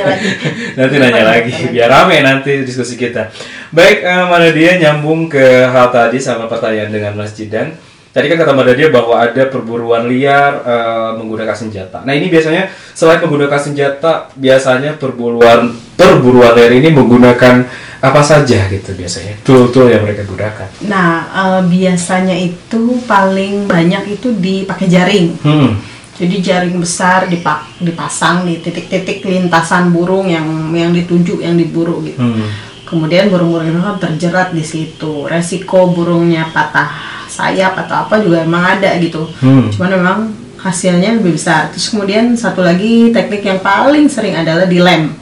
Nanti 0.80 0.94
nanya 0.96 1.28
lagi 1.28 1.52
biar 1.68 1.92
rame 1.92 2.24
nanti 2.24 2.64
diskusi 2.64 2.96
kita. 2.96 3.28
Baik 3.68 4.00
uh, 4.00 4.32
Mbak 4.32 4.38
Nadia 4.48 4.72
nyambung 4.80 5.28
ke 5.28 5.44
hal 5.68 5.92
tadi 5.92 6.16
sama 6.16 6.48
pertanyaan 6.48 6.88
dengan 6.88 7.12
Mas 7.20 7.36
Jidan 7.36 7.76
tadi 8.14 8.30
kan 8.30 8.38
kata 8.38 8.54
Mbak 8.54 8.66
Nadia 8.70 8.88
bahwa 8.94 9.14
ada 9.18 9.42
perburuan 9.50 10.06
liar 10.06 10.62
uh, 10.62 11.10
menggunakan 11.18 11.58
senjata 11.58 12.06
nah 12.06 12.14
ini 12.14 12.30
biasanya 12.30 12.70
selain 12.94 13.18
menggunakan 13.18 13.58
senjata 13.58 14.30
biasanya 14.38 14.94
perburuan 14.94 15.74
perburuan 15.98 16.54
liar 16.54 16.72
ini 16.78 16.94
menggunakan 16.94 17.66
apa 18.04 18.20
saja 18.20 18.68
gitu 18.68 18.92
biasanya 18.94 19.34
tool-tool 19.42 19.88
yang 19.88 20.04
mereka 20.04 20.28
gunakan 20.28 20.68
Nah, 20.84 21.24
eh, 21.32 21.62
biasanya 21.64 22.36
itu 22.36 23.00
paling 23.08 23.64
banyak 23.64 24.20
itu 24.20 24.28
dipakai 24.36 24.92
jaring. 24.92 25.32
hmm. 25.40 25.72
Jadi 26.14 26.36
jaring 26.44 26.78
besar 26.78 27.26
dipak 27.26 27.80
dipasang 27.82 28.46
di 28.46 28.62
titik-titik 28.62 29.26
lintasan 29.26 29.90
burung 29.90 30.30
yang 30.30 30.70
yang 30.70 30.94
dituju 30.94 31.42
yang 31.42 31.58
diburu 31.58 32.04
gitu. 32.06 32.22
Hmm. 32.22 32.46
Kemudian 32.86 33.32
burung-burung 33.32 33.72
itu 33.72 33.80
kan 33.82 33.98
terjerat 33.98 34.54
di 34.54 34.62
situ. 34.62 35.26
Resiko 35.26 35.90
burungnya 35.90 36.52
patah 36.54 37.13
sayap 37.28 37.78
atau 37.86 38.06
apa 38.06 38.20
juga 38.20 38.44
emang 38.44 38.78
ada 38.78 38.96
gitu. 39.00 39.28
Hmm. 39.40 39.68
Cuman 39.72 39.90
memang 39.96 40.18
hasilnya 40.60 41.20
lebih 41.20 41.36
besar. 41.36 41.68
Terus 41.72 41.92
kemudian 41.92 42.32
satu 42.32 42.64
lagi 42.64 43.12
teknik 43.12 43.44
yang 43.44 43.60
paling 43.60 44.08
sering 44.08 44.36
adalah 44.38 44.64
dilem. 44.64 45.12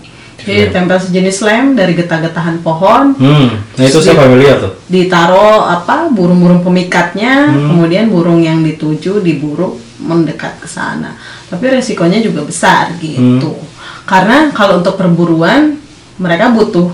Jadi 0.43 0.75
tempel 0.75 0.99
sejenis 0.99 1.39
lem 1.47 1.79
dari 1.79 1.95
getah-getahan 1.95 2.67
pohon, 2.67 3.15
Hmm. 3.15 3.63
nah 3.79 3.85
itu 3.87 4.03
saya 4.03 4.19
familiar 4.19 4.59
tuh 4.59 4.75
ditaruh 4.91 5.71
apa 5.71 6.11
burung-burung 6.11 6.67
pemikatnya, 6.67 7.47
Hmm. 7.47 7.71
kemudian 7.71 8.11
burung 8.11 8.43
yang 8.43 8.59
dituju 8.59 9.23
diburu 9.23 9.79
mendekat 10.03 10.59
ke 10.59 10.67
sana. 10.67 11.15
Tapi 11.47 11.79
resikonya 11.79 12.19
juga 12.19 12.43
besar 12.43 12.91
gitu. 12.99 13.55
Hmm. 13.55 13.71
Karena 14.03 14.51
kalau 14.51 14.83
untuk 14.83 14.99
perburuan 14.99 15.79
mereka 16.19 16.51
butuh 16.51 16.91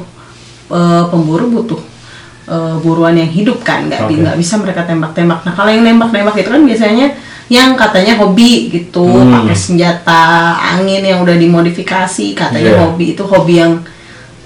eh, 0.69 1.05
pemburu 1.09 1.49
butuh 1.49 1.81
eh, 2.49 2.75
buruan 2.81 3.13
yang 3.13 3.29
hidup 3.29 3.61
kan, 3.61 3.85
nggak 3.87 4.09
Oke. 4.09 4.19
nggak 4.19 4.37
bisa 4.37 4.57
mereka 4.57 4.83
tembak-tembak. 4.83 5.45
Nah 5.45 5.53
kalau 5.53 5.69
yang 5.69 5.85
nembak-nembak 5.85 6.35
itu 6.35 6.49
kan 6.49 6.65
biasanya 6.65 7.07
yang 7.49 7.73
katanya 7.75 8.17
hobi 8.17 8.69
gitu, 8.69 9.05
Hmm. 9.05 9.33
pakai 9.33 9.57
senjata 9.57 10.21
angin 10.57 11.01
yang 11.01 11.21
udah 11.21 11.37
dimodifikasi, 11.37 12.33
katanya 12.33 12.73
Iya. 12.77 12.81
hobi 12.85 13.13
itu 13.13 13.25
hobi 13.25 13.55
yang 13.61 13.73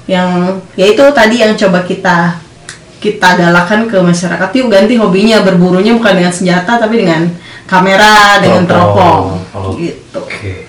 yang 0.07 0.29
ya 0.75 0.87
itu 0.87 1.03
tadi 1.15 1.39
yang 1.39 1.55
coba 1.55 1.83
kita 1.83 2.35
kita 2.99 3.29
galakan 3.35 3.87
ke 3.87 3.99
masyarakat 3.99 4.51
yuk 4.55 4.71
ganti 4.71 4.95
hobinya 4.95 5.43
berburunya 5.43 5.95
bukan 5.95 6.23
dengan 6.23 6.31
senjata 6.31 6.79
tapi 6.79 7.03
dengan 7.03 7.27
kamera 7.67 8.39
dengan 8.39 8.63
teropong 8.63 9.43
Oh, 9.55 9.75
gitu 9.75 10.19
Oke, 10.23 10.67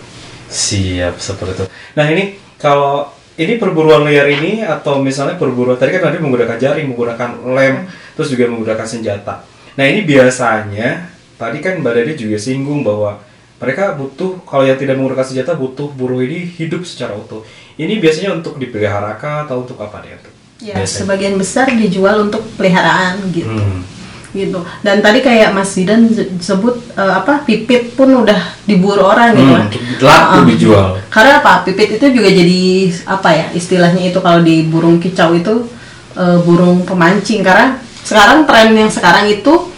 siap 0.49 1.17
seperti 1.17 1.61
itu. 1.61 1.65
Nah 1.93 2.05
ini 2.09 2.23
kalau 2.57 3.09
ini 3.33 3.57
perburuan 3.57 4.05
liar 4.05 4.29
ini 4.29 4.61
atau 4.61 5.01
misalnya 5.01 5.35
perburuan 5.41 5.77
tadi 5.77 5.89
kan 5.97 6.05
tadi 6.05 6.21
menggunakan 6.21 6.57
jaring, 6.57 6.85
menggunakan 6.93 7.29
lem, 7.49 7.89
terus 8.13 8.29
juga 8.29 8.45
menggunakan 8.45 8.85
senjata. 8.85 9.41
Nah 9.73 9.85
ini 9.89 10.05
biasanya 10.05 11.09
tadi 11.33 11.57
kan 11.57 11.81
Mbak 11.81 11.93
Dede 11.97 12.13
juga 12.13 12.37
singgung 12.37 12.85
bahwa 12.85 13.17
mereka 13.57 13.95
butuh 13.95 14.43
kalau 14.45 14.67
yang 14.67 14.77
tidak 14.77 14.99
menggunakan 14.99 15.23
senjata 15.23 15.55
butuh 15.55 15.89
burung 15.95 16.21
ini 16.21 16.45
hidup 16.45 16.83
secara 16.85 17.15
utuh. 17.15 17.41
Ini 17.73 17.97
biasanya 17.97 18.37
untuk 18.37 18.61
dipelihara 18.61 19.17
kah 19.17 19.49
atau 19.49 19.65
untuk 19.65 19.81
apa 19.81 20.03
nih? 20.05 20.13
ya 20.61 20.77
Biasanya. 20.77 20.85
sebagian 20.85 21.35
besar 21.35 21.67
dijual 21.73 22.23
untuk 22.29 22.45
peliharaan 22.55 23.19
gitu 23.33 23.49
Hmm. 23.49 23.81
Gitu. 24.33 24.59
Dan 24.81 24.99
tadi 24.99 25.21
kayak 25.21 25.53
Mas 25.53 25.71
Zidan 25.71 26.09
se- 26.09 26.27
sebut 26.41 26.73
eh, 26.93 27.13
apa 27.13 27.41
pipit 27.41 27.93
pun 27.93 28.09
udah 28.11 28.35
diburu 28.65 29.05
orang 29.05 29.31
gitu 29.31 29.45
Hmm, 29.47 29.57
kan. 29.61 29.67
laku 30.01 30.37
dijual. 30.49 30.87
karena 31.07 31.39
apa? 31.39 31.61
Pipit 31.61 31.95
itu 31.95 32.05
juga 32.11 32.27
jadi 32.27 32.61
apa 33.07 33.29
ya 33.29 33.45
istilahnya 33.53 34.09
itu 34.09 34.19
kalau 34.19 34.41
di 34.41 34.65
burung 34.65 34.97
kicau 34.97 35.31
itu 35.31 35.69
eh, 36.13 36.37
burung 36.41 36.81
pemancing. 36.81 37.39
Karena 37.39 37.77
sekarang 38.01 38.43
tren 38.43 38.73
yang 38.73 38.89
sekarang 38.89 39.29
itu 39.29 39.69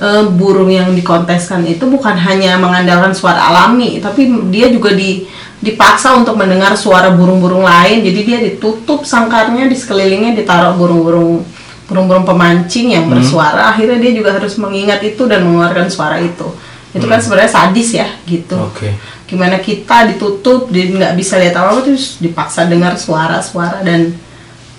eh, 0.00 0.24
burung 0.26 0.72
yang 0.72 0.96
dikonteskan 0.96 1.68
itu 1.68 1.84
bukan 1.84 2.16
hanya 2.16 2.56
mengandalkan 2.56 3.12
suara 3.12 3.44
alami 3.44 4.00
tapi 4.00 4.24
dia 4.48 4.66
juga 4.68 4.96
di 4.96 5.28
dipaksa 5.58 6.14
untuk 6.14 6.38
mendengar 6.38 6.78
suara 6.78 7.10
burung-burung 7.10 7.66
lain. 7.66 8.00
Jadi 8.00 8.20
dia 8.22 8.38
ditutup 8.38 9.02
sangkarnya 9.02 9.66
di 9.66 9.74
sekelilingnya 9.74 10.38
ditaruh 10.38 10.78
burung-burung 10.78 11.42
burung-burung 11.88 12.22
pemancing 12.22 12.92
yang 12.92 13.08
bersuara 13.08 13.72
akhirnya 13.72 13.96
dia 13.96 14.12
juga 14.12 14.36
harus 14.36 14.54
mengingat 14.54 15.00
itu 15.00 15.24
dan 15.24 15.40
mengeluarkan 15.42 15.88
suara 15.88 16.20
itu. 16.20 16.44
Itu 16.88 17.04
kan 17.04 17.16
sebenarnya 17.18 17.48
sadis 17.50 17.88
ya 17.92 18.08
gitu. 18.24 18.56
Oke. 18.60 18.92
gimana 19.24 19.60
kita 19.60 20.08
ditutup 20.08 20.72
dia 20.72 20.88
nggak 20.88 21.12
bisa 21.12 21.36
lihat 21.36 21.52
apa 21.52 21.76
apa 21.76 21.80
terus 21.84 22.16
dipaksa 22.16 22.64
dengar 22.64 22.96
suara-suara 22.96 23.84
dan 23.84 24.16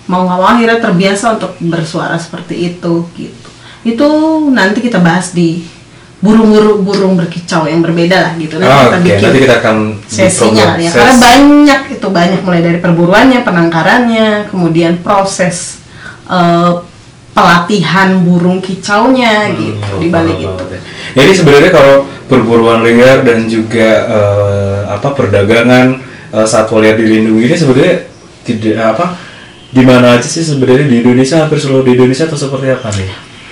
mau 0.06 0.26
nggak 0.26 0.38
mau 0.38 0.48
akhirnya 0.50 0.82
terbiasa 0.82 1.38
untuk 1.38 1.54
bersuara 1.62 2.18
seperti 2.18 2.74
itu 2.74 3.06
gitu. 3.14 3.48
Itu 3.82 4.06
nanti 4.50 4.82
kita 4.82 4.98
bahas 4.98 5.30
di 5.30 5.62
burung-burung 6.18 6.82
burung 6.82 7.14
berkicau 7.14 7.64
yang 7.64 7.78
berbeda 7.78 8.16
lah 8.18 8.32
gitu. 8.36 8.58
Nanti 8.58 8.68
Ah, 8.68 8.82
kita 8.82 8.90
Oke, 8.90 9.04
bikin 9.06 9.22
nanti 9.22 9.38
kita 9.40 9.56
akan 9.62 9.76
sesinya 10.04 10.66
ya 10.76 10.90
ses- 10.90 10.98
karena 10.98 11.14
banyak 11.16 11.80
itu 11.94 12.06
banyak 12.10 12.40
mulai 12.42 12.60
dari 12.60 12.78
perburuannya 12.82 13.40
penangkarannya 13.40 14.28
kemudian 14.50 14.98
proses 15.00 15.78
eh, 16.26 16.72
pelatihan 17.40 18.20
burung 18.20 18.60
kicaunya 18.60 19.48
gitu 19.56 19.92
di 19.96 20.12
balik 20.12 20.36
itu. 20.36 20.64
Jadi 21.16 21.30
sebenarnya 21.32 21.70
kalau 21.72 22.04
perburuan 22.28 22.84
liar 22.84 23.24
dan 23.24 23.48
juga 23.48 24.04
eh, 24.06 24.78
apa 24.92 25.08
perdagangan 25.16 25.98
eh, 26.36 26.46
satwa 26.46 26.84
liar 26.84 27.00
dilindungi 27.00 27.48
ini 27.48 27.56
sebenarnya 27.56 27.96
tidak 28.44 28.76
apa 28.94 29.06
di 29.70 29.82
mana 29.86 30.18
aja 30.18 30.26
sih 30.26 30.44
sebenarnya 30.44 30.86
di 30.90 31.00
Indonesia 31.00 31.40
hampir 31.42 31.58
seluruh 31.58 31.86
di 31.86 31.96
Indonesia 31.96 32.28
atau 32.28 32.36
seperti 32.38 32.68
apa 32.74 32.90
nih? 32.94 33.10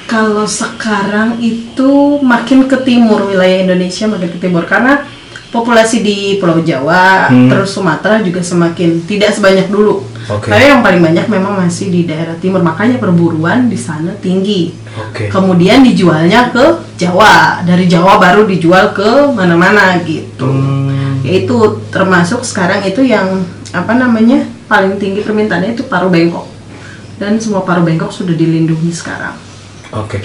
Kalau 0.08 0.48
sekarang 0.48 1.36
itu 1.40 2.20
makin 2.24 2.64
ke 2.64 2.80
timur 2.84 3.28
wilayah 3.28 3.64
Indonesia 3.64 4.08
makin 4.08 4.30
ke 4.32 4.38
timur 4.40 4.64
karena 4.64 5.04
populasi 5.48 6.04
di 6.04 6.18
Pulau 6.40 6.60
Jawa 6.60 7.28
Hmm. 7.28 7.48
terus 7.48 7.72
Sumatera 7.72 8.20
juga 8.20 8.40
semakin 8.44 9.04
tidak 9.08 9.36
sebanyak 9.36 9.68
dulu. 9.68 10.04
Oke. 10.28 10.52
Tapi 10.52 10.68
yang 10.68 10.84
paling 10.84 11.00
banyak 11.00 11.26
memang 11.32 11.56
masih 11.56 11.88
di 11.88 12.04
daerah 12.04 12.36
timur 12.36 12.60
makanya 12.60 13.00
perburuan 13.00 13.72
di 13.72 13.80
sana 13.80 14.12
tinggi. 14.20 14.76
Oke. 14.92 15.32
Kemudian 15.32 15.80
dijualnya 15.80 16.52
ke 16.52 16.84
Jawa, 17.00 17.64
dari 17.64 17.88
Jawa 17.88 18.20
baru 18.20 18.44
dijual 18.44 18.92
ke 18.92 19.32
mana-mana 19.32 19.96
gitu. 20.04 20.44
Hmm. 20.44 21.24
Yaitu 21.24 21.80
termasuk 21.88 22.44
sekarang 22.44 22.84
itu 22.84 23.00
yang 23.08 23.40
apa 23.72 23.96
namanya 23.96 24.44
paling 24.68 25.00
tinggi 25.00 25.24
permintaannya 25.24 25.72
itu 25.72 25.88
paru 25.88 26.12
bengkok 26.12 26.44
dan 27.16 27.40
semua 27.40 27.64
paru 27.64 27.84
bengkok 27.84 28.12
sudah 28.12 28.36
dilindungi 28.36 28.92
sekarang. 28.92 29.34
Oke. 29.96 30.20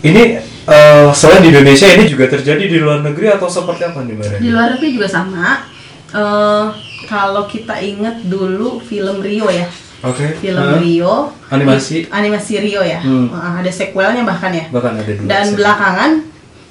Ini 0.00 0.22
eh, 0.64 1.08
selain 1.12 1.44
di 1.44 1.52
Indonesia 1.52 1.84
ini 1.84 2.08
juga 2.08 2.32
terjadi 2.32 2.64
di 2.64 2.78
luar 2.80 3.04
negeri 3.04 3.28
atau 3.28 3.44
seperti 3.44 3.92
apa 3.92 4.00
nih 4.08 4.14
Mbak? 4.16 4.40
Di 4.40 4.48
luar 4.48 4.66
negeri 4.72 4.88
juga 4.96 5.08
sama. 5.08 5.68
Eh, 6.16 6.87
kalau 7.08 7.44
kita 7.44 7.80
ingat 7.80 8.20
dulu 8.22 8.78
film 8.78 9.18
Rio 9.18 9.48
ya, 9.48 9.64
Oke. 10.02 10.36
film 10.36 10.60
Hah? 10.62 10.76
Rio, 10.76 11.14
Animasi? 11.48 12.04
animasi 12.06 12.60
Rio 12.60 12.84
ya, 12.84 13.00
Hmm. 13.00 13.26
Eh, 13.28 13.52
ada 13.58 13.70
sequelnya 13.70 14.22
bahkan 14.22 14.52
ya. 14.52 14.68
Bahkan 14.68 14.92
ada 14.94 15.10
dua. 15.10 15.26
Dan 15.26 15.46
belakangan 15.54 16.10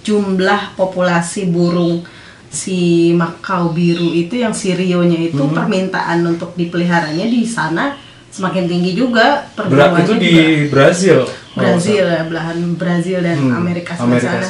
jumlah 0.02 0.78
populasi 0.78 1.50
burung 1.50 2.06
si 2.48 3.12
Makau 3.12 3.76
biru 3.76 4.16
itu 4.16 4.40
yang 4.40 4.54
si 4.54 4.72
Rio-nya 4.72 5.20
itu 5.28 5.42
Hmm. 5.42 5.52
permintaan 5.52 6.24
untuk 6.24 6.56
dipeliharanya 6.56 7.26
di 7.26 7.44
sana 7.44 7.98
semakin 8.30 8.66
tinggi 8.66 8.94
juga 8.94 9.44
Berat 9.52 9.68
perburuannya 9.92 10.04
itu 10.06 10.14
di 10.16 10.32
juga. 10.32 10.44
Brazil. 10.72 11.18
Brazil 11.52 12.04
ya 12.06 12.22
belahan 12.24 12.58
Brazil 12.76 13.20
dan 13.20 13.36
Hmm, 13.36 13.52
Amerika 13.58 13.98
Amerika. 13.98 14.38
sana 14.38 14.48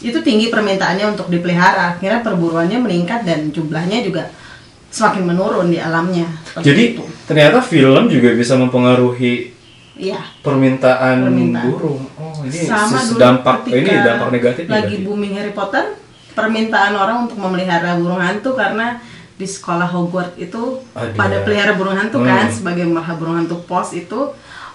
itu 0.00 0.18
tinggi 0.20 0.48
permintaannya 0.48 1.06
untuk 1.06 1.28
dipelihara 1.28 1.94
akhirnya 1.94 2.20
perburuannya 2.20 2.76
meningkat 2.76 3.22
dan 3.22 3.48
jumlahnya 3.48 4.02
juga 4.02 4.26
semakin 4.94 5.26
menurun 5.26 5.66
di 5.66 5.76
alamnya 5.76 6.30
Jadi 6.56 6.94
itu. 6.94 7.02
ternyata 7.26 7.58
film 7.58 8.06
juga 8.06 8.30
bisa 8.32 8.54
mempengaruhi 8.54 9.50
iya 9.94 10.22
permintaan, 10.38 11.22
Permintaan. 11.24 11.66
burung. 11.68 12.02
Oh, 12.14 12.42
ini 12.42 12.62
sama 12.62 12.98
dulu 13.00 13.18
dampak 13.18 13.56
ini 13.68 13.90
dampak 13.92 14.28
negatif 14.30 14.62
ya 14.64 14.70
lagi 14.72 14.94
berarti? 14.94 15.04
booming 15.04 15.32
Harry 15.34 15.50
Potter 15.50 15.84
permintaan 16.30 16.94
orang 16.94 17.26
untuk 17.26 17.38
memelihara 17.38 17.94
burung 17.94 18.18
hantu 18.18 18.54
karena 18.54 18.98
di 19.34 19.44
sekolah 19.44 19.86
Hogwarts 19.88 20.34
itu 20.36 20.82
Ada. 20.92 21.10
pada 21.12 21.36
pelihara 21.42 21.74
burung 21.74 21.94
hantu 21.94 22.18
Hmm. 22.18 22.26
kan 22.28 22.46
sebagai 22.48 22.84
melihara 22.84 23.14
burung 23.14 23.34
hantu 23.36 23.58
pos 23.60 23.90
itu 23.92 24.30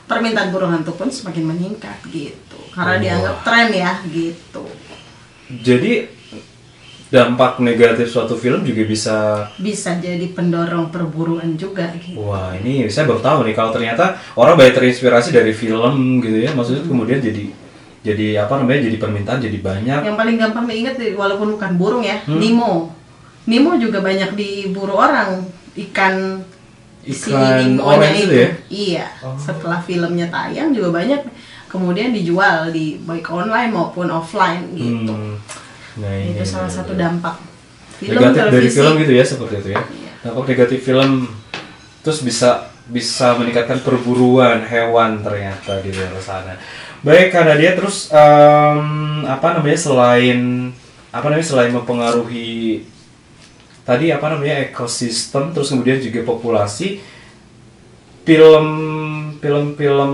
permintaan 0.05 0.49
burung 0.49 0.71
hantu 0.73 0.91
pun 0.93 1.07
semakin 1.07 1.47
meningkat 1.47 1.95
gitu 2.05 2.59
karena 2.69 2.93
Oh. 2.93 2.99
dianggap 2.99 3.35
tren 3.41 3.67
ya 3.71 4.03
gitu 4.05 4.63
Jadi 5.49 6.18
dampak 7.09 7.57
negatif 7.57 8.05
suatu 8.05 8.37
film 8.37 8.61
juga 8.61 8.85
bisa 8.85 9.17
bisa 9.57 9.97
jadi 9.97 10.29
pendorong 10.29 10.93
perburuan 10.93 11.57
juga 11.57 11.89
gitu. 11.97 12.21
Wah 12.21 12.53
ini 12.53 12.85
saya 12.85 13.09
baru 13.09 13.17
tahu 13.17 13.37
nih 13.49 13.55
kalau 13.57 13.73
ternyata 13.73 14.13
orang 14.37 14.53
banyak 14.53 14.77
terinspirasi 14.77 15.33
dari 15.33 15.49
film 15.49 16.21
gitu 16.21 16.37
ya 16.37 16.53
maksudnya 16.53 16.85
kemudian 16.85 17.17
jadi 17.17 17.49
jadi 17.99 18.45
apa 18.45 18.61
namanya 18.61 18.87
jadi 18.87 18.97
permintaan 19.01 19.41
jadi 19.43 19.57
banyak 19.59 19.99
Yang 20.05 20.17
paling 20.21 20.37
gampang 20.39 20.65
diingat 20.69 20.95
walaupun 21.17 21.57
bukan 21.59 21.71
burung 21.75 22.03
ya, 22.05 22.21
Hmm. 22.23 22.39
Nemo. 22.39 22.93
Nemo 23.49 23.75
juga 23.81 23.99
banyak 24.05 24.37
diburu 24.37 24.93
orang 24.93 25.41
ikan 25.89 26.45
si 27.03 27.33
Ikan 27.33 27.75
Nemo-nya 27.75 28.05
orange 28.05 28.21
itu 28.21 28.35
ya? 28.37 28.49
Iya. 28.69 29.05
Oh. 29.25 29.33
Setelah 29.33 29.81
filmnya 29.81 30.29
tayang 30.29 30.71
juga 30.71 31.01
banyak 31.01 31.25
kemudian 31.65 32.13
dijual 32.13 32.69
di 32.69 33.01
baik 33.01 33.25
online 33.33 33.73
maupun 33.73 34.13
offline 34.13 34.69
gitu. 34.77 35.09
Hmm. 35.09 35.35
Nah, 35.99 36.13
ini 36.15 36.31
Itu 36.33 36.43
salah 36.43 36.65
benar-benar. 36.65 36.77
satu 36.77 36.93
dampak 36.95 37.35
film 37.99 38.15
negatif 38.15 38.39
dari 38.39 38.49
televisi. 38.49 38.75
film 38.75 38.93
gitu 38.97 39.13
ya 39.13 39.25
seperti 39.25 39.53
itu 39.57 39.69
ya 39.69 39.81
Iya. 39.81 40.11
dampak 40.21 40.43
negatif 40.47 40.79
film 40.81 41.09
terus 41.99 42.19
bisa 42.21 42.49
bisa 42.87 43.27
meningkatkan 43.35 43.79
perburuan 43.79 44.63
hewan 44.63 45.19
ternyata 45.19 45.77
di 45.79 45.91
luar 45.91 46.15
sana 46.17 46.55
baik 46.99 47.29
karena 47.29 47.53
dia 47.53 47.75
terus 47.75 48.07
em, 48.09 48.81
apa 49.23 49.53
namanya 49.53 49.77
selain 49.77 50.71
apa 51.09 51.25
namanya 51.25 51.45
selain 51.45 51.71
mempengaruhi 51.71 52.87
tadi 53.83 54.09
apa 54.09 54.25
namanya 54.29 54.65
ekosistem 54.65 55.51
terus 55.51 55.69
kemudian 55.69 55.97
juga 55.97 56.23
populasi 56.23 56.97
film 58.23 58.65
film-film 59.37 60.11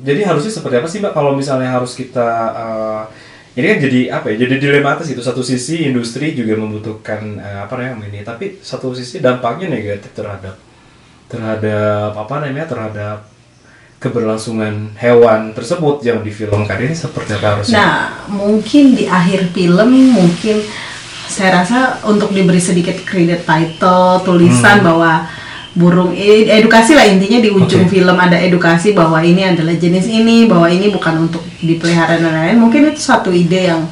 jadi 0.00 0.24
harusnya 0.24 0.52
seperti 0.52 0.74
apa 0.76 0.88
sih 0.88 0.98
mbak 0.98 1.12
kalau 1.12 1.32
misalnya 1.32 1.70
harus 1.70 1.92
kita 1.92 2.28
eh, 2.52 3.02
ini 3.50 3.66
kan 3.66 3.78
jadi 3.82 4.00
apa 4.14 4.26
ya 4.30 4.46
jadi 4.46 4.54
dilematis 4.62 5.10
itu 5.10 5.18
satu 5.18 5.42
sisi 5.42 5.82
industri 5.90 6.38
juga 6.38 6.54
membutuhkan 6.54 7.20
eh, 7.40 7.58
apa 7.66 7.74
namanya 7.78 8.06
ini. 8.12 8.20
Tapi 8.22 8.62
satu 8.62 8.94
sisi 8.94 9.18
dampaknya 9.18 9.66
negatif 9.70 10.14
terhadap 10.14 10.54
terhadap 11.26 12.14
apa 12.14 12.34
namanya 12.42 12.66
terhadap 12.70 13.18
keberlangsungan 14.00 14.96
hewan 14.96 15.52
tersebut 15.52 16.00
yang 16.02 16.24
difilmkan. 16.24 16.78
Ini 16.80 16.94
seperti 16.96 17.36
apa 17.36 17.46
harusnya? 17.58 17.74
Nah, 17.76 17.98
mungkin 18.32 18.96
di 18.96 19.04
akhir 19.04 19.52
film 19.52 19.90
mungkin 20.16 20.64
saya 21.30 21.62
rasa 21.62 22.00
untuk 22.08 22.32
diberi 22.32 22.58
sedikit 22.58 22.96
kredit 23.06 23.44
title, 23.46 24.24
tulisan 24.24 24.82
Hmm. 24.82 24.86
bahwa 24.88 25.12
burung 25.70 26.10
edukasi 26.16 26.98
lah 26.98 27.06
intinya 27.06 27.38
di 27.38 27.50
ujung 27.50 27.86
Oke. 27.86 27.94
film 27.94 28.16
ada 28.18 28.34
edukasi 28.34 28.90
bahwa 28.90 29.22
ini 29.22 29.46
adalah 29.54 29.74
jenis 29.78 30.10
ini, 30.10 30.50
bahwa 30.50 30.66
ini 30.66 30.90
bukan 30.90 31.30
untuk 31.30 31.46
dipelihara 31.62 32.18
dan 32.18 32.34
lain-lain. 32.34 32.58
Mungkin 32.58 32.90
itu 32.90 32.98
satu 32.98 33.30
ide 33.30 33.70
yang 33.70 33.86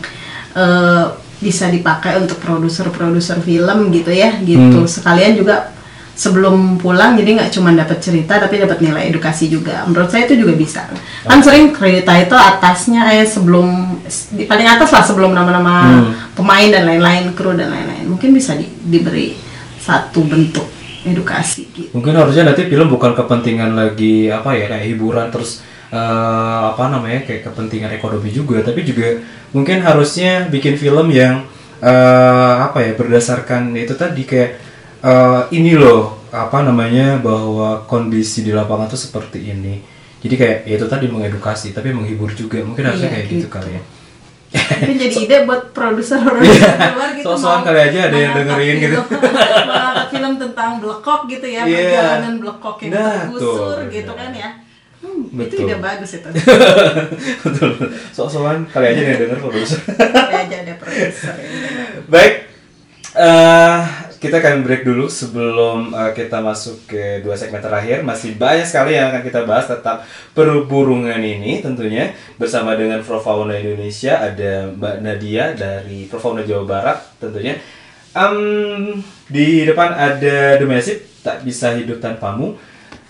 eh, 0.59 1.05
bisa 1.39 1.71
dipakai 1.71 2.19
untuk 2.19 2.43
produser-produser 2.43 3.39
film 3.47 3.95
gitu 3.95 4.11
ya, 4.11 4.43
gitu. 4.43 4.83
Hmm. 4.83 4.91
Sekalian 4.91 5.39
juga 5.39 5.71
sebelum 6.19 6.83
pulang 6.83 7.15
jadi 7.15 7.39
nggak 7.39 7.55
cuma 7.55 7.71
dapat 7.71 8.03
cerita 8.03 8.43
tapi 8.43 8.59
dapat 8.59 8.83
nilai 8.83 9.07
edukasi 9.07 9.47
juga 9.47 9.87
menurut 9.87 10.11
saya 10.11 10.27
itu 10.27 10.35
juga 10.35 10.51
bisa 10.59 10.83
kan 11.23 11.39
sering 11.39 11.71
credit 11.71 12.03
title 12.03 12.35
atasnya 12.35 13.07
eh 13.15 13.23
sebelum 13.23 14.03
di 14.35 14.43
paling 14.43 14.67
atas 14.67 14.91
lah 14.91 15.07
sebelum 15.07 15.31
nama-nama 15.31 15.79
Hmm. 15.79 16.11
pemain 16.35 16.75
dan 16.75 16.91
lain-lain 16.91 17.39
kru 17.39 17.55
dan 17.55 17.71
lain-lain 17.71 18.11
mungkin 18.11 18.35
bisa 18.35 18.59
di- 18.59 18.67
diberi 18.67 19.39
satu 19.79 20.27
bentuk 20.27 20.67
edukasi 21.15 21.69
gitu. 21.73 21.89
Mungkin 21.97 22.15
harusnya 22.17 22.49
nanti 22.49 22.67
film 22.67 22.89
bukan 22.89 23.13
kepentingan 23.17 23.73
lagi 23.75 24.29
apa 24.29 24.53
ya 24.55 24.67
kayak 24.69 24.87
hiburan 24.89 25.27
terus 25.33 25.61
eh, 25.93 26.61
apa 26.69 26.89
namanya 26.91 27.25
kayak 27.25 27.49
kepentingan 27.49 27.93
ekonomi 27.95 28.29
juga 28.29 28.61
tapi 28.61 28.85
juga 28.85 29.21
mungkin 29.57 29.81
harusnya 29.81 30.47
bikin 30.49 30.77
film 30.77 31.09
yang 31.13 31.45
eh, 31.81 32.55
apa 32.65 32.83
ya 32.85 32.93
berdasarkan 32.99 33.73
itu 33.77 33.95
tadi 33.97 34.23
kayak 34.29 34.51
eh, 35.03 35.43
ini 35.55 35.75
loh 35.79 36.19
apa 36.29 36.61
namanya 36.61 37.17
bahwa 37.21 37.89
kondisi 37.89 38.45
di 38.45 38.53
lapangan 38.53 38.93
tuh 38.93 39.01
seperti 39.01 39.49
ini. 39.49 39.81
Jadi 40.19 40.35
kayak 40.35 40.59
ya 40.67 40.75
itu 40.77 40.87
tadi 40.91 41.07
mengedukasi 41.07 41.71
tapi 41.73 41.95
menghibur 41.95 42.35
juga. 42.35 42.59
Mungkin 42.61 42.85
harusnya 42.85 43.09
Iya, 43.09 43.15
kayak 43.17 43.27
gitu 43.31 43.47
gitu. 43.47 43.55
kali 43.55 43.71
ya 43.79 43.83
mungkin 44.49 44.97
jadi 44.99 45.15
ide 45.19 45.37
buat 45.45 45.63
produser 45.71 46.19
produser 46.19 46.73
di 46.73 46.89
luar 46.91 47.11
gitu 47.13 47.25
So-soan 47.27 47.61
mau 47.61 47.67
kali 47.67 47.81
aja 47.83 47.99
ada 48.07 48.17
yang 48.17 48.33
dengerin 48.35 48.77
gitu. 48.79 48.97
film- 49.03 49.21
mengangkat 49.69 50.07
film 50.09 50.33
tentang 50.39 50.71
blekok 50.79 51.21
gitu 51.27 51.47
ya 51.47 51.63
Iya. 51.63 51.77
perjalanan 51.85 52.35
blekok 52.39 52.77
yang 52.81 52.91
Nah, 52.91 53.13
tergusur 53.23 53.77
tuh, 53.79 53.91
gitu 53.91 54.13
kan 54.15 54.31
ya 54.33 54.51
hmm, 54.99 55.21
itu 55.37 55.55
Betul. 55.55 55.63
ide 55.63 55.77
bagus 55.79 56.11
itu 56.13 56.29
betul 57.45 57.71
so-soan 58.11 58.65
kali 58.67 58.87
aja 58.89 58.99
ada 58.99 59.11
yang 59.11 59.21
denger 59.23 59.39
produser 59.39 59.81
ya 59.85 60.39
aja 60.41 60.57
ada 60.59 60.75
produser. 60.75 61.35
Baik, 62.13 62.35
eh, 63.15 63.81
kita 64.19 64.43
akan 64.43 64.67
break 64.67 64.83
dulu 64.83 65.07
sebelum 65.07 65.95
eh, 65.95 66.13
kita 66.13 66.43
masuk 66.43 66.91
ke 66.91 67.23
dua 67.23 67.39
segmen 67.39 67.63
terakhir. 67.63 68.03
Masih 68.03 68.35
banyak 68.35 68.67
sekali 68.67 68.99
yang 68.99 69.15
akan 69.15 69.23
kita 69.23 69.47
bahas 69.47 69.71
tentang 69.71 70.03
perburungan 70.35 71.19
ini 71.23 71.63
tentunya 71.63 72.13
bersama 72.37 72.75
dengan 72.75 73.01
Profauna 73.03 73.55
Indonesia 73.55 74.19
ada 74.19 74.71
Mbak 74.75 74.97
Nadia 75.01 75.55
dari 75.55 76.11
Profauna 76.11 76.43
Jawa 76.43 76.65
Barat 76.67 76.99
tentunya. 77.23 77.57
Em, 78.13 78.37
di 79.31 79.63
depan 79.63 79.95
ada 79.95 80.59
Massive, 80.67 81.07
tak 81.23 81.47
bisa 81.47 81.79
hidup 81.79 82.03
tanpamu. 82.03 82.59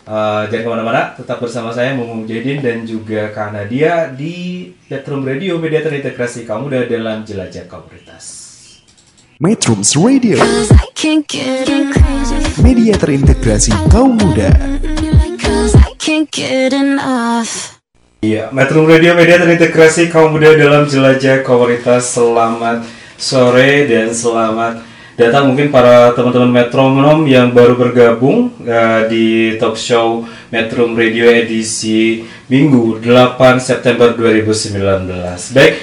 Eh, 0.09 0.42
jangan 0.48 0.64
ke 0.64 0.70
mana-mana, 0.72 1.02
tetap 1.12 1.36
bersama 1.36 1.68
saya 1.68 1.92
Mumung 1.92 2.24
Jedin 2.24 2.64
dan 2.64 2.88
juga 2.88 3.28
Kak 3.28 3.52
Nadia 3.52 4.09
di 4.09 4.68
Metrum 4.88 5.20
Radio, 5.20 5.61
media 5.61 5.84
terintegrasi 5.84 6.48
kamu 6.48 6.88
dalam 6.88 7.28
jelajah 7.28 7.68
komunitas. 7.68 8.47
Metrums 9.39 9.95
Radio, 9.95 10.34
media 12.59 12.95
terintegrasi 12.99 13.70
kaum 13.86 14.18
muda. 14.18 14.51
Iya, 18.18 18.51
Metro 18.51 18.82
Radio 18.82 19.14
Media 19.14 19.39
terintegrasi 19.39 20.11
kaum 20.11 20.34
muda 20.34 20.59
dalam 20.59 20.91
jelajah 20.91 21.47
komunitas. 21.47 22.18
Selamat 22.18 22.82
sore 23.14 23.86
dan 23.86 24.11
selamat 24.11 24.82
datang 25.14 25.55
mungkin 25.55 25.70
para 25.70 26.11
teman-teman 26.18 26.51
metronom 26.51 27.22
yang 27.22 27.55
baru 27.55 27.78
bergabung 27.78 28.51
eh, 28.66 29.07
di 29.07 29.26
talk 29.55 29.78
show 29.78 30.26
Metro 30.51 30.91
Radio 30.99 31.30
edisi 31.30 32.26
Minggu 32.51 32.99
8 33.07 33.62
September 33.62 34.18
2019. 34.18 35.55
Baik, 35.55 35.78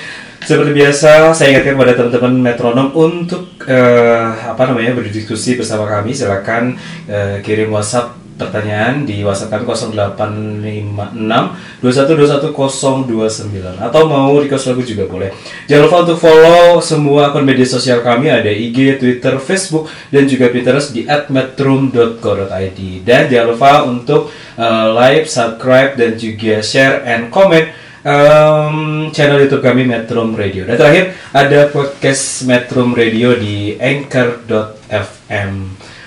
seperti 0.45 0.77
biasa 0.77 1.33
saya 1.33 1.57
ingatkan 1.57 1.73
kepada 1.73 1.97
teman-teman 1.97 2.33
metronom 2.37 2.93
untuk 2.93 3.57
eh, 3.65 4.29
apa 4.45 4.69
namanya 4.69 4.93
berdiskusi 4.93 5.57
bersama 5.57 5.89
kami. 5.89 6.13
Silakan 6.13 6.77
eh, 7.09 7.41
kirim 7.41 7.73
WhatsApp 7.73 8.25
pertanyaan 8.35 9.07
di 9.07 9.23
WhatsApp 9.23 9.55
kami 9.55 9.63
0856 9.63 11.79
2121029 11.79 13.79
atau 13.79 14.03
mau 14.05 14.35
request 14.37 14.69
lagu 14.69 14.83
juga 14.83 15.07
boleh. 15.07 15.31
Jangan 15.71 15.87
lupa 15.87 16.03
untuk 16.03 16.19
follow 16.19 16.83
semua 16.83 17.31
akun 17.31 17.47
media 17.47 17.63
sosial 17.63 18.03
kami 18.03 18.27
ada 18.27 18.51
IG, 18.51 18.99
Twitter, 18.99 19.39
Facebook 19.39 19.87
dan 20.11 20.27
juga 20.27 20.51
Pinterest 20.51 20.91
di 20.91 21.07
@metrum.co.id 21.07 22.79
dan 23.07 23.31
jangan 23.31 23.47
lupa 23.55 23.87
untuk 23.87 24.27
uh, 24.59 24.91
like, 24.91 25.31
subscribe 25.31 25.95
dan 25.95 26.19
juga 26.19 26.59
share 26.59 27.07
and 27.07 27.31
comment 27.31 27.71
um, 28.05 29.09
channel 29.09 29.41
YouTube 29.41 29.65
kami 29.65 29.83
Metrum 29.83 30.37
Radio. 30.37 30.69
Dan 30.69 30.77
terakhir 30.77 31.17
ada 31.33 31.59
podcast 31.73 32.45
Metrum 32.45 32.93
Radio 32.93 33.33
di 33.35 33.73
anchor.fm. 33.81 35.51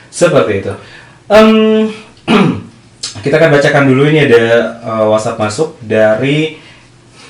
Seperti 0.08 0.52
itu. 0.62 0.72
Em, 1.28 1.50
kita 3.24 3.34
akan 3.36 3.50
bacakan 3.58 3.84
dulu 3.90 4.06
ini 4.08 4.24
ada 4.30 4.42
uh, 4.80 5.04
WhatsApp 5.10 5.42
masuk 5.42 5.76
dari 5.82 6.56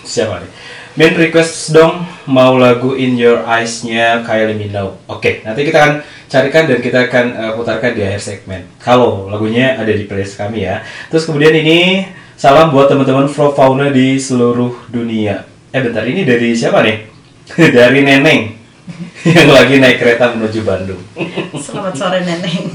siapa 0.04 0.44
nih? 0.44 0.52
Main 0.98 1.14
request 1.14 1.70
dong 1.70 2.02
mau 2.26 2.58
lagu 2.58 2.98
In 2.98 3.14
Your 3.14 3.46
Eyes-nya 3.46 4.26
Kylie 4.26 4.58
Minogue. 4.58 4.98
Oke, 5.06 5.46
nanti 5.46 5.62
kita 5.62 5.78
akan 5.78 5.94
carikan 6.26 6.66
dan 6.66 6.78
kita 6.82 7.06
akan 7.06 7.26
uh, 7.38 7.52
putarkan 7.54 7.94
di 7.94 8.02
akhir 8.02 8.18
segmen. 8.18 8.66
Kalau 8.82 9.30
lagunya 9.30 9.78
ada 9.78 9.94
di 9.94 10.10
playlist 10.10 10.34
kami 10.34 10.66
ya. 10.66 10.82
Terus 11.06 11.22
kemudian 11.22 11.54
ini 11.54 12.02
salam 12.38 12.70
buat 12.70 12.86
teman-teman 12.86 13.26
Fauna 13.26 13.90
di 13.90 14.14
seluruh 14.14 14.86
dunia. 14.86 15.42
Eh 15.74 15.82
bentar, 15.82 16.06
ini 16.06 16.22
dari 16.22 16.54
siapa 16.54 16.86
nih? 16.86 17.10
dari 17.82 18.06
Neneng 18.06 18.54
yang 19.26 19.50
lagi 19.50 19.82
naik 19.82 19.98
kereta 19.98 20.38
menuju 20.38 20.62
Bandung. 20.62 21.02
Selamat 21.66 21.98
sore 21.98 22.22
Neneng. 22.22 22.70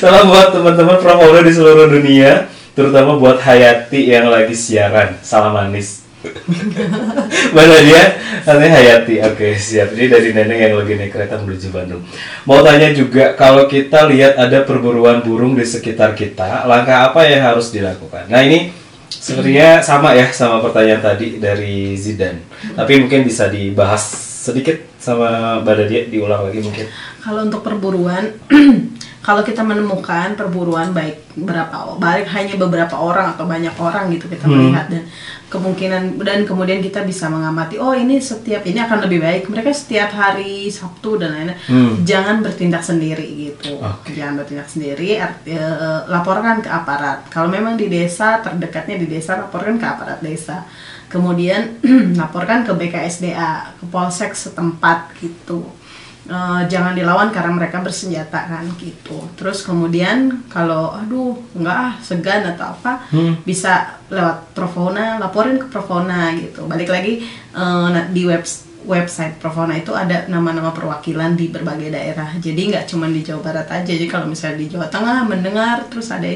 Salam 0.00 0.32
buat 0.32 0.48
teman-teman 0.56 0.96
Pramono 0.96 1.44
di 1.44 1.52
seluruh 1.52 1.92
dunia, 1.92 2.48
terutama 2.72 3.20
buat 3.20 3.36
Hayati 3.36 4.08
yang 4.08 4.32
lagi 4.32 4.56
siaran. 4.56 5.20
Salam 5.20 5.52
manis. 5.52 5.99
Mana 7.56 7.76
dia? 7.80 8.20
Namanya 8.44 8.70
Hayati. 8.76 9.24
Oke, 9.24 9.56
siap. 9.56 9.96
Ini 9.96 10.06
dari 10.12 10.28
nenek 10.36 10.58
yang 10.58 10.74
lagi 10.76 10.94
naik 10.96 11.12
kereta 11.12 11.40
menuju 11.40 11.72
Bandung. 11.72 12.02
Mau 12.44 12.60
tanya 12.60 12.92
juga, 12.92 13.32
kalau 13.36 13.64
kita 13.64 14.04
lihat 14.08 14.36
ada 14.36 14.64
perburuan 14.64 15.24
burung 15.24 15.56
di 15.56 15.64
sekitar 15.64 16.12
kita, 16.12 16.68
langkah 16.68 17.08
apa 17.08 17.24
yang 17.24 17.40
harus 17.44 17.72
dilakukan? 17.72 18.28
Nah, 18.28 18.44
ini 18.44 18.72
sepertinya 19.10 19.80
sama 19.80 20.16
ya 20.16 20.28
sama 20.32 20.60
pertanyaan 20.60 21.02
tadi 21.02 21.40
dari 21.40 21.96
Zidan. 21.96 22.40
Tapi 22.76 22.92
mungkin 23.00 23.24
bisa 23.24 23.48
dibahas 23.48 24.04
sedikit 24.40 24.76
sama 25.00 25.60
Mbak 25.64 25.74
Nadia, 25.76 26.00
diulang 26.08 26.48
lagi 26.48 26.60
mungkin. 26.60 26.86
Kalau 27.20 27.44
untuk 27.44 27.60
perburuan, 27.60 28.32
kalau 29.26 29.44
kita 29.44 29.60
menemukan 29.60 30.32
perburuan 30.32 30.96
baik 30.96 31.36
berapa 31.36 32.00
baik 32.00 32.26
hanya 32.32 32.56
beberapa 32.56 32.96
orang 32.96 33.36
atau 33.36 33.44
banyak 33.44 33.76
orang 33.76 34.08
gitu 34.10 34.26
kita 34.26 34.48
melihat 34.48 34.88
dan 34.88 35.04
kemungkinan 35.52 36.16
dan 36.24 36.48
kemudian 36.48 36.80
kita 36.80 37.04
bisa 37.04 37.28
mengamati 37.28 37.76
oh 37.76 37.92
ini 37.92 38.16
setiap 38.16 38.64
ini 38.64 38.80
akan 38.80 39.04
lebih 39.04 39.20
baik. 39.20 39.42
Mereka 39.52 39.70
setiap 39.76 40.16
hari 40.16 40.72
Sabtu 40.72 41.20
dan 41.20 41.36
lain-lain. 41.36 41.58
Hmm. 41.68 41.92
jangan 42.02 42.40
bertindak 42.40 42.80
sendiri 42.80 43.28
gitu. 43.52 43.76
Oke. 43.76 44.16
jangan 44.16 44.40
bertindak 44.40 44.68
sendiri 44.72 45.20
art- 45.20 45.44
eh, 45.44 46.00
laporkan 46.08 46.64
ke 46.64 46.70
aparat. 46.72 47.28
Kalau 47.28 47.52
memang 47.52 47.76
di 47.76 47.92
desa 47.92 48.40
terdekatnya 48.40 48.96
di 48.96 49.06
desa 49.06 49.36
laporkan 49.36 49.76
ke 49.76 49.84
aparat 49.84 50.24
desa. 50.24 50.64
Kemudian 51.10 51.82
laporkan 52.20 52.64
ke 52.64 52.72
BKSDA 52.72 53.76
ke 53.76 53.84
polsek 53.90 54.32
setempat 54.32 55.12
gitu 55.20 55.79
Eh, 56.28 56.62
jangan 56.68 56.92
dilawan 56.92 57.32
karena 57.32 57.50
mereka 57.56 57.80
bersenjata 57.80 58.44
kan 58.44 58.62
gitu. 58.76 59.24
Terus 59.40 59.64
kemudian 59.64 60.44
kalau 60.52 60.92
aduh 60.92 61.32
nggak 61.56 61.76
ah 61.76 61.94
segan 61.98 62.44
atau 62.44 62.76
apa 62.76 63.08
bisa 63.42 63.98
lewat 64.12 64.52
Profona 64.52 65.16
laporin 65.16 65.56
ke 65.56 65.66
Profona 65.72 66.30
gitu. 66.36 66.68
Balik 66.68 66.92
lagi 66.92 67.24
eh, 67.56 67.86
na- 67.90 68.06
di 68.12 68.28
web 68.28 68.44
website 68.84 69.40
Profona 69.40 69.74
itu 69.80 69.96
ada 69.96 70.28
nama-nama 70.28 70.70
perwakilan 70.76 71.34
di 71.34 71.48
berbagai 71.48 71.88
daerah. 71.88 72.36
Jadi 72.36 72.68
nggak 72.68 72.84
cuma 72.92 73.08
di 73.08 73.24
Jawa 73.24 73.40
Barat 73.40 73.66
aja. 73.72 73.88
Jadi 73.88 74.06
kalau 74.06 74.28
misalnya 74.28 74.60
di 74.60 74.68
Jawa 74.68 74.92
Tengah 74.92 75.24
mendengar 75.24 75.88
terus 75.88 76.12
ada 76.12 76.28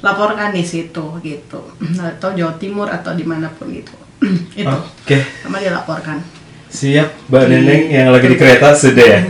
laporkan 0.00 0.56
di 0.56 0.64
situ 0.64 1.20
gitu. 1.20 1.60
Atau 2.18 2.32
Jawa 2.32 2.56
Timur 2.56 2.88
atau 2.88 3.12
di 3.12 3.22
mana 3.22 3.52
pun 3.52 3.68
gitu. 3.68 3.92
itu 4.58 4.64
Oke. 4.64 5.22
sama 5.44 5.60
dilaporkan. 5.60 6.18
Siap, 6.66 7.30
Mbak 7.30 7.44
Neneng 7.46 7.82
yang 7.88 8.08
lagi 8.10 8.26
di 8.26 8.36
kereta 8.36 8.74
sudah 8.74 9.06
ya. 9.06 9.20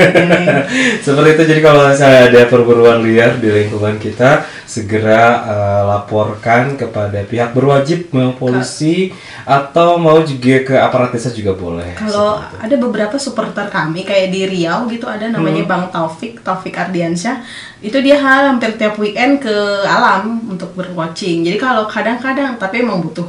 Seperti 1.05 1.31
itu. 1.37 1.43
Jadi 1.53 1.61
kalau 1.61 1.85
misalnya 1.85 2.33
ada 2.33 2.41
perburuan 2.49 3.05
liar 3.05 3.37
di 3.37 3.53
lingkungan 3.53 4.01
kita, 4.01 4.43
segera 4.65 5.45
eh, 5.45 5.83
laporkan 5.85 6.81
kepada 6.81 7.23
pihak 7.29 7.53
berwajib, 7.53 8.09
mau 8.11 8.33
polisi 8.35 9.13
atau 9.45 10.01
mau 10.01 10.25
juga 10.25 10.65
ke 10.65 10.75
aparat 10.75 11.13
desa 11.13 11.29
juga 11.31 11.53
boleh. 11.53 11.95
Kalau 12.01 12.41
ada 12.41 12.77
beberapa 12.81 13.21
supporter 13.21 13.69
kami 13.69 14.03
kayak 14.03 14.33
di 14.33 14.49
Riau 14.49 14.89
gitu 14.89 15.05
ada 15.05 15.29
namanya 15.29 15.63
Hmm. 15.63 15.71
Bang 15.71 15.85
Taufik, 15.93 16.41
Taufik 16.41 16.75
Ardiansyah. 16.75 17.45
Itu 17.85 18.01
dia 18.01 18.17
hampir 18.17 18.75
tiap 18.81 18.97
weekend 18.97 19.45
ke 19.45 19.57
alam 19.85 20.41
untuk 20.49 20.73
berwatching. 20.73 21.45
Jadi 21.45 21.61
kalau 21.61 21.85
kadang-kadang 21.85 22.57
tapi 22.57 22.81
emang 22.81 23.05
butuh 23.05 23.29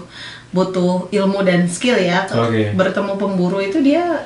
butuh 0.52 1.12
ilmu 1.12 1.44
dan 1.44 1.68
skill 1.68 1.98
ya. 1.98 2.24
Oke. 2.28 2.72
Bertemu 2.74 3.14
pemburu 3.16 3.60
itu 3.60 3.80
dia 3.80 4.24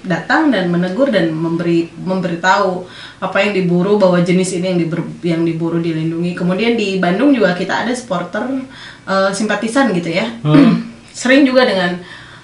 datang 0.00 0.48
dan 0.48 0.72
menegur 0.72 1.12
dan 1.12 1.28
memberi 1.28 1.92
memberitahu 1.92 2.88
apa 3.20 3.36
yang 3.44 3.52
diburu 3.52 4.00
bahwa 4.00 4.16
jenis 4.24 4.56
ini 4.56 4.72
yang 4.72 4.80
diber- 4.80 5.20
yang 5.20 5.42
diburu 5.44 5.76
dilindungi. 5.76 6.32
Kemudian 6.32 6.72
di 6.72 6.96
Bandung 6.96 7.36
juga 7.36 7.52
kita 7.52 7.84
ada 7.84 7.92
supporter 7.92 8.48
eh, 9.04 9.30
simpatisan 9.30 9.92
gitu 9.92 10.08
ya. 10.08 10.26
Sering 11.12 11.44
juga 11.44 11.68
dengan 11.68 12.00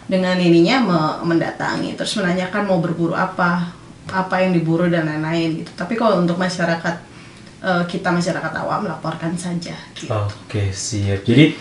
dengan 0.07 0.37
ininya 0.39 0.77
me- 0.85 1.35
mendatangi 1.35 1.97
terus 1.97 2.15
menanyakan 2.15 2.63
mau 2.63 2.79
berburu 2.79 3.17
apa, 3.17 3.73
apa 4.07 4.35
yang 4.39 4.53
diburu 4.53 4.87
dan 4.87 5.09
lain-lain 5.09 5.65
gitu. 5.65 5.71
Tapi 5.75 5.97
kalau 5.97 6.21
untuk 6.21 6.37
masyarakat 6.37 6.97
eh, 7.65 7.85
kita 7.89 8.13
masyarakat 8.13 8.53
awam 8.53 8.85
laporkan 8.85 9.33
saja 9.35 9.75
gitu. 9.97 10.13
Oke, 10.13 10.71
siap. 10.71 11.25
Jadi 11.25 11.57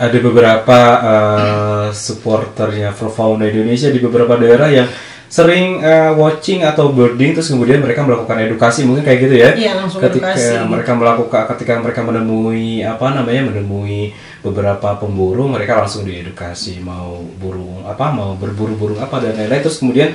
ada 0.00 0.18
beberapa 0.18 0.78
eh, 1.00 1.88
supporternya 1.92 2.96
Pro 2.96 3.12
Fauna 3.12 3.48
Indonesia 3.48 3.92
di 3.92 4.00
beberapa 4.00 4.36
daerah 4.40 4.68
yang 4.72 4.88
sering 5.32 5.80
eh, 5.80 6.12
watching 6.12 6.60
atau 6.60 6.92
birding 6.92 7.32
terus 7.32 7.48
kemudian 7.48 7.80
mereka 7.80 8.04
melakukan 8.04 8.36
edukasi 8.44 8.84
mungkin 8.84 9.00
kayak 9.00 9.18
gitu 9.24 9.34
ya. 9.40 9.50
Iya, 9.56 9.72
langsung 9.80 10.04
ketika 10.04 10.36
edukasi. 10.36 10.68
mereka 10.68 10.92
melakukan 10.92 11.42
ketika 11.56 11.72
mereka 11.80 12.00
menemui 12.04 12.84
apa 12.84 13.16
namanya 13.16 13.48
menemui 13.48 14.12
beberapa 14.44 15.00
pemburu 15.00 15.48
mereka 15.48 15.80
langsung 15.80 16.04
diedukasi 16.04 16.84
mau 16.84 17.24
burung 17.40 17.88
apa 17.88 18.12
mau 18.12 18.36
berburu 18.36 18.76
burung 18.76 19.00
apa 19.00 19.24
dan 19.24 19.38
lain-lain 19.40 19.62
terus 19.64 19.80
kemudian 19.80 20.12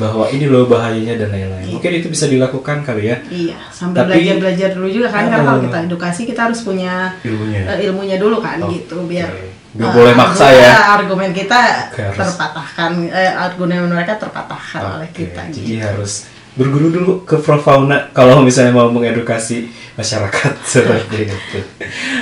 bahwa 0.00 0.24
ini 0.26 0.48
loh 0.48 0.64
bahayanya 0.64 1.14
dan 1.14 1.28
lain-lain. 1.30 1.68
Mungkin 1.70 1.90
itu 1.94 2.08
bisa 2.08 2.24
dilakukan 2.24 2.80
kali 2.80 3.02
ya 3.06 3.16
Iya, 3.28 3.58
sambil 3.68 4.08
belajar-belajar 4.08 4.72
dulu 4.72 4.88
juga 4.88 5.08
kan, 5.10 5.28
karena 5.28 5.36
Ah. 5.36 5.46
kalau 5.46 5.60
kita 5.62 5.78
edukasi 5.84 6.20
kita 6.24 6.40
harus 6.48 6.60
punya 6.62 7.12
ilmunya. 7.20 7.60
eh, 7.68 7.78
ilmunya 7.84 8.16
dulu 8.16 8.40
kan 8.40 8.56
Oke. 8.60 8.80
gitu 8.80 9.04
biar 9.04 9.28
Nggak 9.70 9.86
eh, 9.86 9.94
boleh 9.94 10.14
maksa 10.16 10.46
ya. 10.50 10.72
Argumen 10.96 11.30
kita 11.30 11.58
harus- 11.94 12.18
terpatahkan, 12.18 12.90
eh, 13.06 13.30
argumen 13.30 13.86
mereka 13.86 14.16
terpatahkan 14.16 14.82
oleh 14.98 15.06
Oke, 15.06 15.28
kita. 15.28 15.42
jadi 15.46 15.62
gitu. 15.70 15.84
harus 15.84 16.12
berguru 16.58 16.90
dulu 16.90 17.12
ke 17.22 17.38
Prof 17.38 17.62
Fauna 17.62 18.10
kalau 18.10 18.42
misalnya 18.42 18.74
mau 18.74 18.90
mengedukasi 18.90 19.70
masyarakat 19.94 20.52
seperti 20.74 21.30
itu. 21.30 21.58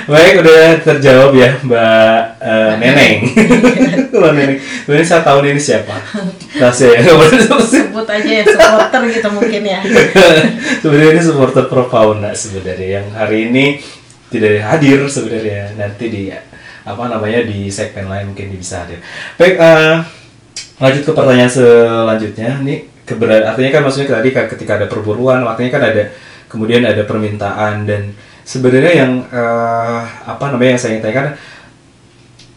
Baik, 0.05 0.43
udah 0.43 0.61
terjawab 0.83 1.31
ya 1.33 1.49
Mbak 1.63 2.19
eh, 2.43 2.73
Neneng. 2.77 3.17
Mbak 4.19 4.31
Neneng. 4.35 4.59
Sebenarnya 4.85 5.07
saya 5.07 5.21
tahu 5.25 5.37
ini 5.47 5.61
siapa. 5.61 5.95
Rahasia 6.59 6.99
ya. 6.99 7.01
Sebut 7.63 8.05
aja 8.05 8.29
ya 8.29 8.43
supporter 8.45 9.01
gitu 9.09 9.29
mungkin 9.33 9.61
ya. 9.65 9.79
sebenarnya 10.83 11.11
ini 11.17 11.21
supporter 11.23 11.63
Prof 11.71 11.87
Fauna 11.89 12.35
sebenarnya 12.35 13.01
yang 13.01 13.07
hari 13.15 13.49
ini 13.49 13.65
tidak 14.29 14.61
hadir 14.61 15.09
sebenarnya 15.09 15.73
nanti 15.73 16.05
di 16.05 16.29
apa 16.85 17.03
namanya 17.09 17.45
di 17.45 17.69
segmen 17.69 18.05
lain 18.05 18.33
mungkin 18.33 18.53
bisa 18.53 18.85
hadir. 18.85 19.01
Baik, 19.41 19.57
eh, 19.57 19.97
lanjut 20.77 21.01
ke 21.05 21.11
pertanyaan 21.17 21.49
selanjutnya. 21.49 22.61
Ini 22.61 22.75
keberadaan 23.09 23.57
artinya 23.57 23.71
kan 23.73 23.81
maksudnya 23.81 24.21
tadi 24.21 24.29
kan 24.29 24.45
ketika 24.45 24.77
ada 24.77 24.85
perburuan, 24.85 25.41
artinya 25.41 25.71
kan 25.73 25.83
ada 25.89 26.03
kemudian 26.45 26.85
ada 26.85 27.01
permintaan 27.09 27.89
dan 27.89 28.13
sebenarnya 28.45 28.93
yang 29.05 29.11
eh, 29.29 29.99
apa 30.29 30.53
namanya 30.53 30.77
yang 30.77 30.81
saya 30.81 30.91
ingin 30.97 31.03
tanyakan 31.09 31.27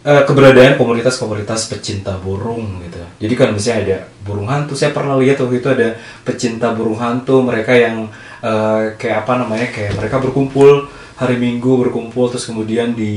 eh, 0.04 0.22
keberadaan 0.28 0.76
komunitas-komunitas 0.76 1.72
pecinta 1.72 2.16
burung 2.20 2.84
gitu. 2.84 3.00
Jadi 3.22 3.34
kan 3.38 3.48
misalnya 3.56 3.80
ada 3.80 3.98
burung 4.24 4.48
hantu, 4.48 4.76
saya 4.76 4.92
pernah 4.92 5.16
lihat 5.16 5.40
waktu 5.40 5.60
itu 5.60 5.68
ada 5.72 5.96
pecinta 6.24 6.72
burung 6.76 6.96
hantu, 7.00 7.40
mereka 7.40 7.72
yang 7.72 8.08
eh, 8.44 8.96
kayak 9.00 9.24
apa 9.24 9.32
namanya, 9.40 9.68
kayak 9.72 9.96
mereka 9.96 10.20
berkumpul 10.20 10.88
hari 11.16 11.36
Minggu 11.38 11.86
berkumpul 11.86 12.32
terus 12.32 12.48
kemudian 12.48 12.96
di 12.98 13.14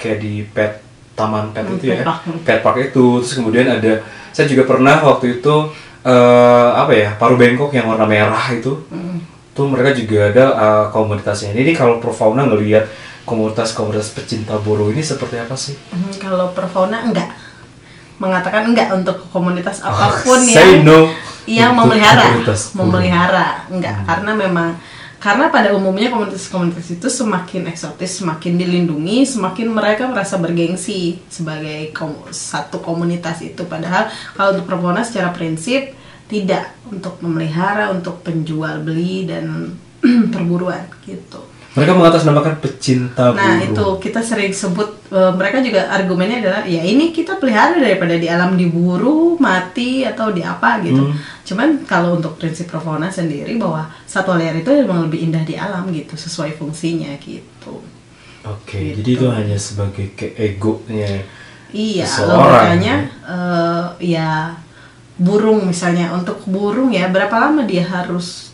kayak 0.00 0.18
di 0.22 0.46
pet 0.46 0.80
taman 1.18 1.52
pet 1.52 1.64
Hmm, 1.68 1.76
itu 1.76 1.84
ya, 1.90 2.04
park. 2.04 2.22
pet 2.46 2.60
park 2.64 2.76
itu, 2.92 3.20
terus 3.20 3.34
kemudian 3.36 3.66
ada 3.68 4.00
saya 4.32 4.46
juga 4.52 4.68
pernah 4.68 5.00
waktu 5.00 5.40
itu 5.40 5.54
eh, 6.06 6.70
apa 6.78 6.92
ya 6.94 7.10
paru 7.18 7.34
bengkok 7.34 7.74
yang 7.74 7.90
warna 7.90 8.06
merah 8.06 8.46
itu, 8.54 8.78
tuh 9.50 9.66
mereka 9.66 9.90
juga 9.90 10.30
ada 10.30 10.44
eh, 10.54 10.84
komunitasnya. 10.94 11.50
Ini 11.50 11.74
kalau 11.74 11.98
Profauna 11.98 12.46
ngelihat 12.46 12.86
komunitas-komunitas 13.26 14.14
pecinta 14.14 14.54
burung 14.62 14.94
ini 14.94 15.02
seperti 15.02 15.36
apa 15.42 15.58
sih? 15.58 15.74
Hmm, 15.90 16.14
kalau 16.22 16.54
perfauna 16.54 17.02
enggak. 17.02 17.26
Mengatakan 18.22 18.70
enggak 18.70 18.94
untuk 18.94 19.18
komunitas 19.28 19.82
apa 19.82 20.22
pun 20.24 20.38
Oh, 20.38 20.46
Say 20.54 20.80
yang 20.80 20.86
no 20.86 20.98
yang 21.46 21.72
memelihara. 21.74 22.22
komunitas 22.30 22.72
memelihara 22.72 23.66
enggak. 23.68 24.06
Karena 24.06 24.30
memang 24.32 24.78
karena 25.16 25.48
pada 25.48 25.72
umumnya 25.72 26.08
komunitas-komunitas 26.08 26.92
itu 26.92 27.08
semakin 27.08 27.66
eksotis 27.66 28.20
semakin 28.20 28.56
dilindungi 28.56 29.24
semakin 29.24 29.66
mereka 29.68 30.06
merasa 30.06 30.36
bergengsi 30.36 31.18
sebagai 31.26 31.90
kom- 31.90 32.28
satu 32.28 32.78
komunitas 32.78 33.40
itu 33.40 33.64
padahal 33.64 34.06
kalau 34.32 34.52
untuk 34.52 34.66
perfauna 34.66 35.00
secara 35.00 35.32
prinsip 35.32 35.96
tidak 36.26 36.74
untuk 36.86 37.16
memelihara 37.18 37.88
untuk 37.88 38.20
penjual 38.20 38.82
beli 38.82 39.24
dan 39.24 39.72
perburuan 40.32 40.84
gitu 41.02 41.40
Mereka 41.72 41.92
mengatasnamakan 41.92 42.56
pecinta 42.56 43.30
Nah 43.30 43.60
burung. 43.60 43.68
itu 43.68 43.86
kita 44.00 44.20
sering 44.20 44.48
sebut 44.48 45.12
eh, 45.12 45.32
mereka 45.32 45.60
juga 45.60 45.92
argumennya 45.92 46.40
adalah 46.40 46.62
ya 46.64 46.80
ini 46.80 47.12
kita 47.12 47.36
pelihara 47.36 47.76
daripada 47.76 48.16
di 48.16 48.24
alam 48.26 48.56
diburu 48.56 49.36
mati 49.36 50.00
atau 50.00 50.32
di 50.32 50.40
apa 50.40 50.80
gitu. 50.80 51.04
Hmm. 51.04 51.16
Cuman 51.46 51.86
kalau 51.86 52.18
untuk 52.18 52.34
prinsip 52.36 52.66
Profauna 52.66 53.06
sendiri 53.06 53.54
bahwa 53.54 53.86
satwa 54.02 54.34
liar 54.34 54.58
itu 54.58 54.66
memang 54.66 55.06
lebih 55.06 55.30
indah 55.30 55.46
di 55.46 55.54
alam 55.54 55.86
gitu 55.94 56.18
sesuai 56.18 56.58
fungsinya 56.58 57.14
gitu. 57.22 57.78
Oke, 58.42 58.78
Gitu. 58.92 59.02
jadi 59.02 59.10
itu 59.14 59.26
hanya 59.30 59.58
sebagai 59.58 60.10
ke 60.12 60.34
egonya. 60.34 61.22
Iya, 61.70 62.06
logikanya 62.26 62.94
eh, 63.26 63.84
ya 64.14 64.54
burung 65.16 65.66
misalnya 65.66 66.12
untuk 66.12 66.42
burung 66.44 66.90
ya 66.90 67.08
berapa 67.08 67.32
lama 67.32 67.62
dia 67.64 67.82
harus 67.82 68.52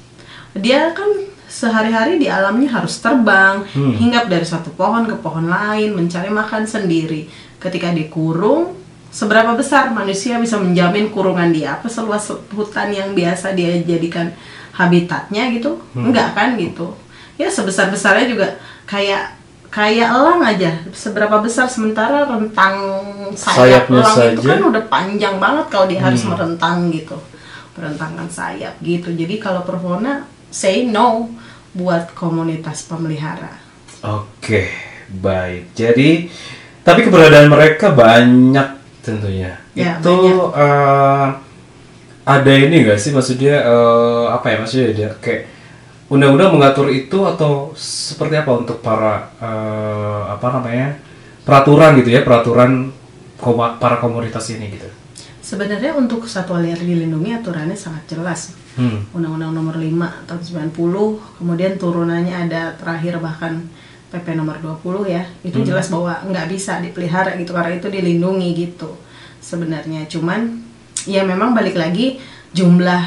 dia 0.55 0.93
kan 0.93 1.09
sehari-hari 1.45 2.17
di 2.17 2.33
alamnya 2.33 2.73
harus 2.73 2.97
terbang, 3.01 3.61
Hmm. 3.77 3.93
hinggap 3.93 4.29
dari 4.29 4.45
satu 4.45 4.73
pohon 4.73 5.05
ke 5.05 5.17
pohon 5.21 5.45
lain, 5.45 5.93
mencari 5.93 6.33
makan 6.33 6.65
sendiri. 6.65 7.29
Ketika 7.61 7.93
dikurung, 7.93 8.73
seberapa 9.13 9.53
besar 9.53 9.93
manusia 9.93 10.41
bisa 10.41 10.57
menjamin 10.57 11.13
kurungan 11.13 11.53
dia? 11.53 11.77
Apa 11.77 11.87
seluas 11.87 12.25
hutan 12.51 12.89
yang 12.91 13.13
biasa 13.13 13.53
dia 13.53 13.77
jadikan 13.85 14.33
habitatnya 14.73 15.53
gitu? 15.53 15.77
Hmm. 15.93 16.09
Enggak 16.11 16.33
kan 16.33 16.57
gitu. 16.57 16.97
Ya 17.37 17.53
sebesar-besarnya 17.53 18.27
juga 18.27 18.47
kayak 18.89 19.37
kayak 19.69 20.09
elang 20.09 20.41
aja. 20.41 20.73
Seberapa 20.91 21.41
besar 21.41 21.69
sementara 21.69 22.25
rentang 22.25 22.77
sayap 23.37 23.87
Sayapnya 23.89 24.01
elang 24.01 24.17
itu 24.33 24.41
saja. 24.41 24.49
kan 24.57 24.61
udah 24.65 24.83
panjang 24.89 25.37
banget 25.37 25.67
kalau 25.69 25.87
dia 25.87 26.01
harus 26.01 26.25
Hmm. 26.25 26.33
merentang 26.33 26.89
gitu. 26.89 27.17
Merentangkan 27.77 28.29
sayap 28.29 28.75
gitu. 28.81 29.13
Jadi 29.13 29.37
kalau 29.37 29.65
Perforona 29.65 30.25
say 30.49 30.85
no 30.85 31.29
buat 31.73 32.13
komunitas 32.13 32.85
pemelihara. 32.85 33.49
Oke, 34.05 34.69
baik. 35.09 35.73
Jadi, 35.73 36.29
tapi 36.85 37.07
keberadaan 37.07 37.49
mereka 37.49 37.95
banyak 37.97 38.82
tentunya. 39.03 39.59
Ya, 39.75 39.99
itu 39.99 40.15
banyak. 40.15 40.57
eh, 40.57 41.29
ada 42.23 42.53
ini 42.55 42.87
nggak 42.87 42.99
sih 42.99 43.11
maksudnya 43.11 43.67
eh, 43.67 44.25
apa 44.31 44.47
ya 44.49 44.57
maksudnya 44.63 44.89
dia 44.95 45.11
kayak 45.19 45.51
undang-undang 46.07 46.55
mengatur 46.55 46.87
itu 46.93 47.19
atau 47.27 47.73
seperti 47.75 48.39
apa 48.39 48.53
untuk 48.55 48.79
para 48.79 49.29
eh, 49.43 50.23
apa 50.31 50.47
namanya 50.55 50.97
peraturan 51.43 51.99
gitu 51.99 52.15
ya 52.15 52.23
peraturan 52.23 52.95
koma- 53.43 53.75
para 53.83 53.99
komunitas 53.99 54.47
ini 54.55 54.71
gitu. 54.79 54.87
Sebenarnya 55.43 55.99
untuk 55.99 56.25
satwa 56.31 56.63
liar 56.63 56.79
dilindungi 56.79 57.35
aturannya 57.35 57.75
sangat 57.75 58.07
jelas. 58.07 58.55
Hmm. 58.73 59.05
Undang-Undang 59.13 59.53
Nomor 59.53 59.77
5 59.77 60.25
tahun 60.25 60.73
90, 60.73 61.37
kemudian 61.37 61.77
turunannya 61.77 62.33
ada 62.33 62.73
terakhir 62.79 63.21
bahkan 63.21 63.69
PP 64.13 64.37
Nomor 64.37 64.61
20 64.61 65.09
ya. 65.09 65.25
Itu 65.41 65.65
jelas 65.65 65.89
bahwa 65.89 66.21
nggak 66.29 66.47
bisa 66.53 66.79
dipelihara 66.85 67.33
gitu 67.41 67.57
karena 67.57 67.81
itu 67.81 67.89
dilindungi 67.89 68.49
gitu. 68.53 68.93
Sebenarnya 69.41 70.05
cuman 70.07 70.61
ya 71.09 71.25
memang 71.25 71.57
balik 71.57 71.75
lagi 71.75 72.21
jumlah 72.53 73.03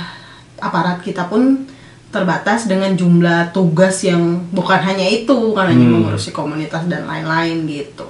aparat 0.59 1.05
kita 1.05 1.29
pun 1.29 1.69
terbatas 2.09 2.65
dengan 2.65 2.95
jumlah 2.95 3.51
tugas 3.51 4.01
yang 4.07 4.39
bukan 4.49 4.79
hanya 4.79 5.03
itu, 5.03 5.35
hanya 5.53 5.75
Hmm. 5.75 5.99
mengurusi 5.99 6.31
komunitas 6.31 6.87
dan 6.87 7.05
lain-lain 7.05 7.67
gitu. 7.67 8.07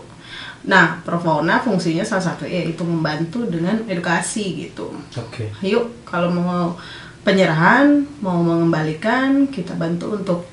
Nah, 0.66 1.02
Profauna 1.06 1.62
fungsinya 1.62 2.02
salah 2.06 2.34
satu 2.34 2.46
yaitu 2.46 2.82
membantu 2.86 3.46
dengan 3.46 3.82
edukasi 3.86 4.66
gitu. 4.66 4.94
Oke. 5.18 5.50
Yuk, 5.62 6.06
kalau 6.06 6.30
mau 6.34 6.78
penyerahan, 7.26 8.06
mau 8.22 8.42
mengembalikan, 8.42 9.50
kita 9.50 9.74
bantu 9.78 10.18
untuk 10.18 10.46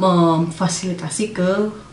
memfasilitasi 0.00 1.36
ke 1.36 1.50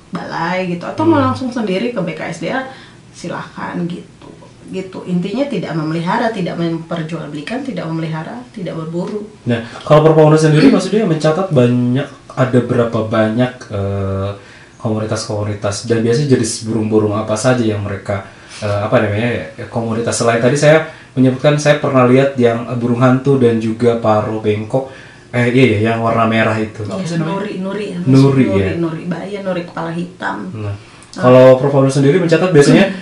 balai 0.08 0.72
gitu 0.72 0.88
atau 0.88 1.04
mau 1.04 1.20
langsung 1.20 1.52
sendiri 1.52 1.92
ke 1.92 2.00
BKSDA 2.00 2.72
silahkan 3.12 3.76
gitu. 3.84 4.32
Gitu. 4.68 5.00
Intinya 5.08 5.48
tidak 5.48 5.76
memelihara 5.76 6.32
tidak 6.32 6.60
memperjualbelikan 6.60 7.64
tidak 7.64 7.88
memelihara 7.88 8.44
tidak 8.56 8.76
berburu. 8.76 9.28
Nah, 9.48 9.64
kalau 9.84 10.08
Perpawona 10.08 10.40
sendiri 10.40 10.72
maksudnya 10.72 11.08
mencatat 11.08 11.52
banyak 11.52 12.08
ada 12.38 12.60
berapa 12.64 13.00
banyak 13.08 13.54
eh, 13.72 14.32
komunitas-komunitas 14.80 15.88
dan 15.88 16.04
biasanya 16.04 16.38
jenis 16.38 16.68
burung-burung 16.68 17.16
apa 17.16 17.36
saja 17.40 17.64
yang 17.64 17.84
mereka 17.84 18.28
eh, 18.60 18.80
apa 18.84 19.04
namanya 19.04 19.56
ya, 19.56 19.66
komunitas. 19.72 20.20
Selain 20.20 20.40
tadi 20.40 20.60
saya 20.60 20.92
menyebutkan 21.16 21.58
saya 21.58 21.80
pernah 21.80 22.06
lihat 22.06 22.36
yang 22.38 22.68
burung 22.78 23.02
hantu 23.02 23.40
dan 23.42 23.58
juga 23.58 23.98
paro 23.98 24.44
bengkok 24.44 25.07
eh 25.30 25.48
iya 25.50 25.66
ya 25.68 25.80
yang 25.88 26.00
warna 26.00 26.24
merah 26.26 26.56
itu 26.56 26.82
Ya, 26.82 26.96
sih 27.02 27.18
nuri 27.18 27.60
nuri 27.60 27.86
ya, 27.92 28.00
Nuri, 28.00 28.44
nuri 28.46 28.64
ya. 28.64 28.72
nuri 28.76 29.04
bahaya 29.06 29.40
nuri 29.42 29.62
kepala 29.64 29.92
hitam 29.92 30.48
Nah, 30.54 30.76
kalau 31.14 31.58
Perpawona 31.58 31.90
sendiri 31.90 32.18
mencatat 32.18 32.50
biasanya 32.50 32.94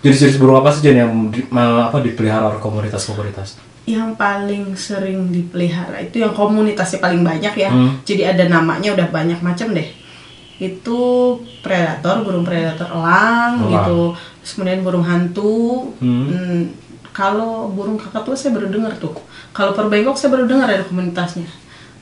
jenis-jenis 0.00 0.36
burung 0.36 0.58
apa 0.58 0.68
saja 0.68 0.90
yang 0.92 1.10
di, 1.28 1.46
apa 1.48 1.96
dipelihara 1.98 2.48
oleh 2.48 2.58
komunitas-komunitas? 2.58 3.62
yang 3.82 4.14
paling 4.14 4.74
sering 4.74 5.26
dipelihara 5.28 5.98
itu 6.00 6.18
yang 6.18 6.30
komunitasnya 6.30 6.98
paling 6.98 7.22
banyak 7.22 7.50
ya 7.56 7.66
Hmm. 7.66 7.98
jadi 8.02 8.30
ada 8.30 8.46
namanya 8.48 8.92
udah 8.92 9.08
banyak 9.08 9.38
macam 9.38 9.70
deh 9.70 9.88
itu 10.56 11.00
predator 11.60 12.22
burung 12.22 12.42
predator 12.42 12.86
elang, 12.88 13.58
Elang. 13.58 13.70
gitu 13.72 14.00
terus 14.38 14.52
kemudian 14.54 14.80
burung 14.80 15.02
hantu 15.02 15.90
Hmm. 15.98 16.26
Hmm, 16.28 16.60
kalau 17.10 17.66
burung 17.68 17.96
kakatua 17.96 18.32
saya 18.32 18.54
baru 18.54 18.70
dengar 18.70 18.94
tuh 18.96 19.18
kalau 19.52 19.72
perbengkok 19.72 20.16
saya 20.16 20.32
baru 20.32 20.44
dengar 20.44 20.66
ada 20.66 20.82
komunitasnya 20.82 21.48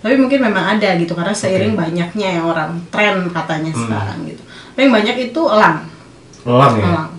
tapi 0.00 0.16
mungkin 0.16 0.40
memang 0.40 0.78
ada 0.78 0.96
gitu 0.96 1.12
karena 1.12 1.30
seiring 1.30 1.74
banyaknya 1.74 2.40
yang 2.40 2.46
orang 2.46 2.80
tren 2.88 3.28
katanya 3.28 3.68
Hmm. 3.70 3.82
sekarang 3.84 4.18
gitu 4.24 4.42
tapi 4.70 4.80
yang 4.82 4.94
banyak 4.94 5.16
itu 5.28 5.40
elang 5.44 5.78
Elang 6.40 6.74
ya. 6.74 6.84
elang 6.86 7.10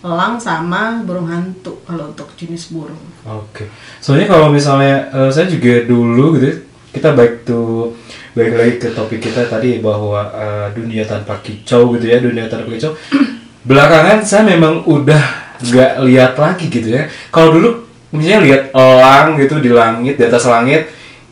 elang 0.00 0.34
sama 0.36 1.00
burung 1.00 1.26
hantu 1.26 1.80
kalau 1.82 2.08
untuk 2.08 2.28
jenis 2.34 2.70
burung 2.70 3.00
Oke. 3.20 3.68
Soalnya 4.00 4.26
kalau 4.26 4.48
misalnya 4.48 5.12
eh, 5.12 5.28
saya 5.28 5.44
juga 5.44 5.84
dulu 5.84 6.36
gitu 6.36 6.64
kita 6.90 7.12
baik 7.12 7.44
tuh 7.44 7.92
balik 8.32 8.54
lagi 8.56 8.74
ke 8.78 8.88
topik 8.90 9.20
kita 9.20 9.44
tadi 9.44 9.76
bahwa 9.78 10.24
eh, 10.26 10.66
dunia 10.72 11.04
tanpa 11.04 11.36
kicau 11.38 11.92
gitu 11.94 12.06
ya 12.06 12.16
dunia 12.16 12.48
tanpa 12.48 12.72
kicau. 12.72 12.96
Belakangan 13.68 14.24
saya 14.24 14.48
memang 14.48 14.88
udah 14.88 15.20
nggak 15.60 15.92
lihat 16.02 16.32
lagi 16.34 16.66
gitu 16.66 16.88
ya. 16.90 17.04
Kalau 17.28 17.52
dulu 17.52 17.89
misalnya 18.10 18.40
lihat 18.42 18.62
elang 18.74 19.38
gitu 19.38 19.62
di 19.62 19.70
langit 19.70 20.14
di 20.18 20.24
atas 20.26 20.44
langit 20.46 20.90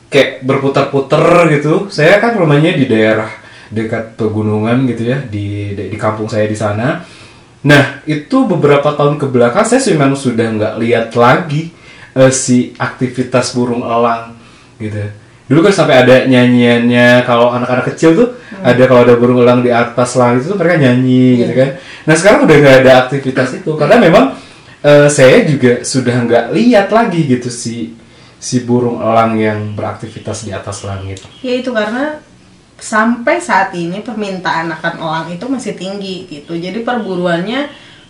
kayak 0.09 0.43
berputar-putar 0.47 1.51
gitu. 1.53 1.87
Saya 1.93 2.19
kan 2.23 2.39
rumahnya 2.39 2.75
di 2.75 2.89
daerah 2.89 3.29
dekat 3.69 4.17
pegunungan 4.17 4.89
gitu 4.89 5.13
ya 5.13 5.19
di 5.21 5.77
di 5.77 5.97
kampung 6.01 6.27
saya 6.27 6.49
di 6.49 6.57
sana. 6.57 7.05
Nah, 7.59 8.01
itu 8.07 8.47
beberapa 8.47 8.95
tahun 8.95 9.19
ke 9.19 9.27
belakang 9.29 9.67
saya 9.67 9.83
sih 9.83 9.99
memang 9.99 10.15
sudah 10.15 10.47
nggak 10.47 10.75
lihat 10.79 11.11
lagi 11.19 11.75
eh, 12.15 12.33
si 12.33 12.73
aktivitas 12.79 13.53
burung 13.53 13.85
elang 13.85 14.39
gitu. 14.79 15.03
Dulu 15.49 15.65
kan 15.65 15.73
sampai 15.73 16.05
ada 16.05 16.17
nyanyiannya 16.29 17.25
kalau 17.25 17.49
anak-anak 17.57 17.89
kecil 17.93 18.13
tuh 18.13 18.29
ada 18.61 18.85
kalau 18.85 19.01
ada 19.01 19.17
burung 19.17 19.41
elang 19.41 19.65
di 19.65 19.73
atas 19.73 20.15
langit 20.21 20.45
itu 20.45 20.55
mereka 20.55 20.77
nyanyi 20.77 21.45
gitu 21.45 21.53
kan. 21.57 21.71
Nah 22.05 22.15
sekarang 22.15 22.41
udah 22.47 22.57
nggak 22.57 22.77
ada 22.85 22.93
aktivitas 23.09 23.49
itu 23.59 23.71
karena 23.75 23.97
memang 23.97 24.37
eh, 24.83 25.09
saya 25.11 25.47
juga 25.47 25.83
sudah 25.83 26.17
nggak 26.25 26.45
lihat 26.55 26.89
lagi 26.93 27.27
gitu 27.27 27.49
si 27.49 27.95
si 28.39 28.63
burung 28.63 29.03
elang 29.03 29.35
yang 29.35 29.75
beraktivitas 29.75 30.47
di 30.47 30.55
atas 30.55 30.87
langit. 30.87 31.23
Ya 31.43 31.59
itu 31.59 31.75
karena 31.75 32.23
sampai 32.79 33.43
saat 33.43 33.75
ini 33.75 33.99
permintaan 33.99 34.71
akan 34.79 34.95
elang 35.03 35.27
itu 35.35 35.45
masih 35.51 35.75
tinggi 35.75 36.31
gitu. 36.31 36.55
Jadi 36.55 36.87
perburuannya 36.87 37.67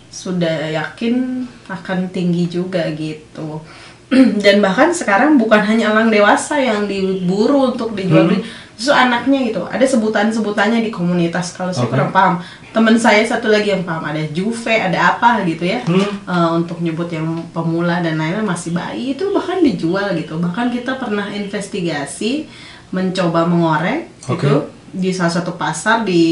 sudah 0.09 0.73
yakin 0.73 1.45
akan 1.69 2.09
tinggi 2.09 2.49
juga 2.49 2.89
gitu 2.97 3.61
dan 4.43 4.57
bahkan 4.57 4.89
sekarang 4.89 5.37
bukan 5.37 5.61
hanya 5.61 5.93
elang 5.93 6.09
dewasa 6.09 6.57
yang 6.57 6.89
diburu 6.89 7.73
untuk 7.73 7.93
dijual 7.93 8.25
beli 8.25 8.41
justru 8.79 8.95
anaknya 8.95 9.51
gitu. 9.51 9.67
Ada 9.67 9.83
sebutan-sebutannya 9.83 10.79
di 10.79 10.87
komunitas 10.87 11.51
kalau 11.51 11.75
saya 11.75 11.91
Oke. 11.91 11.99
kurang 11.99 12.15
paham. 12.15 12.39
Teman 12.71 12.95
saya 12.95 13.19
satu 13.27 13.51
lagi 13.51 13.75
yang 13.75 13.83
paham 13.83 14.07
ada 14.07 14.23
juve 14.31 14.71
ada 14.71 15.19
apa 15.19 15.43
gitu 15.43 15.67
ya. 15.67 15.83
Eh, 15.83 16.49
untuk 16.55 16.79
nyebut 16.79 17.11
yang 17.11 17.27
pemula 17.51 17.99
dan 17.99 18.15
lain-lain 18.15 18.47
masih 18.47 18.71
bayi 18.71 19.19
itu 19.19 19.27
bahkan 19.35 19.59
dijual 19.59 20.15
gitu. 20.15 20.39
Bahkan 20.39 20.71
kita 20.71 20.95
pernah 20.95 21.27
investigasi 21.27 22.47
mencoba 22.95 23.43
mengorek 23.43 24.07
Oke. 24.31 24.47
gitu 24.47 24.71
di 24.95 25.11
salah 25.11 25.35
satu 25.35 25.59
pasar 25.59 26.07
di 26.07 26.23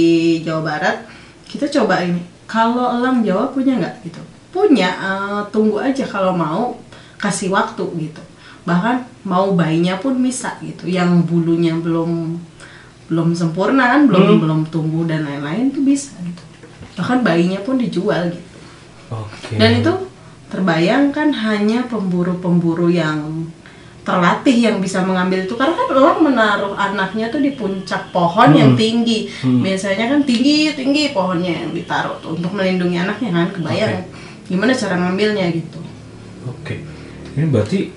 Jawa 0.47 0.63
Barat. 0.63 0.97
Kita 1.43 1.67
coba 1.67 1.99
ini 1.99 2.23
kalau 2.47 2.95
elang 2.95 3.27
Jawa 3.27 3.51
punya 3.51 3.75
nggak? 3.75 4.07
Gitu. 4.07 4.21
Punya 4.55 4.87
eh, 5.03 5.41
tunggu 5.51 5.83
aja 5.83 6.07
kalau 6.07 6.31
mau 6.31 6.79
kasih 7.19 7.51
waktu 7.51 7.83
gitu 8.07 8.23
bahkan 8.67 9.07
mau 9.23 9.55
bayinya 9.55 9.95
pun 9.95 10.19
bisa 10.19 10.59
gitu. 10.59 10.91
Yang 10.91 11.23
bulunya 11.23 11.71
belum 11.79 12.35
belum 13.07 13.31
sempurna 13.31 13.95
kan 13.95 14.11
belum 14.11 14.43
belum 14.43 14.59
tumbuh 14.67 15.07
dan 15.07 15.23
lain-lain 15.23 15.71
tuh 15.71 15.87
bisa 15.87 16.11
gitu. 16.19 16.43
Bahkan 16.99 17.23
bayinya 17.23 17.63
pun 17.63 17.79
dijual 17.79 18.27
gitu. 18.27 18.47
Oke. 19.07 19.55
dan 19.55 19.79
itu 19.79 19.93
terbayangkan 20.51 21.31
hanya 21.31 21.87
pemburu-pemburu 21.87 22.91
yang 22.91 23.47
terlatih 24.03 24.55
yang 24.55 24.83
bisa 24.83 25.03
mengambil 25.03 25.47
itu. 25.47 25.55
Karena 25.55 25.75
kan 25.75 25.87
orang 25.95 26.19
menaruh 26.23 26.75
anaknya 26.75 27.31
tuh 27.31 27.39
di 27.39 27.55
puncak 27.55 28.11
pohon 28.11 28.51
yang 28.51 28.75
tinggi. 28.75 29.31
Biasanya 29.43 30.11
kan 30.11 30.19
tinggi 30.27 30.75
tinggi 30.75 31.15
pohonnya 31.15 31.63
yang 31.63 31.71
ditaruh 31.71 32.19
tuh 32.19 32.35
untuk 32.35 32.51
melindungi 32.51 32.99
anaknya 32.99 33.31
kan 33.31 33.47
kebayang 33.55 34.07
gimana 34.47 34.71
cara 34.71 34.95
ngambilnya 34.95 35.51
gitu. 35.51 35.79
Oke. 36.47 36.79
Ini 37.35 37.51
berarti 37.51 37.96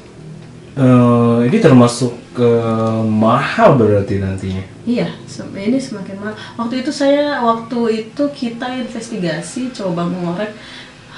eh, 0.77 1.39
ini 1.51 1.59
termasuk 1.59 2.15
eh, 2.39 3.03
mahal 3.07 3.75
berarti 3.79 4.23
nantinya. 4.23 4.65
Iya, 4.87 5.09
ini 5.57 5.79
semakin 5.79 6.17
mahal. 6.19 6.35
Waktu 6.59 6.83
itu 6.87 6.91
saya, 6.91 7.43
waktu 7.43 8.07
itu 8.07 8.23
kita 8.31 8.67
investigasi, 8.79 9.71
coba 9.75 10.07
mengorek 10.07 10.55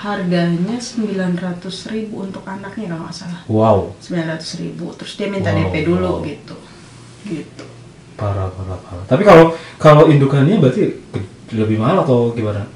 harganya 0.03 0.77
900.000 0.83 1.95
ribu 1.95 2.27
untuk 2.27 2.43
anaknya 2.43 2.91
kalau 2.91 3.07
nggak 3.07 3.15
salah. 3.15 3.41
Wow. 3.47 3.79
900.000 4.03 4.63
ribu, 4.67 4.91
terus 4.99 5.15
dia 5.15 5.31
minta 5.31 5.55
Wow, 5.55 5.59
DP 5.71 5.75
dulu 5.87 6.11
wow. 6.19 6.27
gitu. 6.27 6.57
Gitu. 7.23 7.65
Parah, 8.19 8.51
parah, 8.51 8.79
parah. 8.83 9.05
Tapi 9.07 9.23
kalau 9.23 9.55
kalau 9.79 10.11
indukannya 10.11 10.59
berarti 10.59 10.99
lebih 11.55 11.79
mahal 11.79 12.03
atau 12.03 12.35
gimana? 12.35 12.67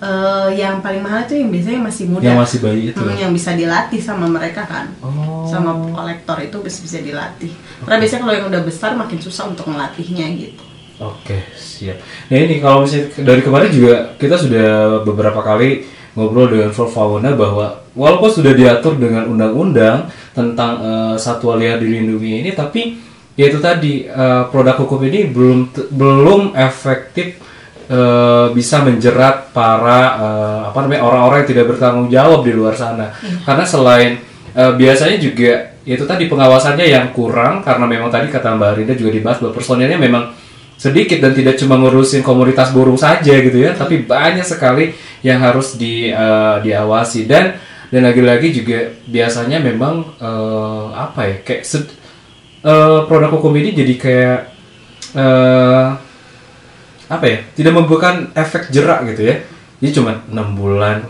Eh, 0.00 0.48
yang 0.56 0.80
paling 0.80 1.04
mahal 1.04 1.28
itu 1.28 1.36
yang 1.36 1.52
biasanya 1.52 1.80
masih 1.84 2.08
muda. 2.08 2.24
Yang 2.24 2.40
masih 2.40 2.58
bayi 2.64 2.82
itu? 2.88 3.04
Hmm, 3.04 3.20
yang 3.20 3.32
bisa 3.36 3.52
dilatih 3.52 4.00
sama 4.00 4.24
mereka 4.32 4.64
kan. 4.64 4.88
Oh. 5.04 5.44
Sama 5.44 5.76
kolektor 5.92 6.40
itu 6.40 6.56
bisa 6.64 6.80
bisa 6.80 6.98
dilatih. 7.04 7.52
Karena 7.84 8.00
biasanya 8.00 8.20
kalau 8.24 8.34
yang 8.40 8.46
udah 8.48 8.62
besar 8.64 8.96
makin 8.96 9.20
susah 9.20 9.52
untuk 9.52 9.68
melatihnya 9.68 10.24
gitu. 10.40 10.64
Oke, 11.04 11.44
siap. 11.52 12.00
Nah 12.32 12.36
ini 12.40 12.64
kalau 12.64 12.88
misalnya 12.88 13.12
dari 13.20 13.44
kemarin 13.44 13.68
juga 13.68 14.16
kita 14.16 14.40
sudah 14.40 14.68
beberapa 15.04 15.44
kali 15.44 15.84
ngobrol 16.16 16.48
dengan 16.48 16.72
Flor 16.72 16.88
Fauna 16.88 17.36
bahwa 17.36 17.84
walaupun 17.92 18.40
sudah 18.40 18.56
diatur 18.56 18.96
dengan 18.96 19.28
undang-undang 19.28 20.08
tentang 20.32 20.80
eh, 20.80 21.14
satwa 21.20 21.60
liar 21.60 21.76
dilindungi 21.76 22.40
ini, 22.40 22.50
tapi 22.56 22.96
ya 23.36 23.52
itu 23.52 23.60
tadi 23.60 24.08
eh, 24.08 24.42
produk 24.48 24.80
hukum 24.80 25.04
ini 25.04 25.28
belum 25.28 25.76
belum 25.92 26.56
efektif 26.56 27.49
eh, 27.90 28.46
bisa 28.54 28.86
menjerat 28.86 29.50
para 29.50 30.00
eh, 30.22 30.60
apa 30.70 30.78
namanya 30.86 31.02
orang-orang 31.02 31.42
yang 31.42 31.50
tidak 31.50 31.66
bertanggung 31.74 32.08
jawab 32.08 32.46
di 32.46 32.52
luar 32.54 32.78
sana. 32.78 33.10
Karena 33.42 33.66
selain 33.66 34.22
eh, 34.54 34.72
biasanya 34.78 35.18
juga 35.18 35.74
itu 35.82 36.04
tadi 36.06 36.30
pengawasannya 36.30 36.86
yang 36.86 37.10
kurang 37.10 37.66
karena 37.66 37.88
memang 37.88 38.12
tadi 38.12 38.30
kata 38.30 38.54
Mbak 38.54 38.70
Rinda 38.78 38.94
juga 38.94 39.10
dibahas 39.10 39.42
bahwa 39.42 39.56
personilnya 39.58 39.98
memang 39.98 40.30
sedikit 40.80 41.20
dan 41.20 41.36
tidak 41.36 41.60
cuma 41.60 41.76
ngurusin 41.76 42.24
komunitas 42.24 42.72
burung 42.72 42.96
saja 42.96 43.36
gitu 43.36 43.58
ya, 43.60 43.76
tapi 43.76 44.00
banyak 44.00 44.46
sekali 44.46 44.96
yang 45.20 45.42
harus 45.42 45.76
di 45.76 46.08
eh, 46.08 46.56
diawasi 46.62 47.26
dan 47.28 47.58
dan 47.90 48.06
lagi-lagi 48.06 48.54
juga 48.54 48.86
biasanya 49.04 49.58
memang 49.58 50.14
eh, 50.22 50.86
apa 50.94 51.20
ya 51.26 51.36
kayak 51.42 51.64
sed- 51.66 51.96
eh, 52.64 53.00
produk 53.08 53.34
hukum 53.34 53.52
ini 53.56 53.74
jadi 53.74 53.94
kayak 53.98 54.38
eh 55.10 56.09
apa 57.10 57.24
ya 57.26 57.38
tidak 57.52 57.72
memberikan 57.74 58.30
efek 58.32 58.70
jerak 58.70 59.02
gitu 59.04 59.22
ya 59.24 59.34
jadi 59.78 59.90
cuma 59.92 60.22
enam 60.24 60.54
bulan 60.54 61.02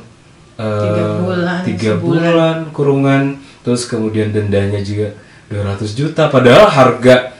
eh, 0.56 0.82
Tiga 0.82 1.04
bulan, 1.18 1.58
tiga 1.62 1.92
bulan 1.94 2.56
kurungan 2.70 3.22
terus 3.60 3.84
kemudian 3.84 4.30
dendanya 4.30 4.80
juga 4.80 5.12
200 5.48 5.60
juta 5.92 6.26
padahal 6.26 6.64
harga 6.66 7.36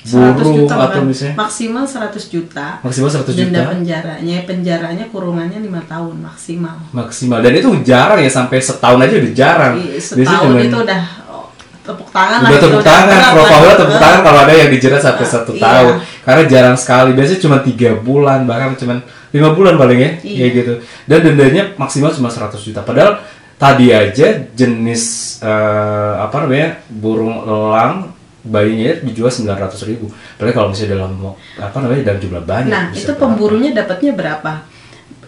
100 0.00 0.32
burung 0.32 0.56
juta 0.56 0.72
atau 0.72 0.80
bahkan. 0.86 1.02
misalnya 1.04 1.34
maksimal 1.36 1.84
100 1.84 2.16
juta. 2.26 2.66
maksimal 2.80 3.10
100 3.10 3.20
Denda 3.28 3.36
juta 3.36 3.62
penjaranya, 3.70 4.36
penjaranya 4.44 5.04
kurungannya 5.06 5.58
lima 5.60 5.82
tahun 5.84 6.16
maksimal. 6.20 6.76
maksimal 6.90 7.38
dan 7.38 7.52
itu 7.52 7.68
jarang 7.82 8.16
ya 8.16 8.30
sampai 8.30 8.58
setahun 8.58 8.96
aja 8.98 9.14
udah 9.14 9.32
jarang 9.34 9.74
Iya, 9.76 9.98
Biasanya 9.98 10.24
setahun 10.24 10.46
cuman- 10.48 10.64
itu 10.64 10.78
udah 10.80 11.02
oh, 11.28 11.46
tepuk 11.82 12.08
tangan 12.08 12.38
lah 12.38 12.48
udah 12.48 12.56
itu, 12.56 12.64
tepuk 12.66 12.80
tangan, 12.82 13.20
Pro 13.28 13.42
lah. 13.42 13.50
Paula 13.50 13.72
tepuk 13.74 13.98
tangan 13.98 14.20
kalau 14.22 14.40
ada 14.40 14.54
yang 14.54 14.70
dijerat 14.70 15.00
sampai 15.02 15.26
satu 15.26 15.52
Iya. 15.52 15.62
tahun. 15.62 15.94
Karena 16.30 16.44
jarang 16.46 16.78
sekali, 16.78 17.10
biasanya 17.18 17.42
cuma 17.42 17.58
tiga 17.58 17.90
bulan, 17.98 18.46
bahkan 18.46 18.78
cuma 18.78 19.02
lima 19.34 19.50
bulan 19.50 19.74
paling 19.74 19.98
ya, 19.98 20.10
Iya. 20.22 20.38
kayak 20.38 20.52
gitu. 20.54 20.72
Dan 21.10 21.18
dendanya 21.26 21.62
maksimal 21.74 22.14
cuma 22.14 22.30
100 22.30 22.62
juta. 22.62 22.86
Padahal 22.86 23.18
tadi 23.58 23.90
aja 23.90 24.46
jenis 24.54 25.02
eh, 25.42 26.12
apa 26.22 26.46
namanya 26.46 26.78
burung 26.86 27.42
elang 27.42 28.14
bayinya 28.40 29.04
dijual 29.04 29.28
900 29.28 29.84
ribu. 29.90 30.08
Padahal 30.38 30.54
kalau 30.54 30.68
misalnya 30.72 30.96
dalam 30.96 31.12
apa 31.60 31.76
namanya 31.82 32.02
dalam 32.14 32.20
jumlah 32.22 32.44
banyak. 32.46 32.72
Nah, 32.72 32.84
bisa 32.94 33.10
itu 33.10 33.12
pemburunya 33.18 33.70
dapatnya 33.74 34.12
berapa? 34.16 34.52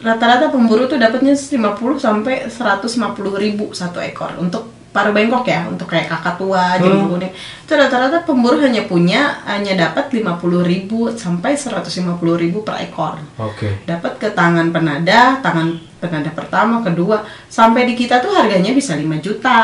Rata-rata 0.02 0.50
pemburu 0.50 0.90
tuh 0.90 0.98
dapatnya 0.98 1.36
50 1.36 1.98
sampai 2.00 2.48
150 2.50 3.38
ribu 3.38 3.70
satu 3.70 4.02
ekor 4.02 4.34
untuk 4.40 4.71
paruh 4.92 5.10
bengkok 5.16 5.48
ya, 5.48 5.64
untuk 5.66 5.88
kayak 5.88 6.06
kakak 6.06 6.36
tua, 6.36 6.76
Hmm. 6.76 6.84
jambu 6.84 7.16
kuning. 7.16 7.32
Itu 7.64 7.72
rata-rata 7.74 8.28
pemburu 8.28 8.60
hanya 8.60 8.84
punya 8.84 9.40
hanya 9.48 9.88
dapat 9.88 10.12
50 10.12 10.60
ribu 10.62 11.08
sampai 11.16 11.56
150 11.56 12.36
ribu 12.36 12.60
per 12.60 12.76
ekor. 12.84 13.16
Oke. 13.40 13.82
Dapat 13.88 14.20
ke 14.20 14.28
tangan 14.36 14.68
penada, 14.68 15.40
tangan 15.40 15.80
penada 15.96 16.30
pertama, 16.36 16.84
kedua, 16.84 17.24
sampai 17.48 17.88
di 17.88 17.96
kita 17.96 18.20
tuh 18.20 18.36
harganya 18.36 18.70
bisa 18.76 18.92
5 18.94 19.16
juta, 19.18 19.58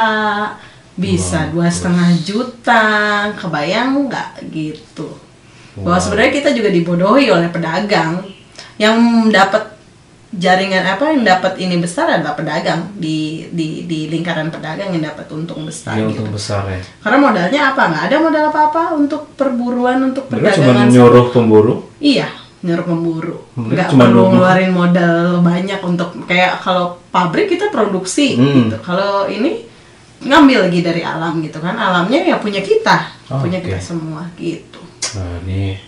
bisa 0.99 1.47
dua 1.55 1.71
setengah 1.71 2.11
juta, 2.27 2.83
kebayang 3.39 4.11
nggak 4.11 4.51
gitu? 4.51 5.07
Bahwa 5.79 5.95
Wow. 5.95 6.03
sebenarnya 6.03 6.33
kita 6.43 6.51
juga 6.51 6.75
dibodohi 6.75 7.31
oleh 7.31 7.47
pedagang 7.55 8.27
yang 8.83 8.99
dapat 9.31 9.78
jaringan 10.31 10.85
apa 10.85 11.09
yang 11.09 11.25
dapat 11.25 11.57
ini 11.57 11.77
besar 11.77 12.05
adalah 12.11 12.33
pedagang 12.33 12.93
di 12.95 13.49
di 13.49 13.85
di 13.85 14.07
lingkaran 14.07 14.49
pedagang 14.49 14.93
yang 14.93 15.01
dapat 15.03 15.25
untung 15.31 15.65
besar 15.65 15.97
Ini 15.97 16.05
gitu. 16.07 16.21
untung 16.21 16.31
besar 16.31 16.69
ya. 16.69 16.81
Karena 17.01 17.19
modalnya 17.19 17.61
apa? 17.67 17.83
Nggak 17.87 18.05
ada 18.05 18.17
modal 18.19 18.45
apa-apa 18.49 18.83
untuk 18.95 19.33
perburuan 19.35 19.99
untuk 20.05 20.29
Mereka 20.29 20.53
cuma 20.55 20.77
perdagangan. 20.77 20.89
nyuruh 20.91 21.27
pemburu. 21.31 21.75
Iya, 21.97 22.29
nyuruh 22.61 22.85
pemburu. 22.85 23.37
Mereka 23.55 23.73
Nggak 23.73 23.89
cuma 23.89 24.05
perlu 24.05 24.23
ngeluarin 24.29 24.73
modal 24.73 25.19
banyak 25.41 25.81
untuk 25.83 26.09
kayak 26.25 26.61
kalau 26.61 27.01
pabrik 27.09 27.49
kita 27.49 27.69
produksi 27.69 28.37
Hmm. 28.37 28.69
gitu. 28.69 28.77
Kalau 28.79 29.27
ini 29.27 29.65
ngambil 30.19 30.69
lagi 30.69 30.81
dari 30.83 31.01
alam 31.01 31.41
gitu 31.41 31.57
kan. 31.57 31.73
Alamnya 31.73 32.21
ya 32.23 32.37
punya 32.37 32.61
kita, 32.61 33.17
Oh, 33.33 33.41
punya 33.41 33.59
oke. 33.59 33.65
kita 33.65 33.81
semua 33.81 34.29
gitu. 34.35 34.77
Nah, 35.15 35.41
ini 35.43 35.81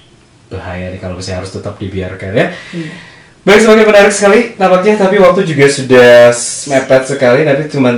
bahaya 0.48 0.88
nih 0.88 0.98
kalau 0.98 1.14
misalnya 1.14 1.44
harus 1.44 1.52
tetap 1.52 1.76
dibiarkan 1.76 2.32
ya. 2.32 2.48
Iya. 2.72 2.92
Baik, 3.40 3.64
semakin 3.64 3.88
menarik 3.88 4.12
sekali 4.12 4.52
tampaknya, 4.52 5.00
tapi 5.00 5.16
waktu 5.16 5.48
juga 5.48 5.64
sudah 5.64 6.28
mepet 6.68 7.02
sekali. 7.08 7.40
Nanti 7.48 7.72
cuma 7.72 7.88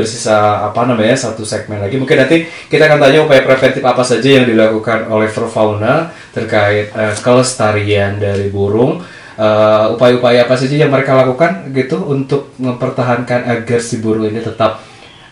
bersisa 0.00 0.64
apa 0.64 0.88
namanya 0.88 1.12
satu 1.12 1.44
segmen 1.44 1.76
lagi. 1.76 2.00
Mungkin 2.00 2.16
nanti 2.16 2.48
kita 2.72 2.88
akan 2.88 2.96
tanya 2.96 3.20
upaya 3.20 3.44
preventif 3.44 3.84
apa 3.84 4.00
saja 4.00 4.40
yang 4.40 4.48
dilakukan 4.48 5.12
oleh 5.12 5.28
Fauna 5.28 6.08
terkait 6.32 6.88
eh, 6.96 7.14
kelestarian 7.20 8.16
dari 8.16 8.48
burung. 8.48 9.04
Eh, 9.36 9.86
upaya-upaya 9.92 10.48
apa 10.48 10.56
saja 10.56 10.80
yang 10.80 10.88
mereka 10.88 11.20
lakukan 11.20 11.68
gitu 11.76 12.08
untuk 12.08 12.56
mempertahankan 12.56 13.44
agar 13.44 13.84
si 13.84 14.00
burung 14.00 14.24
ini 14.24 14.40
tetap 14.40 14.80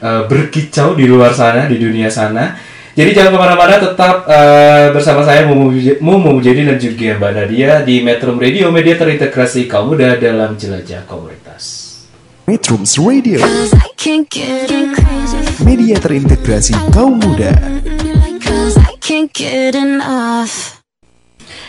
eh, 0.04 0.28
berkicau 0.28 0.92
di 0.92 1.08
luar 1.08 1.32
sana, 1.32 1.64
di 1.64 1.80
dunia 1.80 2.12
sana. 2.12 2.75
Jadi 2.96 3.12
jangan 3.12 3.36
ke 3.36 3.38
mana-mana, 3.44 3.76
tetap 3.76 4.24
eh, 4.24 4.88
bersama 4.88 5.20
saya 5.20 5.44
Mumu 5.44 6.32
Mujadi 6.32 6.64
dan 6.64 6.80
juga 6.80 7.20
Mbak 7.20 7.32
Nadia 7.36 7.84
di 7.84 8.00
Metro 8.00 8.32
Radio, 8.32 8.72
media 8.72 8.96
terintegrasi 8.96 9.68
kaum 9.68 9.92
muda 9.92 10.16
dalam 10.16 10.56
jelajah 10.56 11.04
komunitas. 11.04 11.92
Metrums 12.48 12.96
Radio, 12.96 13.36
Cause 13.44 13.76
I 13.76 13.92
can't 14.00 14.24
get 14.32 14.72
crazy. 14.96 15.36
media 15.60 16.00
terintegrasi 16.00 16.72
kaum 16.88 17.20
muda. 17.20 17.52
Cause 18.40 18.80
I 18.80 18.96
can't 18.96 19.28
get 19.28 19.76
enough. 19.76 20.80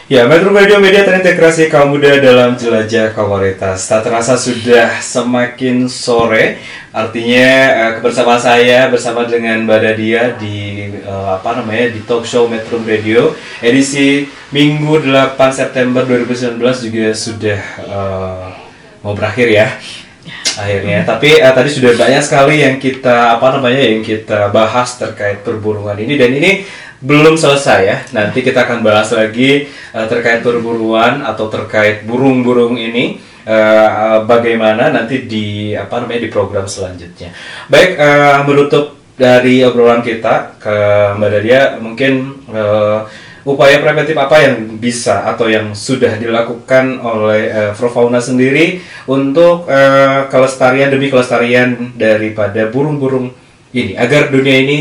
Ya, 0.08 0.24
Metro 0.24 0.56
Radio 0.56 0.80
Media 0.80 1.04
terintegrasi 1.04 1.68
kaum 1.68 1.92
muda 1.92 2.16
dalam 2.24 2.56
jelajah 2.56 3.12
komunitas. 3.12 3.92
Tak 3.92 4.08
terasa 4.08 4.40
sudah 4.40 5.04
semakin 5.04 5.92
sore, 5.92 6.64
artinya 6.96 7.48
eh, 7.76 7.92
kebersamaan 8.00 8.40
saya 8.40 8.88
bersama 8.88 9.28
dengan 9.28 9.68
Mbak 9.68 9.80
Dadia 9.84 10.32
di 10.40 10.88
eh, 10.96 11.28
apa 11.28 11.60
namanya 11.60 11.92
di 11.92 12.00
talk 12.08 12.24
show 12.24 12.48
Metro 12.48 12.80
Radio 12.88 13.36
edisi 13.60 14.32
Minggu 14.56 15.04
8 15.12 15.36
September 15.52 16.08
2019 16.08 16.56
juga 16.88 17.12
sudah 17.12 17.60
eh, 17.76 18.48
mau 19.04 19.12
berakhir 19.12 19.52
ya 19.52 19.76
akhirnya. 20.58 21.06
Tapi 21.06 21.38
eh, 21.38 21.54
tadi 21.54 21.70
sudah 21.70 21.92
banyak 21.94 22.24
sekali 22.24 22.64
yang 22.66 22.80
kita 22.82 23.38
apa 23.38 23.60
namanya 23.60 23.84
yang 23.84 24.02
kita 24.02 24.50
bahas 24.50 24.98
terkait 24.98 25.46
perburungan 25.46 26.00
ini 26.00 26.16
dan 26.16 26.32
ini 26.34 26.66
belum 27.02 27.38
selesai 27.38 27.80
ya. 27.86 27.98
Nanti 28.14 28.42
kita 28.42 28.66
akan 28.66 28.82
bahas 28.82 29.10
lagi 29.14 29.70
eh, 29.70 30.08
terkait 30.10 30.42
perburuan 30.42 31.22
atau 31.22 31.50
terkait 31.50 32.06
burung-burung 32.06 32.78
ini 32.78 33.22
eh, 33.46 34.18
bagaimana 34.26 34.90
nanti 34.90 35.30
di 35.30 35.78
apa 35.78 36.02
namanya 36.02 36.26
di 36.26 36.30
program 36.32 36.66
selanjutnya. 36.66 37.34
Baik, 37.70 37.98
eh, 37.98 38.40
menutup 38.46 38.98
dari 39.18 39.66
obrolan 39.66 40.06
kita 40.06 40.62
ke 40.62 40.76
Mbak 41.18 41.30
Dadia 41.34 41.62
mungkin 41.82 42.38
eh, 42.54 43.00
upaya 43.48 43.80
preventif 43.80 44.14
apa 44.20 44.44
yang 44.44 44.76
bisa 44.76 45.24
atau 45.24 45.48
yang 45.48 45.72
sudah 45.72 46.20
dilakukan 46.20 47.00
oleh 47.00 47.44
eh, 47.48 47.72
Profauna 47.74 48.20
sendiri 48.20 48.84
untuk 49.10 49.66
eh, 49.72 50.28
kelestarian 50.28 50.92
demi 50.92 51.08
kelestarian 51.08 51.96
daripada 51.96 52.68
burung-burung 52.68 53.32
ini 53.72 53.96
agar 53.96 54.30
dunia 54.30 54.60
ini 54.62 54.80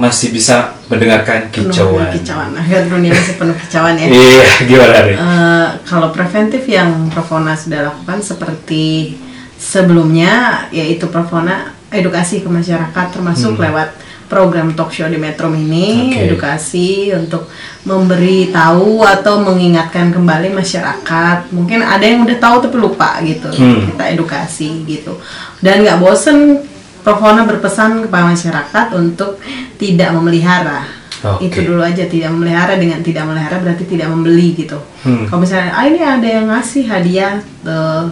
masih 0.00 0.32
bisa 0.32 0.72
mendengarkan 0.88 1.52
kicauan. 1.52 2.08
kicauan 2.10 2.56
agar 2.56 2.88
dunia 2.88 3.12
masih 3.12 3.36
penuh 3.36 3.52
kicauan 3.54 3.94
ya 3.94 4.06
Iya, 4.16 4.48
gimana 4.64 4.96
nih? 5.04 5.16
Eh, 5.16 5.68
kalau 5.84 6.08
preventif 6.08 6.64
yang 6.64 6.88
Profona 7.06 7.52
sudah 7.52 7.84
lakukan 7.86 8.18
seperti 8.20 9.12
sebelumnya 9.54 10.66
yaitu 10.70 11.04
Profona 11.06 11.76
edukasi 11.90 12.40
ke 12.40 12.48
masyarakat 12.48 13.06
termasuk 13.10 13.54
lewat 13.56 13.92
program 14.24 14.72
talk 14.72 14.88
show 14.88 15.04
di 15.04 15.18
Metro 15.18 15.50
Mini 15.50 16.14
Oke. 16.14 16.22
edukasi 16.24 16.88
untuk 17.10 17.50
memberi 17.82 18.48
tahu 18.48 19.02
atau 19.02 19.42
mengingatkan 19.42 20.08
kembali 20.08 20.48
masyarakat 20.50 21.50
mungkin 21.50 21.82
ada 21.82 22.00
yang 22.00 22.22
udah 22.22 22.38
tahu 22.38 22.56
tapi 22.62 22.76
lupa 22.78 23.18
gitu 23.20 23.50
Hmm. 23.50 23.90
kita 23.90 24.04
edukasi 24.08 24.86
gitu 24.86 25.18
dan 25.58 25.82
nggak 25.82 25.98
bosen 25.98 26.62
Profona 27.00 27.44
berpesan 27.44 28.04
kepada 28.04 28.28
masyarakat 28.28 28.86
untuk 28.94 29.40
tidak 29.76 30.12
memelihara 30.12 30.84
Oke. 31.20 31.48
itu 31.48 31.64
dulu 31.64 31.80
aja 31.80 32.04
tidak 32.04 32.32
memelihara 32.32 32.76
dengan 32.76 33.00
tidak 33.00 33.24
memelihara 33.24 33.60
berarti 33.60 33.84
tidak 33.84 34.08
membeli 34.08 34.56
gitu. 34.56 34.78
Hmm. 35.04 35.28
Kalau 35.28 35.40
misalnya 35.40 35.72
ah 35.72 35.84
ini 35.84 36.00
ada 36.00 36.24
yang 36.24 36.46
ngasih 36.48 36.84
hadiah 36.84 37.36
eh, 37.64 38.04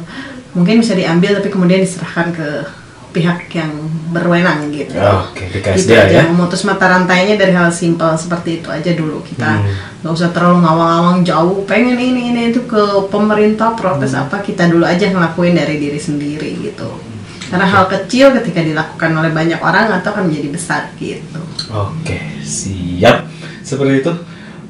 mungkin 0.53 0.81
bisa 0.81 0.93
diambil 0.93 1.37
tapi 1.37 1.49
kemudian 1.49 1.81
diserahkan 1.81 2.33
ke 2.33 2.49
pihak 3.09 3.49
yang 3.51 3.73
berwenang 4.13 4.69
gitu. 4.69 4.93
Oke, 4.95 5.49
dikasih 5.49 5.81
Gitu 5.81 5.89
dia 5.89 6.05
aja 6.05 6.19
ya. 6.21 6.29
memutus 6.29 6.61
mata 6.63 6.85
rantainya 6.87 7.41
dari 7.41 7.57
hal 7.57 7.73
simpel 7.73 8.13
seperti 8.15 8.61
itu 8.61 8.69
aja 8.69 8.93
dulu 8.93 9.25
kita 9.25 9.49
Hmm. 9.49 9.73
nggak 10.05 10.13
usah 10.13 10.29
terlalu 10.29 10.61
ngawang-ngawang 10.61 11.19
jauh 11.25 11.65
pengen 11.65 11.97
ini 11.97 12.31
ini 12.31 12.43
itu 12.53 12.65
ke 12.65 13.09
pemerintah 13.09 13.73
protes 13.73 14.13
Hmm. 14.13 14.29
apa 14.29 14.41
kita 14.41 14.69
dulu 14.69 14.85
aja 14.85 15.09
ngelakuin 15.09 15.57
dari 15.57 15.77
diri 15.77 15.97
sendiri 15.97 16.51
gitu. 16.63 16.89
Karena 17.49 17.65
hal 17.65 17.85
kecil 17.89 18.37
ketika 18.37 18.61
dilakukan 18.61 19.11
oleh 19.17 19.33
banyak 19.33 19.57
orang 19.65 19.89
atau 19.89 20.13
akan 20.13 20.29
menjadi 20.29 20.49
besar 20.53 20.83
gitu. 21.01 21.41
Oke, 21.73 22.21
siap. 22.45 23.25
Seperti 23.65 24.05
itu. 24.05 24.13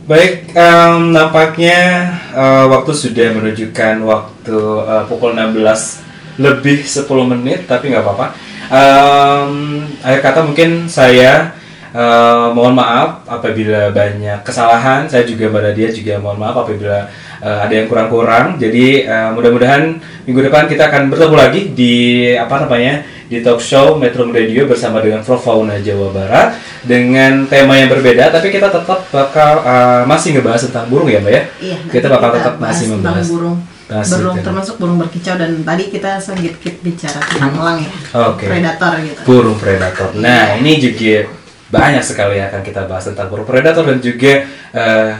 Baik, 0.09 0.57
em, 0.57 1.12
nampaknya 1.12 2.09
eh, 2.33 2.64
waktu 2.70 2.93
sudah 2.97 3.29
menunjukkan 3.35 3.95
waktu 4.09 4.59
eh, 4.89 5.03
pukul 5.05 5.37
16 5.37 6.41
lebih 6.41 6.87
10 6.87 7.05
menit, 7.29 7.68
tapi 7.68 7.93
nggak 7.93 8.01
apa-apa. 8.07 8.26
Em, 8.72 9.53
akhir 10.01 10.20
kata 10.24 10.41
mungkin 10.49 10.89
saya 10.89 11.53
eh, 11.93 12.47
mohon 12.57 12.79
maaf 12.79 13.26
apabila 13.29 13.91
banyak 13.93 14.41
kesalahan. 14.47 15.11
Saya 15.11 15.26
juga 15.26 15.51
Mbak 15.51 15.62
Nadia 15.66 15.89
juga 15.93 16.14
mohon 16.22 16.41
maaf 16.41 16.62
apabila 16.64 17.11
eh, 17.43 17.59
ada 17.66 17.72
yang 17.74 17.86
kurang-kurang. 17.91 18.59
Jadi 18.59 19.07
eh, 19.07 19.28
mudah-mudahan 19.34 19.99
minggu 20.26 20.41
depan 20.51 20.66
kita 20.66 20.91
akan 20.91 21.11
bertemu 21.11 21.36
lagi 21.36 21.61
di 21.72 21.95
apa 22.34 22.66
namanya 22.66 23.03
di 23.28 23.45
talk 23.45 23.61
show 23.61 24.01
Metro 24.01 24.24
Radio 24.32 24.64
bersama 24.64 25.05
dengan 25.05 25.20
Prof 25.20 25.45
Fauna 25.45 25.76
Jawa 25.78 26.09
Barat 26.11 26.57
dengan 26.82 27.45
tema 27.45 27.76
yang 27.76 27.93
berbeda. 27.93 28.32
Tapi 28.32 28.49
kita 28.49 28.72
tetap 28.72 29.05
bakal 29.12 29.53
eh, 29.62 30.03
masih 30.09 30.39
ngebahas 30.39 30.68
tentang 30.70 30.86
burung 30.89 31.09
ya, 31.09 31.20
Mbak 31.20 31.32
ya. 31.32 31.43
Iya, 31.61 31.76
Kita 31.93 32.07
bakal 32.09 32.28
tetap 32.41 32.55
bahas 32.57 32.76
masih 32.78 32.86
membahas 32.97 33.26
burung. 33.28 33.59
Masih 33.89 34.20
burung 34.20 34.36
termasuk 34.45 34.74
burung 34.76 34.99
berkicau 35.01 35.41
dan 35.41 35.64
tadi 35.64 35.89
kita 35.89 36.20
sedikit 36.20 36.74
bicara 36.84 37.24
tentang 37.24 37.53
elang 37.57 37.78
ya. 37.80 37.91
Oke. 38.28 38.45
Predator 38.45 38.93
gitu. 39.01 39.20
burung 39.24 39.57
predator. 39.57 40.12
Nah, 40.20 40.61
ini 40.61 40.76
juga 40.76 41.24
banyak 41.68 42.05
sekali 42.05 42.41
yang 42.41 42.49
akan 42.53 42.64
kita 42.64 42.89
bahas 42.89 43.09
tentang 43.09 43.28
burung 43.28 43.49
predator 43.49 43.84
dan 43.84 44.01
juga 44.01 44.45
eh, 44.72 45.12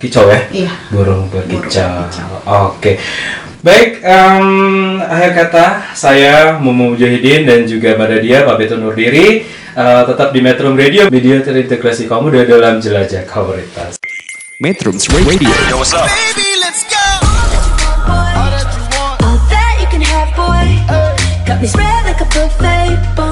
kicau 0.00 0.24
ya. 0.32 0.40
Iya. 0.48 0.72
Burung 0.88 1.28
berkicau. 1.28 1.60
Burung 1.60 2.08
berkicau. 2.08 2.32
Oke. 2.72 2.92
Baik, 3.60 4.00
em, 4.00 4.46
akhir 5.04 5.30
kata 5.36 5.64
saya 5.92 6.56
Mumu 6.56 6.96
Mujahidin 6.96 7.44
dan 7.44 7.68
juga 7.68 7.92
Mbak 7.92 8.08
Dadia 8.08 8.48
pamit 8.48 8.72
undur 8.72 8.96
diri. 8.96 9.44
Eh, 9.70 10.02
tetap 10.08 10.34
di 10.34 10.40
Metro 10.42 10.72
Radio, 10.74 11.06
media 11.12 11.38
terintegrasi 11.44 12.10
kamu 12.10 12.32
dalam 12.48 12.82
jelajah 12.82 13.22
komunitas. 13.28 14.02
Metro 14.58 14.90
Radio. 15.22 15.52
Baby, 16.10 16.48
let's 16.58 16.82
go. 16.90 17.06
All 18.10 18.50
that 19.52 19.76
you 19.78 19.88
can 19.92 20.02
have, 20.02 20.32
boy. 20.34 20.68
Got 21.46 21.62
me 21.62 21.68
spread 21.70 22.02
like 22.08 22.18
a 22.18 22.28
buffet, 22.34 22.98
bon 23.14 23.29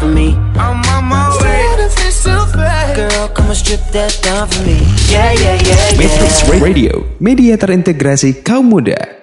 for 0.00 0.08
me. 0.08 0.34
I'm 0.56 0.80
on 0.96 1.04
my 1.04 1.28
way. 1.44 1.60
Girl, 2.96 3.28
come 3.28 3.46
and 3.46 3.56
strip 3.56 3.80
that 3.92 4.18
down 4.24 4.48
for 4.48 4.64
me. 4.64 4.80
Yeah, 5.12 5.32
yeah, 5.32 5.60
yeah, 5.60 5.96
Metro 6.00 6.26
yeah. 6.26 6.64
Radio. 6.64 6.92
Media 7.20 7.56
terintegrasi 7.60 8.40
kaum 8.42 8.72
muda. 8.72 9.19